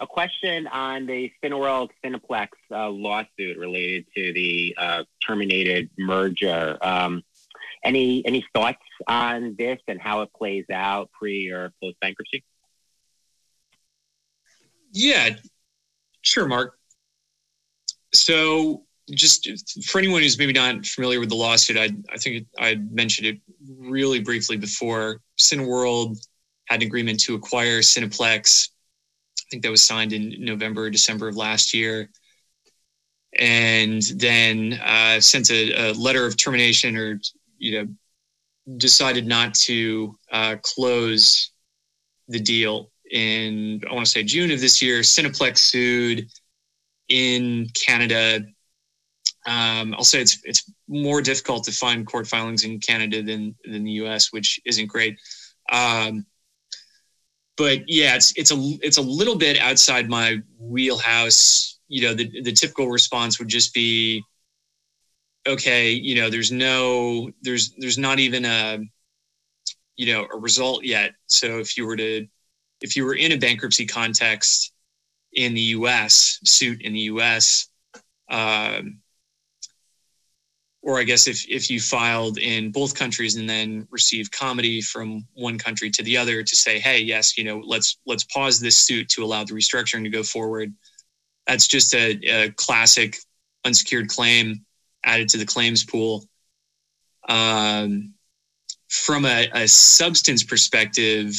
a 0.00 0.06
question 0.06 0.66
on 0.66 1.06
the 1.06 1.32
Cineworld 1.42 1.90
Cineplex 2.04 2.48
uh, 2.70 2.88
lawsuit 2.88 3.58
related 3.58 4.06
to 4.16 4.32
the 4.32 4.74
uh, 4.76 5.04
terminated 5.24 5.90
merger. 5.98 6.78
Um, 6.82 7.22
any 7.84 8.26
any 8.26 8.44
thoughts 8.54 8.78
on 9.06 9.56
this 9.58 9.78
and 9.86 10.00
how 10.00 10.22
it 10.22 10.30
plays 10.36 10.64
out 10.72 11.10
pre 11.12 11.50
or 11.50 11.72
post 11.82 11.98
bankruptcy? 12.00 12.42
Yeah, 14.92 15.30
sure, 16.22 16.46
Mark. 16.46 16.78
So, 18.14 18.84
just 19.10 19.48
for 19.86 19.98
anyone 19.98 20.22
who's 20.22 20.38
maybe 20.38 20.52
not 20.52 20.86
familiar 20.86 21.20
with 21.20 21.28
the 21.28 21.34
lawsuit, 21.34 21.76
I, 21.76 21.90
I 22.12 22.16
think 22.16 22.46
I 22.58 22.76
mentioned 22.76 23.26
it 23.26 23.40
really 23.78 24.20
briefly 24.20 24.56
before. 24.56 25.20
Cineworld 25.38 26.24
had 26.66 26.80
an 26.80 26.86
agreement 26.86 27.20
to 27.20 27.34
acquire 27.34 27.80
Cineplex. 27.80 28.70
Think 29.54 29.62
that 29.62 29.70
was 29.70 29.84
signed 29.84 30.12
in 30.12 30.44
November, 30.44 30.82
or 30.82 30.90
December 30.90 31.28
of 31.28 31.36
last 31.36 31.72
year. 31.72 32.10
And 33.38 34.02
then 34.16 34.80
uh, 34.84 35.20
sent 35.20 35.48
a, 35.48 35.90
a, 35.90 35.92
letter 35.92 36.26
of 36.26 36.36
termination 36.36 36.96
or, 36.96 37.20
you 37.56 37.86
know, 38.66 38.74
decided 38.78 39.28
not 39.28 39.54
to 39.54 40.18
uh, 40.32 40.56
close 40.60 41.52
the 42.26 42.40
deal 42.40 42.90
in, 43.12 43.80
I 43.88 43.94
want 43.94 44.06
to 44.06 44.10
say 44.10 44.24
June 44.24 44.50
of 44.50 44.60
this 44.60 44.82
year. 44.82 45.02
Cineplex 45.02 45.58
sued 45.58 46.28
in 47.08 47.68
Canada. 47.80 48.44
Um, 49.46 49.94
I'll 49.94 50.02
say 50.02 50.20
it's 50.20 50.40
it's 50.42 50.68
more 50.88 51.22
difficult 51.22 51.62
to 51.66 51.70
find 51.70 52.04
court 52.04 52.26
filings 52.26 52.64
in 52.64 52.80
Canada 52.80 53.22
than 53.22 53.54
than 53.64 53.84
the 53.84 53.92
U.S., 54.02 54.32
which 54.32 54.58
isn't 54.64 54.88
great. 54.88 55.16
Um, 55.70 56.26
but 57.56 57.88
yeah, 57.88 58.16
it's 58.16 58.32
it's 58.36 58.50
a 58.50 58.56
it's 58.82 58.98
a 58.98 59.02
little 59.02 59.36
bit 59.36 59.58
outside 59.58 60.08
my 60.08 60.38
wheelhouse. 60.58 61.78
You 61.88 62.02
know, 62.02 62.14
the 62.14 62.42
the 62.42 62.52
typical 62.52 62.88
response 62.88 63.38
would 63.38 63.48
just 63.48 63.72
be, 63.72 64.22
okay, 65.46 65.90
you 65.90 66.16
know, 66.16 66.30
there's 66.30 66.50
no 66.50 67.30
there's 67.42 67.74
there's 67.78 67.98
not 67.98 68.18
even 68.18 68.44
a 68.44 68.78
you 69.96 70.12
know 70.12 70.26
a 70.32 70.38
result 70.38 70.84
yet. 70.84 71.12
So 71.26 71.58
if 71.58 71.76
you 71.76 71.86
were 71.86 71.96
to 71.96 72.26
if 72.80 72.96
you 72.96 73.04
were 73.04 73.14
in 73.14 73.32
a 73.32 73.38
bankruptcy 73.38 73.86
context 73.86 74.72
in 75.32 75.54
the 75.54 75.60
U.S. 75.60 76.40
suit 76.44 76.82
in 76.82 76.92
the 76.92 77.00
U.S. 77.00 77.68
Um, 78.30 79.00
or 80.84 80.98
I 80.98 81.02
guess 81.02 81.26
if 81.26 81.48
if 81.48 81.70
you 81.70 81.80
filed 81.80 82.36
in 82.36 82.70
both 82.70 82.94
countries 82.94 83.36
and 83.36 83.48
then 83.48 83.88
received 83.90 84.30
comity 84.32 84.82
from 84.82 85.26
one 85.32 85.58
country 85.58 85.90
to 85.90 86.02
the 86.02 86.18
other 86.18 86.42
to 86.42 86.56
say, 86.56 86.78
hey, 86.78 86.98
yes, 87.00 87.38
you 87.38 87.44
know, 87.44 87.62
let's 87.64 87.98
let's 88.06 88.24
pause 88.24 88.60
this 88.60 88.78
suit 88.78 89.08
to 89.10 89.24
allow 89.24 89.44
the 89.44 89.54
restructuring 89.54 90.04
to 90.04 90.10
go 90.10 90.22
forward. 90.22 90.74
That's 91.46 91.66
just 91.66 91.94
a, 91.94 92.18
a 92.24 92.50
classic 92.50 93.16
unsecured 93.64 94.08
claim 94.08 94.66
added 95.04 95.30
to 95.30 95.38
the 95.38 95.46
claims 95.46 95.84
pool. 95.84 96.26
Um, 97.28 98.12
from 98.88 99.24
a, 99.24 99.48
a 99.54 99.66
substance 99.66 100.44
perspective, 100.44 101.34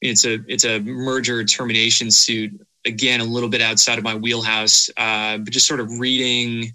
it's 0.00 0.24
a 0.24 0.38
it's 0.48 0.64
a 0.64 0.80
merger 0.80 1.44
termination 1.44 2.10
suit. 2.10 2.58
Again, 2.86 3.20
a 3.20 3.24
little 3.24 3.50
bit 3.50 3.60
outside 3.60 3.98
of 3.98 4.04
my 4.04 4.14
wheelhouse, 4.14 4.88
uh, 4.96 5.36
but 5.36 5.52
just 5.52 5.66
sort 5.66 5.80
of 5.80 5.98
reading 5.98 6.72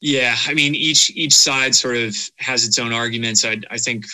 yeah, 0.00 0.36
I 0.46 0.54
mean 0.54 0.74
each 0.74 1.10
each 1.10 1.34
side 1.34 1.74
sort 1.74 1.96
of 1.96 2.16
has 2.36 2.66
its 2.66 2.78
own 2.78 2.92
arguments. 2.92 3.44
I, 3.44 3.60
I 3.70 3.78
think 3.78 4.06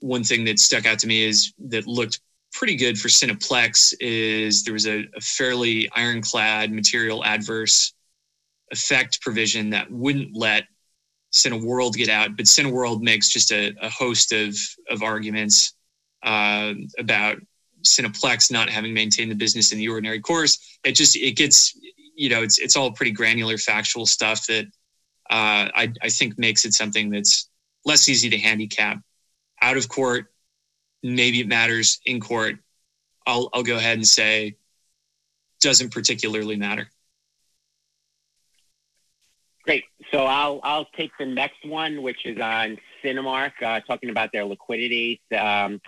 one 0.00 0.22
thing 0.22 0.44
that 0.44 0.58
stuck 0.58 0.86
out 0.86 0.98
to 1.00 1.06
me 1.06 1.24
is 1.24 1.52
that 1.58 1.86
looked 1.86 2.20
pretty 2.52 2.76
good 2.76 2.98
for 2.98 3.08
Cineplex 3.08 3.94
is 4.00 4.62
there 4.62 4.74
was 4.74 4.86
a, 4.86 5.04
a 5.16 5.20
fairly 5.20 5.90
ironclad 5.96 6.70
material 6.72 7.24
adverse 7.24 7.92
effect 8.70 9.20
provision 9.22 9.70
that 9.70 9.90
wouldn't 9.90 10.36
let 10.36 10.64
Cineworld 11.32 11.94
get 11.94 12.08
out, 12.08 12.36
but 12.36 12.46
Cineworld 12.46 13.02
makes 13.02 13.28
just 13.28 13.50
a, 13.50 13.74
a 13.82 13.90
host 13.90 14.32
of 14.32 14.56
of 14.88 15.02
arguments 15.02 15.74
uh, 16.22 16.74
about 16.96 17.38
Cineplex 17.82 18.52
not 18.52 18.70
having 18.70 18.94
maintained 18.94 19.32
the 19.32 19.36
business 19.36 19.72
in 19.72 19.78
the 19.78 19.88
ordinary 19.88 20.20
course. 20.20 20.78
It 20.84 20.92
just 20.92 21.16
it 21.16 21.36
gets 21.36 21.76
you 22.14 22.28
know 22.28 22.42
it's 22.42 22.60
it's 22.60 22.76
all 22.76 22.92
pretty 22.92 23.10
granular 23.10 23.58
factual 23.58 24.06
stuff 24.06 24.46
that 24.46 24.66
uh, 25.30 25.68
I, 25.74 25.92
I 26.02 26.08
think 26.08 26.38
makes 26.38 26.64
it 26.64 26.74
something 26.74 27.10
that's 27.10 27.48
less 27.84 28.08
easy 28.08 28.30
to 28.30 28.38
handicap. 28.38 28.98
Out 29.60 29.76
of 29.76 29.88
court, 29.88 30.26
maybe 31.02 31.40
it 31.40 31.48
matters. 31.48 32.00
In 32.04 32.20
court, 32.20 32.56
I'll, 33.26 33.48
I'll 33.52 33.62
go 33.62 33.76
ahead 33.76 33.96
and 33.96 34.06
say 34.06 34.56
doesn't 35.60 35.92
particularly 35.92 36.56
matter. 36.56 36.88
Great. 39.64 39.84
So 40.12 40.26
I'll 40.26 40.60
I'll 40.62 40.84
take 40.96 41.10
the 41.18 41.24
next 41.24 41.64
one, 41.64 42.02
which 42.02 42.26
is 42.26 42.38
on 42.38 42.76
Cinemark, 43.02 43.52
uh, 43.62 43.80
talking 43.80 44.10
about 44.10 44.30
their 44.30 44.44
liquidity, 44.44 45.22
um, 45.36 45.80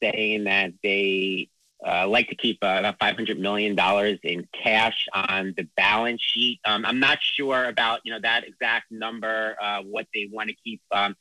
saying 0.00 0.44
that 0.44 0.72
they 0.84 1.48
uh, 1.86 2.06
like 2.08 2.28
to 2.28 2.34
keep 2.34 2.58
uh, 2.62 2.76
about 2.78 2.98
$500 2.98 3.38
million 3.38 3.78
in 4.22 4.48
cash 4.52 5.06
on 5.12 5.54
the 5.56 5.68
balance 5.76 6.22
sheet. 6.22 6.60
Um, 6.64 6.84
I'm 6.84 7.00
not 7.00 7.18
sure 7.20 7.66
about, 7.66 8.00
you 8.04 8.12
know, 8.12 8.20
that 8.20 8.46
exact 8.46 8.90
number, 8.90 9.56
uh, 9.60 9.82
what 9.82 10.06
they 10.14 10.28
want 10.30 10.48
to 10.48 10.56
keep 10.62 10.80
um, 10.92 11.16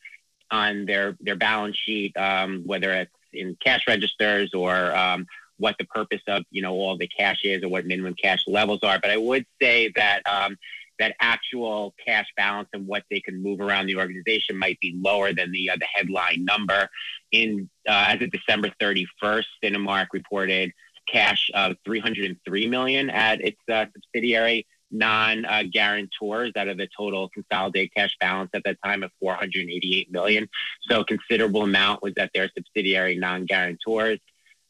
on 0.52 0.86
their, 0.86 1.18
their 1.20 1.36
balance 1.36 1.78
sheet, 1.78 2.16
um, 2.18 2.64
whether 2.66 2.92
it's 2.92 3.12
in 3.34 3.58
cash 3.64 3.82
registers 3.88 4.54
or 4.54 4.96
um, 4.96 5.26
what 5.58 5.76
the 5.78 5.86
purpose 5.86 6.22
of, 6.28 6.44
you 6.52 6.62
know, 6.62 6.74
all 6.74 6.98
the 6.98 7.08
cash 7.08 7.42
is 7.44 7.64
or 7.64 7.70
what 7.70 7.86
minimum 7.86 8.14
cash 8.14 8.44
levels 8.48 8.80
are. 8.84 9.00
But 9.00 9.12
I 9.12 9.18
would 9.18 9.46
say 9.62 9.92
that 9.96 10.22
um, 10.26 10.58
that 11.04 11.16
actual 11.20 11.94
cash 12.04 12.28
balance 12.38 12.70
and 12.72 12.88
what 12.88 13.04
they 13.12 13.20
can 13.20 13.44
move 13.44 13.60
around 13.60 13.88
the 13.88 13.98
organization 13.98 14.58
might 14.58 14.80
be 14.80 14.96
lower 14.98 15.34
than 15.34 15.52
the 15.52 15.70
uh, 15.70 15.76
the 15.78 15.88
headline 15.94 16.46
number. 16.46 16.90
In 17.32 17.70
uh, 17.88 18.06
as 18.08 18.22
of 18.22 18.32
December 18.32 18.72
31st, 18.82 19.46
Cinemark 19.62 20.08
reported 20.14 20.72
cash 21.12 21.52
of 21.54 21.76
303 21.84 22.68
million 22.70 23.10
at 23.10 23.42
its 23.42 23.60
uh, 23.70 23.86
subsidiary 23.94 24.66
non-guarantors 24.92 26.52
out 26.56 26.68
of 26.68 26.78
the 26.78 26.88
total 26.96 27.28
consolidated 27.30 27.92
cash 27.96 28.16
balance 28.22 28.52
at 28.54 28.64
that 28.64 28.78
time 28.86 29.04
of 29.04 29.12
488 29.20 30.12
million. 30.12 30.48
So 30.90 31.02
a 31.02 31.06
considerable 31.06 31.64
amount 31.64 32.02
was 32.02 32.14
at 32.18 32.32
their 32.34 32.50
subsidiary 32.56 33.18
non-guarantors. 33.18 34.20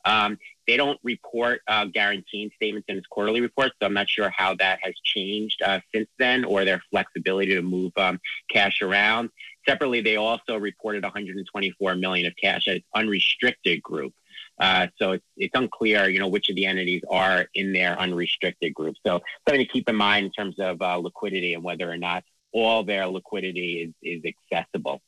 Um, 0.05 0.37
they 0.67 0.77
don't 0.77 0.99
report 1.03 1.61
uh, 1.67 1.85
guaranteeing 1.85 2.51
statements 2.55 2.85
in 2.89 2.97
its 2.97 3.07
quarterly 3.07 3.41
reports, 3.41 3.75
so 3.79 3.85
I'm 3.85 3.93
not 3.93 4.09
sure 4.09 4.29
how 4.29 4.55
that 4.55 4.79
has 4.81 4.93
changed 5.03 5.61
uh, 5.61 5.79
since 5.93 6.07
then 6.19 6.45
or 6.45 6.65
their 6.65 6.81
flexibility 6.89 7.53
to 7.55 7.61
move 7.61 7.91
um, 7.97 8.19
cash 8.49 8.81
around. 8.81 9.29
Separately, 9.67 10.01
they 10.01 10.17
also 10.17 10.57
reported 10.57 11.03
124 11.03 11.95
million 11.95 12.27
of 12.27 12.33
cash 12.35 12.67
at 12.67 12.77
its 12.77 12.85
unrestricted 12.95 13.81
group. 13.81 14.13
Uh, 14.59 14.87
so 14.99 15.13
it's, 15.13 15.25
it's 15.35 15.55
unclear, 15.57 16.07
you 16.09 16.19
know, 16.19 16.27
which 16.27 16.49
of 16.49 16.55
the 16.55 16.65
entities 16.65 17.01
are 17.09 17.47
in 17.55 17.73
their 17.73 17.99
unrestricted 17.99 18.73
group. 18.73 18.95
So 19.05 19.21
something 19.47 19.65
to 19.65 19.71
keep 19.71 19.89
in 19.89 19.95
mind 19.95 20.27
in 20.27 20.31
terms 20.31 20.55
of 20.59 20.81
uh, 20.81 20.97
liquidity 20.97 21.53
and 21.53 21.63
whether 21.63 21.89
or 21.89 21.97
not 21.97 22.23
all 22.51 22.83
their 22.83 23.07
liquidity 23.07 23.93
is, 24.03 24.23
is 24.23 24.33
accessible. 24.51 25.01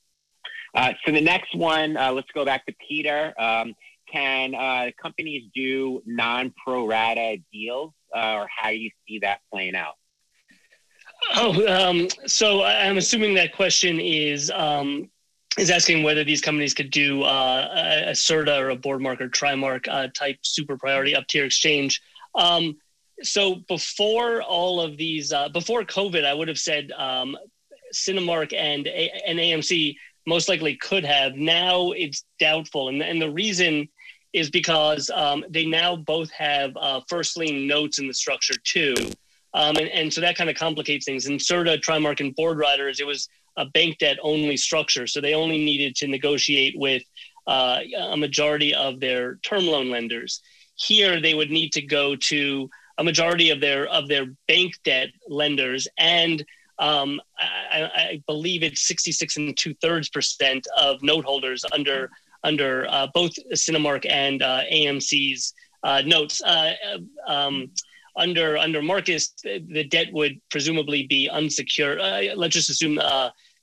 Uh, 0.74 0.94
so 1.06 1.12
the 1.12 1.22
next 1.22 1.56
one, 1.56 1.96
uh, 1.96 2.12
let's 2.12 2.30
go 2.34 2.44
back 2.44 2.66
to 2.66 2.76
Peter. 2.88 3.34
Um, 3.38 3.76
can 4.16 4.56
uh, 4.56 4.92
companies 5.02 5.50
do 5.54 6.02
non-pro 6.06 6.88
rata 6.88 7.38
deals, 7.52 7.92
uh, 8.16 8.36
or 8.36 8.48
how 8.56 8.70
do 8.70 8.78
you 8.78 8.90
see 9.08 9.20
that 9.20 9.40
playing 9.52 9.76
out? 9.76 9.96
Oh, 11.36 11.68
um, 11.68 12.08
so 12.28 12.64
I'm 12.64 12.98
assuming 12.98 13.34
that 13.36 13.54
question 13.54 14.00
is 14.00 14.52
um, 14.52 15.10
is 15.58 15.72
asking 15.72 16.04
whether 16.04 16.24
these 16.24 16.42
companies 16.42 16.74
could 16.74 16.92
do 16.92 17.24
uh, 17.24 17.70
a, 17.74 18.10
a 18.10 18.12
Serta 18.12 18.60
or 18.60 18.70
a 18.70 18.76
board 18.76 19.02
mark 19.02 19.22
or 19.22 19.30
trimark 19.30 19.88
uh, 19.88 20.08
type 20.14 20.38
super 20.44 20.78
priority 20.78 21.16
up 21.16 21.28
tier 21.28 21.46
exchange. 21.46 22.02
Um, 22.36 22.78
so 23.22 23.56
before 23.68 24.42
all 24.42 24.82
of 24.82 24.98
these, 24.98 25.32
uh, 25.32 25.50
before 25.50 25.84
COVID, 25.84 26.26
I 26.26 26.34
would 26.34 26.50
have 26.50 26.60
said 26.60 26.92
um, 26.92 27.38
Cinemark 27.94 28.54
and 28.54 28.88
a- 28.88 29.28
and 29.28 29.40
AMC 29.40 29.96
most 30.28 30.50
likely 30.50 30.76
could 30.76 31.06
have. 31.06 31.36
Now 31.36 31.92
it's 31.92 32.26
doubtful, 32.40 32.90
and 32.90 33.02
and 33.02 33.22
the 33.22 33.32
reason 33.32 33.88
is 34.36 34.50
because 34.50 35.10
um, 35.12 35.46
they 35.50 35.66
now 35.66 35.96
both 35.96 36.30
have 36.32 36.76
uh, 36.76 37.00
first 37.08 37.38
lien 37.38 37.66
notes 37.66 38.00
in 38.00 38.08
the 38.08 38.14
structure 38.14 38.56
too. 38.66 38.94
Um, 39.54 39.78
and, 39.78 39.88
and 39.88 40.14
so 40.14 40.20
that 40.20 40.36
kind 40.36 40.50
of 40.50 40.58
complicates 40.58 41.06
things. 41.06 41.28
In 41.28 41.38
Serta, 41.38 41.80
Trimark, 41.80 42.20
and 42.20 42.36
Boardriders, 42.36 43.00
it 43.00 43.08
was 43.08 43.30
a 43.56 43.66
bank 43.68 43.98
debt 44.00 44.18
only 44.22 44.58
structure. 44.58 45.08
So 45.08 45.22
they 45.22 45.34
only 45.34 45.64
needed 45.64 45.96
to 45.96 46.08
negotiate 46.08 46.78
with 46.78 47.04
uh, 47.48 47.80
a 48.10 48.18
majority 48.18 48.76
of 48.76 49.00
their 49.00 49.36
term 49.36 49.66
loan 49.66 49.90
lenders. 49.90 50.42
Here, 50.76 51.22
they 51.22 51.34
would 51.34 51.50
need 51.50 51.72
to 51.72 51.82
go 51.82 52.18
to 52.18 52.70
a 52.98 53.04
majority 53.06 53.52
of 53.52 53.62
their 53.62 53.88
of 53.88 54.10
their 54.10 54.26
bank 54.48 54.74
debt 54.84 55.10
lenders 55.28 55.88
and 55.98 56.46
um, 56.78 57.22
I, 57.40 57.90
I, 57.96 58.24
believe 58.28 58.62
it's 58.62 58.86
66 58.86 59.38
and 59.38 59.56
two 59.56 59.74
thirds 59.76 60.10
percent 60.10 60.68
of 60.78 61.02
note 61.02 61.24
holders 61.24 61.64
under 61.72 62.10
under 62.46 62.86
uh, 62.90 63.08
both 63.14 63.34
Cinemark 63.54 64.06
and 64.10 64.42
uh, 64.42 64.62
AMC's 64.72 65.54
uh, 65.84 66.02
notes. 66.06 66.42
Uh, 66.44 66.74
um, 67.28 67.72
under 68.16 68.58
under 68.58 68.82
Marcus, 68.82 69.34
the 69.44 69.86
debt 69.90 70.08
would 70.14 70.40
presumably 70.50 71.06
be 71.08 71.28
unsecured. 71.28 72.00
let's 72.38 72.54
just 72.54 72.70
assume 72.70 72.98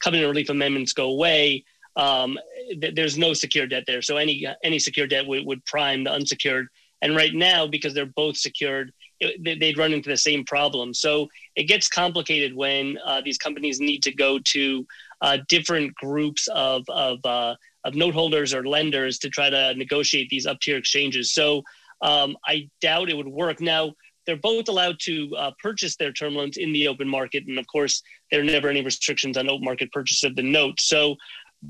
covenant 0.00 0.28
relief 0.28 0.50
amendments 0.50 0.92
go 0.92 1.08
away. 1.10 1.64
Um, 1.96 2.38
th- 2.80 2.94
there's 2.94 3.16
no 3.16 3.32
secured 3.32 3.70
debt 3.70 3.84
there, 3.86 4.02
so 4.02 4.18
any 4.18 4.46
any 4.62 4.78
secured 4.78 5.10
debt 5.10 5.26
would, 5.26 5.46
would 5.46 5.64
prime 5.64 6.04
the 6.04 6.12
unsecured. 6.12 6.68
And 7.00 7.16
right 7.16 7.34
now, 7.34 7.66
because 7.66 7.94
they're 7.94 8.06
both 8.06 8.36
secured, 8.36 8.92
it, 9.20 9.60
they'd 9.60 9.78
run 9.78 9.92
into 9.92 10.08
the 10.08 10.16
same 10.16 10.44
problem. 10.44 10.94
So 10.94 11.28
it 11.56 11.64
gets 11.64 11.88
complicated 11.88 12.54
when 12.54 12.98
uh, 13.04 13.22
these 13.24 13.38
companies 13.38 13.80
need 13.80 14.02
to 14.04 14.14
go 14.14 14.38
to 14.38 14.86
uh, 15.22 15.38
different 15.48 15.94
groups 15.94 16.46
of 16.48 16.84
of 16.88 17.18
uh, 17.24 17.54
of 17.84 17.94
note 17.94 18.14
holders 18.14 18.54
or 18.54 18.64
lenders 18.64 19.18
to 19.18 19.28
try 19.28 19.50
to 19.50 19.74
negotiate 19.74 20.28
these 20.30 20.46
up 20.46 20.60
tier 20.60 20.76
exchanges. 20.76 21.32
So 21.32 21.62
um, 22.02 22.36
I 22.46 22.68
doubt 22.80 23.10
it 23.10 23.16
would 23.16 23.28
work. 23.28 23.60
Now, 23.60 23.92
they're 24.26 24.36
both 24.36 24.68
allowed 24.68 24.98
to 25.00 25.34
uh, 25.36 25.50
purchase 25.60 25.96
their 25.96 26.12
term 26.12 26.34
loans 26.34 26.56
in 26.56 26.72
the 26.72 26.86
open 26.88 27.08
market. 27.08 27.44
And 27.46 27.58
of 27.58 27.66
course, 27.66 28.02
there 28.30 28.40
are 28.40 28.44
never 28.44 28.68
any 28.68 28.82
restrictions 28.82 29.36
on 29.36 29.48
open 29.48 29.64
market 29.64 29.90
purchase 29.92 30.22
of 30.22 30.36
the 30.36 30.42
note. 30.42 30.80
So 30.80 31.16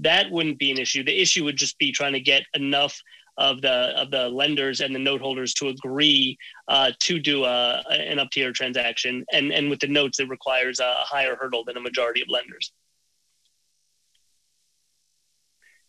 that 0.01 0.31
wouldn't 0.31 0.59
be 0.59 0.71
an 0.71 0.79
issue. 0.79 1.05
The 1.05 1.21
issue 1.21 1.45
would 1.45 1.57
just 1.57 1.79
be 1.79 1.93
trying 1.93 2.13
to 2.13 2.21
get 2.21 2.43
enough 2.55 2.99
of 3.39 3.63
the 3.63 3.95
of 3.97 4.11
the 4.11 4.29
lenders 4.29 4.81
and 4.81 4.95
the 4.95 4.99
note 4.99 5.23
holders 5.23 5.55
to 5.55 5.69
agree 5.69 6.37
uh, 6.69 6.93
to 7.01 7.19
do 7.19 7.45
a, 7.45 7.83
an 7.91 8.19
up 8.19 8.31
tier 8.31 8.53
transaction. 8.53 9.25
And, 9.33 9.51
and 9.53 9.71
with 9.71 9.81
the 9.81 9.87
notes, 9.87 10.21
it 10.21 10.29
requires 10.29 10.81
a 10.81 10.93
higher 10.99 11.37
hurdle 11.41 11.65
than 11.65 11.79
a 11.79 11.81
majority 11.81 12.21
of 12.21 12.29
lenders. 12.29 12.73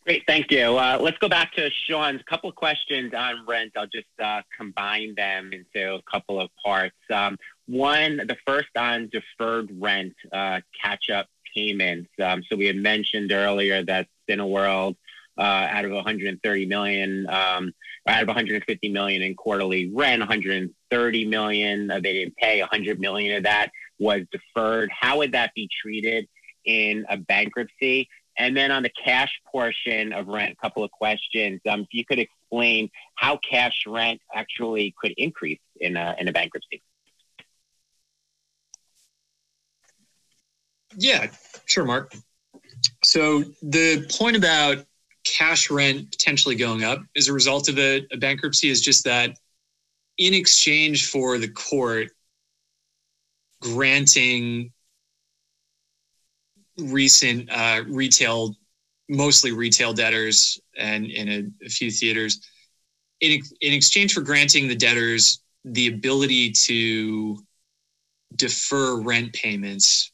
Great, 0.06 0.24
thank 0.28 0.52
you. 0.52 0.78
Uh, 0.78 0.98
let's 1.00 1.18
go 1.20 1.30
back 1.30 1.54
to 1.54 1.70
Sean's 1.70 2.22
couple 2.24 2.50
of 2.50 2.56
questions 2.58 3.14
on 3.14 3.46
rent. 3.48 3.72
I'll 3.78 3.88
just 3.88 4.08
uh, 4.22 4.42
combine 4.58 5.16
them 5.16 5.52
into 5.54 5.96
a 5.96 6.02
couple 6.12 6.42
of 6.42 6.50
parts. 6.64 6.98
Um, 7.10 7.38
one, 7.68 8.18
the 8.18 8.36
first 8.46 8.68
on 8.78 9.10
deferred 9.10 9.70
rent 9.80 10.14
uh, 10.34 10.60
catch-up 10.82 11.28
payments. 11.56 12.10
Um, 12.22 12.44
so 12.50 12.58
we 12.58 12.66
had 12.66 12.76
mentioned 12.76 13.32
earlier 13.32 13.82
that 13.86 14.08
Cineworld, 14.30 14.98
uh, 15.38 15.42
out 15.42 15.86
of 15.86 15.92
130 15.92 16.66
million, 16.66 17.26
um, 17.30 17.72
out 18.06 18.24
of 18.24 18.28
150 18.28 18.90
million 18.90 19.22
in 19.22 19.36
quarterly 19.36 19.90
rent, 19.90 20.20
130 20.20 21.26
million 21.26 21.90
uh, 21.90 22.02
they 22.02 22.12
didn't 22.12 22.36
pay. 22.36 22.60
100 22.60 23.00
million 23.00 23.38
of 23.38 23.44
that 23.44 23.72
was 24.00 24.24
deferred. 24.34 24.90
How 24.92 25.20
would 25.20 25.32
that 25.32 25.54
be 25.56 25.70
treated 25.82 26.28
in 26.66 27.06
a 27.10 27.16
bankruptcy? 27.16 28.10
And 28.38 28.58
then 28.58 28.72
on 28.72 28.84
the 28.84 28.92
cash 29.04 29.32
portion 29.52 30.14
of 30.14 30.28
rent, 30.28 30.54
a 30.54 30.56
couple 30.62 30.84
of 30.84 30.92
questions. 30.92 31.62
Um, 31.70 31.82
if 31.82 31.88
you 31.92 32.06
could 32.06 32.20
explain 32.20 32.90
how 33.16 33.38
cash 33.38 33.84
rent 33.88 34.22
actually 34.34 34.96
could 35.00 35.14
increase 35.18 35.60
in 35.80 35.98
a, 35.98 36.16
in 36.20 36.28
a 36.28 36.32
bankruptcy. 36.32 36.82
Yeah, 40.96 41.28
sure, 41.66 41.86
Mark. 41.86 42.14
So 43.04 43.44
the 43.62 44.08
point 44.18 44.36
about 44.36 44.86
cash 45.24 45.70
rent 45.70 46.12
potentially 46.12 46.56
going 46.56 46.84
up 46.84 47.00
as 47.16 47.28
a 47.28 47.34
result 47.34 47.70
of 47.70 47.78
a, 47.80 48.06
a 48.12 48.18
bankruptcy 48.18 48.70
is 48.70 48.82
just 48.82 49.06
that 49.06 49.38
in 50.18 50.34
exchange 50.34 51.08
for 51.08 51.38
the 51.38 51.48
court 51.48 52.10
granting 53.62 54.72
recent 56.78 57.50
uh, 57.52 57.84
retail, 57.88 58.56
mostly 59.10 59.52
retail 59.52 59.94
debtors 59.94 60.60
and 60.78 61.06
in 61.06 61.30
a, 61.30 61.66
a 61.66 61.70
few 61.70 61.92
theaters, 61.92 62.42
in, 63.20 63.42
in 63.62 63.74
exchange 63.74 64.14
for 64.14 64.22
granting 64.22 64.68
the 64.68 64.76
debtors 64.76 65.42
the 65.66 65.88
ability 65.88 66.52
to 66.52 67.38
defer 68.36 69.00
rent 69.00 69.32
payments, 69.34 70.12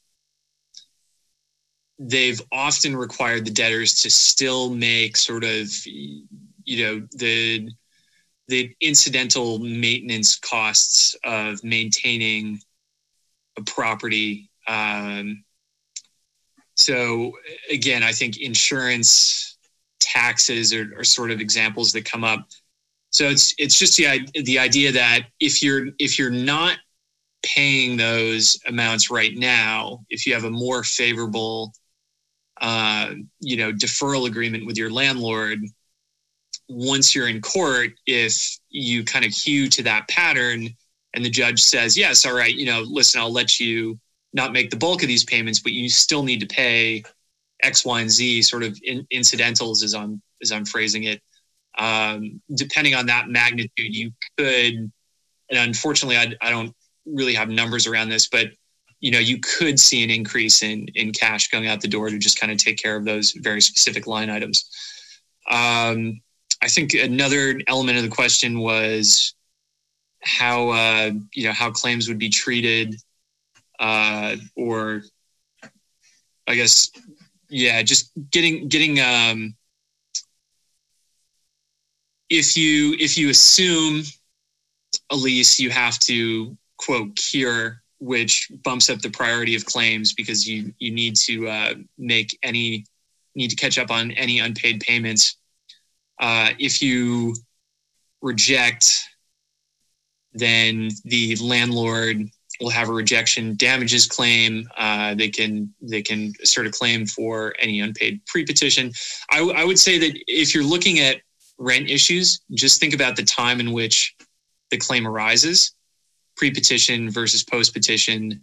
they've 1.98 2.42
often 2.52 2.96
required 2.96 3.46
the 3.46 3.52
debtors 3.52 3.94
to 3.96 4.10
still 4.10 4.70
make 4.70 5.18
sort 5.18 5.44
of, 5.44 5.68
you 5.86 6.26
know, 6.68 7.08
the 7.14 7.70
the 8.48 8.76
incidental 8.82 9.60
maintenance 9.60 10.36
costs 10.36 11.16
of 11.24 11.64
maintaining 11.64 12.60
a 13.58 13.62
property 13.62 14.50
um, 14.68 15.44
so 16.80 17.34
again, 17.70 18.04
I 18.04 18.14
think 18.14 18.40
insurance, 18.40 19.58
taxes 20.00 20.74
are, 20.74 20.90
are 20.98 21.04
sort 21.04 21.30
of 21.30 21.42
examples 21.42 21.92
that 21.92 22.06
come 22.06 22.24
up. 22.24 22.48
So 23.10 23.26
it's 23.26 23.54
it's 23.58 23.78
just 23.78 23.98
the 23.98 24.26
the 24.46 24.60
idea 24.60 24.94
that 24.94 25.24
if 25.42 25.62
you're 25.62 25.88
if 26.00 26.18
you're 26.18 26.30
not 26.30 26.78
paying 27.44 27.98
those 27.98 28.58
amounts 28.66 29.12
right 29.12 29.36
now, 29.36 30.06
if 30.10 30.26
you 30.26 30.34
have 30.34 30.46
a 30.46 30.50
more 30.50 30.84
favorable, 30.84 31.74
uh, 32.62 33.12
you 33.42 33.58
know, 33.58 33.74
deferral 33.74 34.28
agreement 34.28 34.66
with 34.66 34.78
your 34.78 34.90
landlord, 34.90 35.60
once 36.70 37.14
you're 37.14 37.28
in 37.28 37.42
court, 37.42 37.90
if 38.06 38.58
you 38.70 39.04
kind 39.04 39.26
of 39.26 39.32
hew 39.32 39.68
to 39.68 39.84
that 39.84 40.08
pattern 40.08 40.70
and 41.14 41.26
the 41.26 41.30
judge 41.30 41.62
says, 41.62 41.98
yes, 41.98 42.26
all 42.26 42.36
right, 42.36 42.56
you 42.56 42.66
know, 42.66 42.86
listen, 42.88 43.20
I'll 43.20 43.34
let 43.34 43.60
you 43.60 44.00
not 44.34 44.54
make 44.54 44.70
the 44.70 44.78
bulk 44.78 45.02
of 45.02 45.08
these 45.08 45.24
payments, 45.24 45.60
but 45.60 45.72
you 45.72 45.90
still 45.90 46.24
need 46.24 46.40
to 46.40 46.48
pay 46.48 47.04
X, 47.62 47.86
Y, 47.86 48.02
and 48.02 48.10
Z 48.10 48.44
sort 48.44 48.64
of 48.64 48.80
in, 48.84 49.06
incidentals 49.12 49.84
as 49.84 49.94
I'm, 49.94 50.22
as 50.42 50.52
I'm 50.52 50.66
phrasing 50.66 51.06
it. 51.06 51.22
Um, 51.78 52.42
depending 52.56 52.96
on 52.96 53.06
that 53.08 53.30
magnitude, 53.30 53.96
you 53.96 54.12
could, 54.38 54.74
and 54.74 54.92
unfortunately, 55.52 56.18
I, 56.18 56.34
I 56.42 56.50
don't 56.50 56.76
really 57.06 57.34
have 57.34 57.50
numbers 57.50 57.88
around 57.88 58.10
this, 58.10 58.28
but 58.28 58.50
you 59.00 59.12
know, 59.12 59.20
you 59.20 59.40
could 59.40 59.80
see 59.80 60.04
an 60.04 60.10
increase 60.10 60.62
in 60.62 60.88
in 60.96 61.12
cash 61.12 61.50
going 61.50 61.68
out 61.68 61.82
the 61.82 61.88
door 61.88 62.10
to 62.10 62.18
just 62.18 62.40
kind 62.40 62.52
of 62.52 62.58
take 62.58 62.78
care 62.78 62.96
of 62.96 63.06
those 63.06 63.32
very 63.32 63.62
specific 63.62 64.08
line 64.08 64.30
items. 64.30 64.70
Um, 65.50 66.22
I 66.62 66.68
think 66.68 66.94
another 66.94 67.60
element 67.68 67.98
of 67.98 68.04
the 68.04 68.10
question 68.10 68.60
was 68.60 69.34
how 70.22 70.70
uh, 70.70 71.12
you 71.34 71.46
know 71.46 71.54
how 71.54 71.72
claims 71.72 72.08
would 72.10 72.20
be 72.20 72.30
treated, 72.30 72.96
uh, 73.80 74.36
or 74.56 75.02
I 76.48 76.56
guess 76.56 76.92
yeah, 77.50 77.82
just 77.82 78.12
getting 78.32 78.68
getting 78.68 79.00
um, 79.00 79.56
if 82.30 82.56
you 82.56 82.96
if 83.00 83.18
you 83.18 83.30
assume 83.30 84.04
a 85.12 85.16
lease, 85.16 85.60
you 85.60 85.70
have 85.70 85.98
to 86.00 86.56
quote 86.78 87.16
cure, 87.16 87.82
which 88.00 88.52
bumps 88.64 88.90
up 88.90 89.00
the 89.00 89.10
priority 89.10 89.56
of 89.56 89.66
claims 89.66 90.14
because 90.14 90.48
you 90.48 90.74
you 90.80 90.92
need 90.92 91.16
to 91.16 91.48
uh, 91.48 91.74
make 91.98 92.38
any 92.44 92.86
need 93.36 93.50
to 93.50 93.56
catch 93.56 93.78
up 93.78 93.92
on 93.92 94.12
any 94.12 94.40
unpaid 94.40 94.82
payments. 94.82 95.38
Uh, 96.20 96.50
if 96.60 96.82
you 96.82 97.34
reject, 98.22 99.08
then 100.34 100.90
the 101.06 101.36
landlord 101.38 102.30
will 102.60 102.70
have 102.70 102.90
a 102.90 102.94
rejection 102.94 103.56
damages 103.56 104.06
claim. 104.06 104.68
Uh, 104.78 105.16
they 105.16 105.30
can 105.30 105.74
they 105.82 106.02
can 106.02 106.34
assert 106.44 106.68
a 106.68 106.72
claim 106.72 107.06
for 107.06 107.54
any 107.60 107.80
unpaid 107.80 108.22
pre-petition. 108.26 108.92
I, 109.32 109.38
w- 109.38 109.56
I 109.56 109.64
would 109.64 109.80
say 109.80 109.98
that 109.98 110.18
if 110.28 110.54
you're 110.54 110.64
looking 110.64 111.00
at 111.00 111.22
rent 111.58 111.90
issues, 111.90 112.42
just 112.54 112.80
think 112.80 112.94
about 112.94 113.16
the 113.16 113.24
time 113.24 113.60
in 113.60 113.72
which 113.72 114.16
the 114.72 114.78
claim 114.78 115.08
arises 115.08 115.74
pre-petition 116.36 117.10
versus 117.10 117.44
post-petition. 117.44 118.42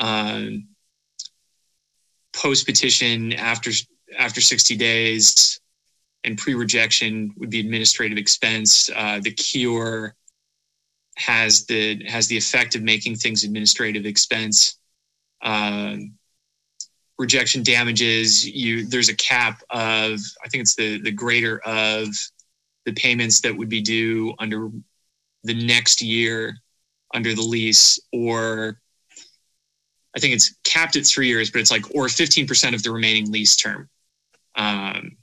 Um, 0.00 0.68
post-petition 2.32 3.32
after 3.34 3.70
after 4.18 4.40
60 4.40 4.76
days 4.76 5.60
and 6.24 6.38
pre-rejection 6.38 7.32
would 7.36 7.50
be 7.50 7.60
administrative 7.60 8.18
expense. 8.18 8.90
Uh, 8.94 9.20
the 9.20 9.30
cure 9.30 10.14
has 11.16 11.66
the 11.66 12.04
has 12.06 12.26
the 12.28 12.36
effect 12.36 12.74
of 12.74 12.82
making 12.82 13.16
things 13.16 13.44
administrative 13.44 14.06
expense. 14.06 14.78
Um, 15.42 16.14
rejection 17.18 17.62
damages 17.62 18.48
you 18.48 18.86
there's 18.86 19.08
a 19.08 19.16
cap 19.16 19.62
of 19.70 20.18
I 20.44 20.48
think 20.48 20.62
it's 20.62 20.74
the 20.74 21.00
the 21.00 21.12
greater 21.12 21.60
of 21.60 22.08
the 22.84 22.92
payments 22.92 23.40
that 23.42 23.56
would 23.56 23.68
be 23.68 23.80
due 23.80 24.34
under 24.38 24.70
the 25.44 25.54
next 25.54 26.02
year 26.02 26.56
under 27.14 27.34
the 27.34 27.42
lease 27.42 28.00
or 28.12 28.80
I 30.14 30.20
think 30.20 30.34
it's 30.34 30.54
capped 30.62 30.96
at 30.96 31.06
three 31.06 31.28
years, 31.28 31.50
but 31.50 31.60
it's 31.60 31.70
like 31.70 31.94
or 31.94 32.06
15% 32.06 32.74
of 32.74 32.82
the 32.82 32.90
remaining 32.90 33.30
lease 33.32 33.56
term. 33.56 33.88
Um, 34.54 35.16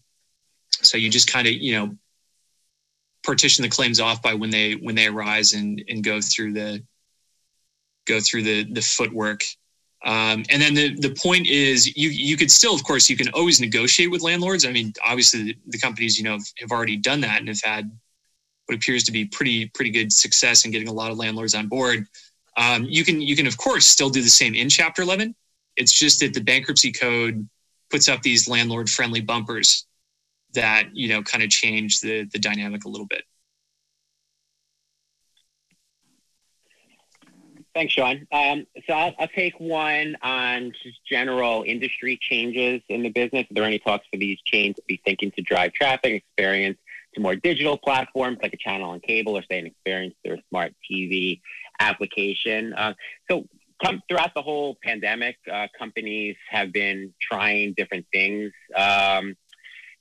so 0.72 0.98
you 0.98 1.10
just 1.10 1.32
kind 1.32 1.48
of 1.48 1.54
you 1.54 1.74
know 1.74 1.98
partition 3.24 3.64
the 3.64 3.70
claims 3.70 4.00
off 4.00 4.22
by 4.22 4.34
when 4.34 4.50
they 4.50 4.74
when 4.74 4.96
they 4.96 5.08
arise 5.08 5.54
and 5.54 5.84
and 5.88 6.04
go 6.04 6.22
through 6.22 6.54
the 6.54 6.84
go 8.06 8.20
through 8.20 8.44
the 8.44 8.64
the 8.66 8.82
footwork. 8.82 9.44
Um, 10.06 10.46
and 10.50 10.62
then 10.62 10.74
the 10.74 10.96
the 10.96 11.16
point 11.16 11.48
is 11.48 11.96
you 11.98 12.10
you 12.10 12.38
could 12.38 12.52
still 12.52 12.74
of 12.74 12.84
course 12.84 13.10
you 13.10 13.18
can 13.18 13.30
always 13.30 13.60
negotiate 13.60 14.12
with 14.12 14.22
landlords. 14.22 14.66
I 14.66 14.72
mean 14.72 14.94
obviously 15.06 15.44
the, 15.44 15.56
the 15.68 15.80
companies 15.80 16.18
you 16.18 16.24
know 16.24 16.38
have 16.60 16.72
already 16.72 16.98
done 16.98 17.22
that 17.22 17.40
and 17.40 17.48
have 17.50 17.62
had 17.64 17.92
what 18.66 18.76
appears 18.76 19.04
to 19.04 19.12
be 19.12 19.26
pretty 19.26 19.68
pretty 19.68 19.92
good 19.92 20.14
success 20.14 20.64
in 20.64 20.72
getting 20.72 20.88
a 20.88 20.94
lot 20.94 21.12
of 21.12 21.18
landlords 21.18 21.56
on 21.56 21.68
board. 21.68 22.06
Um, 22.56 22.86
you 22.86 23.04
can 23.04 23.22
you 23.22 23.36
can 23.36 23.48
of 23.48 23.58
course 23.58 23.86
still 23.86 24.10
do 24.10 24.22
the 24.22 24.30
same 24.30 24.56
in 24.56 24.70
Chapter 24.70 25.02
11. 25.02 25.36
It's 25.76 25.94
just 25.94 26.20
that 26.22 26.34
the 26.34 26.42
bankruptcy 26.42 26.92
code 26.92 27.48
puts 27.90 28.08
up 28.08 28.22
these 28.22 28.48
landlord 28.48 28.90
friendly 28.90 29.22
bumpers 29.22 29.86
that 30.54 30.90
you 30.94 31.10
know 31.10 31.22
kind 31.22 31.44
of 31.44 31.50
change 31.50 32.02
the 32.02 32.26
the 32.26 32.40
dynamic 32.40 32.86
a 32.86 32.90
little 32.90 33.08
bit. 33.08 33.24
Thanks, 37.76 37.94
Sean. 37.94 38.28
Um, 38.32 38.66
so 38.88 38.94
I'll, 38.94 39.14
I'll, 39.20 39.28
take 39.28 39.60
one 39.60 40.18
on 40.24 40.74
just 40.84 41.00
general 41.10 41.64
industry 41.66 42.18
changes 42.20 42.82
in 42.90 43.04
the 43.04 43.10
business. 43.10 43.44
Are 43.44 43.54
there 43.54 43.64
any 43.64 43.80
talks 43.80 44.08
for 44.12 44.18
these 44.18 44.40
chains 44.44 44.76
to 44.78 44.82
be 44.88 45.00
thinking 45.06 45.32
to 45.38 45.42
drive 45.44 45.72
traffic 45.74 46.24
experience 46.24 46.80
to 47.14 47.22
more 47.22 47.36
digital 47.36 47.78
platforms 47.78 48.40
like 48.42 48.54
a 48.54 48.58
channel 48.58 48.90
on 48.90 49.00
cable 49.00 49.38
or 49.38 49.44
say 49.50 49.60
an 49.60 49.68
experience 49.68 50.16
through 50.26 50.36
a 50.36 50.44
smart 50.50 50.74
TV 50.92 51.42
application. 51.80 52.74
Uh, 52.74 52.96
so 53.30 53.48
come 53.84 54.02
throughout 54.10 54.34
the 54.34 54.42
whole 54.42 54.78
pandemic, 54.84 55.38
uh, 55.52 55.68
companies 55.78 56.36
have 56.50 56.74
been 56.74 57.14
trying 57.22 57.74
different 57.78 58.06
things. 58.12 58.52
Um, 58.76 59.36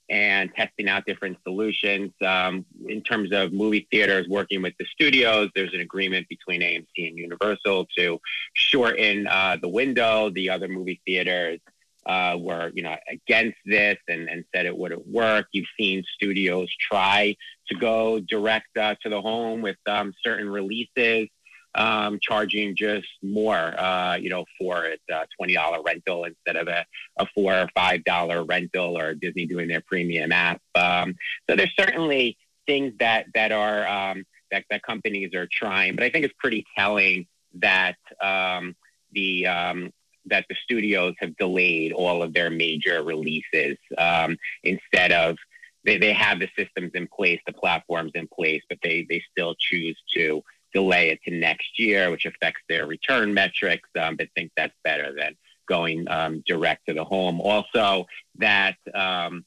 and 0.09 0.53
testing 0.55 0.89
out 0.89 1.05
different 1.05 1.37
solutions. 1.43 2.11
Um, 2.25 2.65
in 2.87 3.01
terms 3.01 3.31
of 3.31 3.53
movie 3.53 3.87
theaters 3.91 4.27
working 4.27 4.61
with 4.61 4.73
the 4.79 4.85
studios, 4.85 5.49
there's 5.55 5.73
an 5.73 5.81
agreement 5.81 6.27
between 6.29 6.61
AMC 6.61 7.07
and 7.07 7.17
Universal 7.17 7.87
to 7.97 8.19
shorten 8.53 9.27
uh, 9.27 9.57
the 9.61 9.69
window. 9.69 10.29
The 10.29 10.49
other 10.49 10.67
movie 10.67 11.01
theaters 11.05 11.59
uh, 12.05 12.35
were 12.39 12.71
you 12.73 12.81
know 12.81 12.95
against 13.07 13.57
this 13.65 13.97
and, 14.07 14.29
and 14.29 14.43
said 14.53 14.65
it 14.65 14.75
wouldn't 14.75 15.07
work. 15.07 15.47
You've 15.51 15.67
seen 15.79 16.03
studios 16.15 16.69
try 16.79 17.35
to 17.67 17.75
go 17.75 18.19
direct 18.19 18.75
uh, 18.77 18.95
to 19.03 19.09
the 19.09 19.21
home 19.21 19.61
with 19.61 19.77
um, 19.87 20.13
certain 20.23 20.49
releases, 20.49 21.29
um, 21.75 22.19
charging 22.21 22.75
just 22.75 23.07
more, 23.21 23.79
uh, 23.79 24.15
you 24.15 24.29
know, 24.29 24.45
for 24.59 24.85
a 24.85 25.13
uh, 25.13 25.25
twenty 25.37 25.53
dollar 25.53 25.81
rental 25.81 26.25
instead 26.25 26.55
of 26.55 26.67
a, 26.67 26.85
a 27.17 27.25
four 27.33 27.53
or 27.53 27.69
five 27.75 28.03
dollar 28.03 28.43
rental, 28.43 28.97
or 28.97 29.13
Disney 29.13 29.45
doing 29.45 29.67
their 29.67 29.81
premium 29.81 30.31
app. 30.31 30.61
Um, 30.75 31.15
so 31.49 31.55
there's 31.55 31.73
certainly 31.77 32.37
things 32.65 32.93
that 32.99 33.27
that 33.33 33.51
are 33.51 33.87
um, 33.87 34.25
that 34.51 34.65
that 34.69 34.83
companies 34.83 35.33
are 35.33 35.47
trying, 35.51 35.95
but 35.95 36.03
I 36.03 36.09
think 36.09 36.25
it's 36.25 36.35
pretty 36.39 36.65
telling 36.77 37.27
that 37.55 37.97
um, 38.21 38.75
the 39.11 39.47
um, 39.47 39.91
that 40.25 40.45
the 40.49 40.55
studios 40.63 41.15
have 41.19 41.35
delayed 41.37 41.91
all 41.91 42.23
of 42.23 42.33
their 42.33 42.49
major 42.49 43.03
releases 43.03 43.77
um, 43.97 44.37
instead 44.63 45.11
of 45.11 45.37
they, 45.85 45.97
they 45.97 46.13
have 46.13 46.39
the 46.39 46.49
systems 46.57 46.91
in 46.93 47.07
place, 47.07 47.39
the 47.47 47.53
platforms 47.53 48.11
in 48.15 48.27
place, 48.27 48.61
but 48.69 48.77
they, 48.83 49.05
they 49.09 49.23
still 49.31 49.55
choose 49.57 49.97
to 50.15 50.43
delay 50.73 51.09
it 51.09 51.19
to 51.23 51.31
next 51.31 51.79
year, 51.79 52.11
which 52.11 52.25
affects 52.25 52.61
their 52.69 52.85
return 52.85 53.33
metrics, 53.33 53.89
um, 53.99 54.15
but 54.15 54.27
think 54.35 54.51
that's 54.55 54.73
better 54.83 55.13
than 55.17 55.35
going 55.67 56.07
um, 56.09 56.43
direct 56.45 56.87
to 56.87 56.93
the 56.93 57.03
home. 57.03 57.39
Also, 57.41 58.05
that 58.37 58.75
um, 58.93 59.45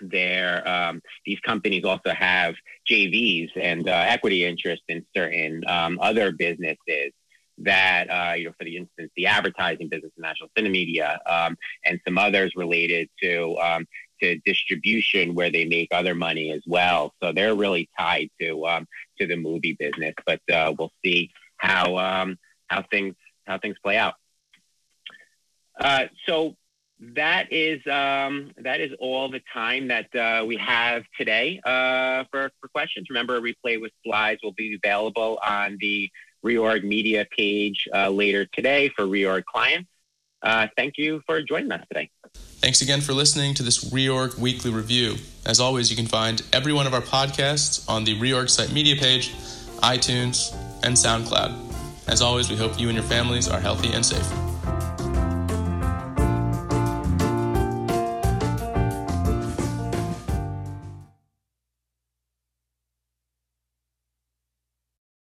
their 0.00 0.66
um, 0.68 1.02
these 1.26 1.40
companies 1.40 1.84
also 1.84 2.10
have 2.10 2.54
JVs 2.88 3.50
and 3.60 3.88
uh, 3.88 4.04
equity 4.06 4.44
interest 4.44 4.82
in 4.88 5.04
certain 5.14 5.62
um, 5.66 5.98
other 6.00 6.32
businesses 6.32 7.12
that, 7.58 8.08
uh, 8.08 8.34
you 8.34 8.44
know, 8.44 8.52
for 8.56 8.64
the 8.64 8.76
instance, 8.76 9.10
the 9.16 9.26
advertising 9.26 9.88
business, 9.88 10.12
National 10.16 10.48
Cinemedia, 10.56 11.18
um, 11.26 11.56
and 11.84 12.00
some 12.06 12.18
others 12.18 12.52
related 12.54 13.08
to 13.20 13.56
um, 13.58 13.86
to 14.22 14.38
distribution 14.38 15.34
where 15.34 15.50
they 15.50 15.64
make 15.64 15.88
other 15.92 16.14
money 16.14 16.50
as 16.52 16.62
well. 16.66 17.14
So 17.22 17.32
they're 17.32 17.54
really 17.54 17.88
tied 17.98 18.30
to 18.40 18.66
um, 18.66 18.86
to 19.20 19.26
the 19.26 19.36
movie 19.36 19.76
business. 19.78 20.14
But 20.26 20.40
uh, 20.52 20.74
we'll 20.78 20.92
see 21.04 21.30
how 21.56 21.96
um, 21.98 22.38
how 22.68 22.82
things 22.82 23.14
how 23.46 23.58
things 23.58 23.76
play 23.82 23.96
out. 23.96 24.14
Uh, 25.80 26.06
so 26.26 26.56
that 27.00 27.52
is 27.52 27.80
um, 27.86 28.52
that 28.58 28.80
is 28.80 28.92
all 28.98 29.30
the 29.30 29.40
time 29.52 29.88
that 29.88 30.14
uh, 30.14 30.44
we 30.44 30.56
have 30.56 31.04
today 31.16 31.60
uh, 31.64 32.24
for, 32.30 32.50
for 32.60 32.68
questions. 32.68 33.06
Remember, 33.08 33.36
a 33.36 33.40
replay 33.40 33.80
with 33.80 33.92
slides 34.04 34.40
will 34.42 34.52
be 34.52 34.78
available 34.82 35.38
on 35.46 35.78
the 35.80 36.10
Reorg 36.44 36.84
Media 36.84 37.26
page 37.36 37.88
uh, 37.94 38.08
later 38.08 38.46
today 38.46 38.90
for 38.90 39.04
Reorg 39.04 39.44
clients. 39.44 39.88
Uh, 40.42 40.68
thank 40.76 40.94
you 40.96 41.20
for 41.26 41.42
joining 41.42 41.72
us 41.72 41.84
today. 41.88 42.10
Thanks 42.60 42.82
again 42.82 43.00
for 43.00 43.12
listening 43.12 43.54
to 43.54 43.62
this 43.62 43.84
Reorg 43.84 44.36
Weekly 44.36 44.72
Review. 44.72 45.14
As 45.46 45.60
always, 45.60 45.90
you 45.90 45.96
can 45.96 46.06
find 46.06 46.42
every 46.52 46.72
one 46.72 46.88
of 46.88 46.92
our 46.92 47.00
podcasts 47.00 47.88
on 47.88 48.02
the 48.02 48.18
Reorg 48.18 48.50
site 48.50 48.72
media 48.72 48.96
page, 48.96 49.32
iTunes, 49.76 50.52
and 50.82 50.96
SoundCloud. 50.96 51.56
As 52.08 52.20
always, 52.20 52.50
we 52.50 52.56
hope 52.56 52.80
you 52.80 52.88
and 52.88 52.96
your 52.96 53.06
families 53.06 53.48
are 53.48 53.60
healthy 53.60 53.92
and 53.92 54.04
safe. 54.04 54.28